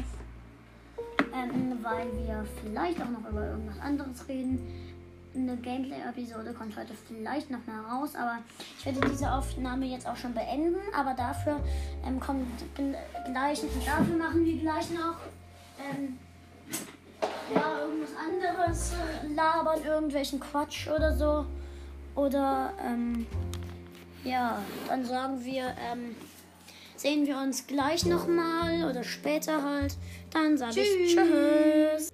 ähm, 1.35 1.79
weil 1.83 2.07
wir 2.27 2.45
vielleicht 2.63 3.01
auch 3.03 3.11
noch 3.11 3.29
über 3.29 3.47
irgendwas 3.47 3.79
anderes 3.81 4.27
reden. 4.29 4.59
Eine 5.35 5.57
Gameplay-Episode 5.57 6.55
kommt 6.55 6.77
heute 6.79 6.95
vielleicht 6.95 7.51
noch 7.51 7.67
mal 7.67 7.81
raus, 7.81 8.15
aber 8.15 8.39
ich 8.79 8.87
werde 8.87 9.01
diese 9.11 9.31
Aufnahme 9.31 9.85
jetzt 9.85 10.07
auch 10.07 10.17
schon 10.17 10.33
beenden. 10.33 10.77
Aber 10.97 11.13
dafür 11.15 11.61
ähm, 12.07 12.21
kommt 12.21 12.47
gl- 12.79 12.95
gleich, 13.31 13.61
dafür 13.85 14.17
machen 14.17 14.45
wir 14.45 14.59
gleich 14.59 14.91
noch 14.91 15.17
ähm, 15.79 16.19
ja, 17.53 17.81
irgendwas 17.81 18.11
anderes 18.17 18.93
äh, 18.93 19.35
labern, 19.35 19.85
irgendwelchen 19.85 20.41
Quatsch 20.41 20.89
oder 20.89 21.17
so. 21.17 21.47
Oder, 22.15 22.73
ähm, 22.85 23.27
ja, 24.23 24.63
dann 24.89 25.05
sagen 25.05 25.45
wir, 25.45 25.75
ähm, 25.91 26.15
sehen 26.97 27.27
wir 27.27 27.37
uns 27.39 27.67
gleich 27.67 28.07
nochmal 28.07 28.89
oder 28.89 29.03
später 29.03 29.63
halt. 29.63 29.97
Dann 30.31 30.57
sage 30.57 30.81
ich 30.81 31.15
Tschüss. 31.15 32.09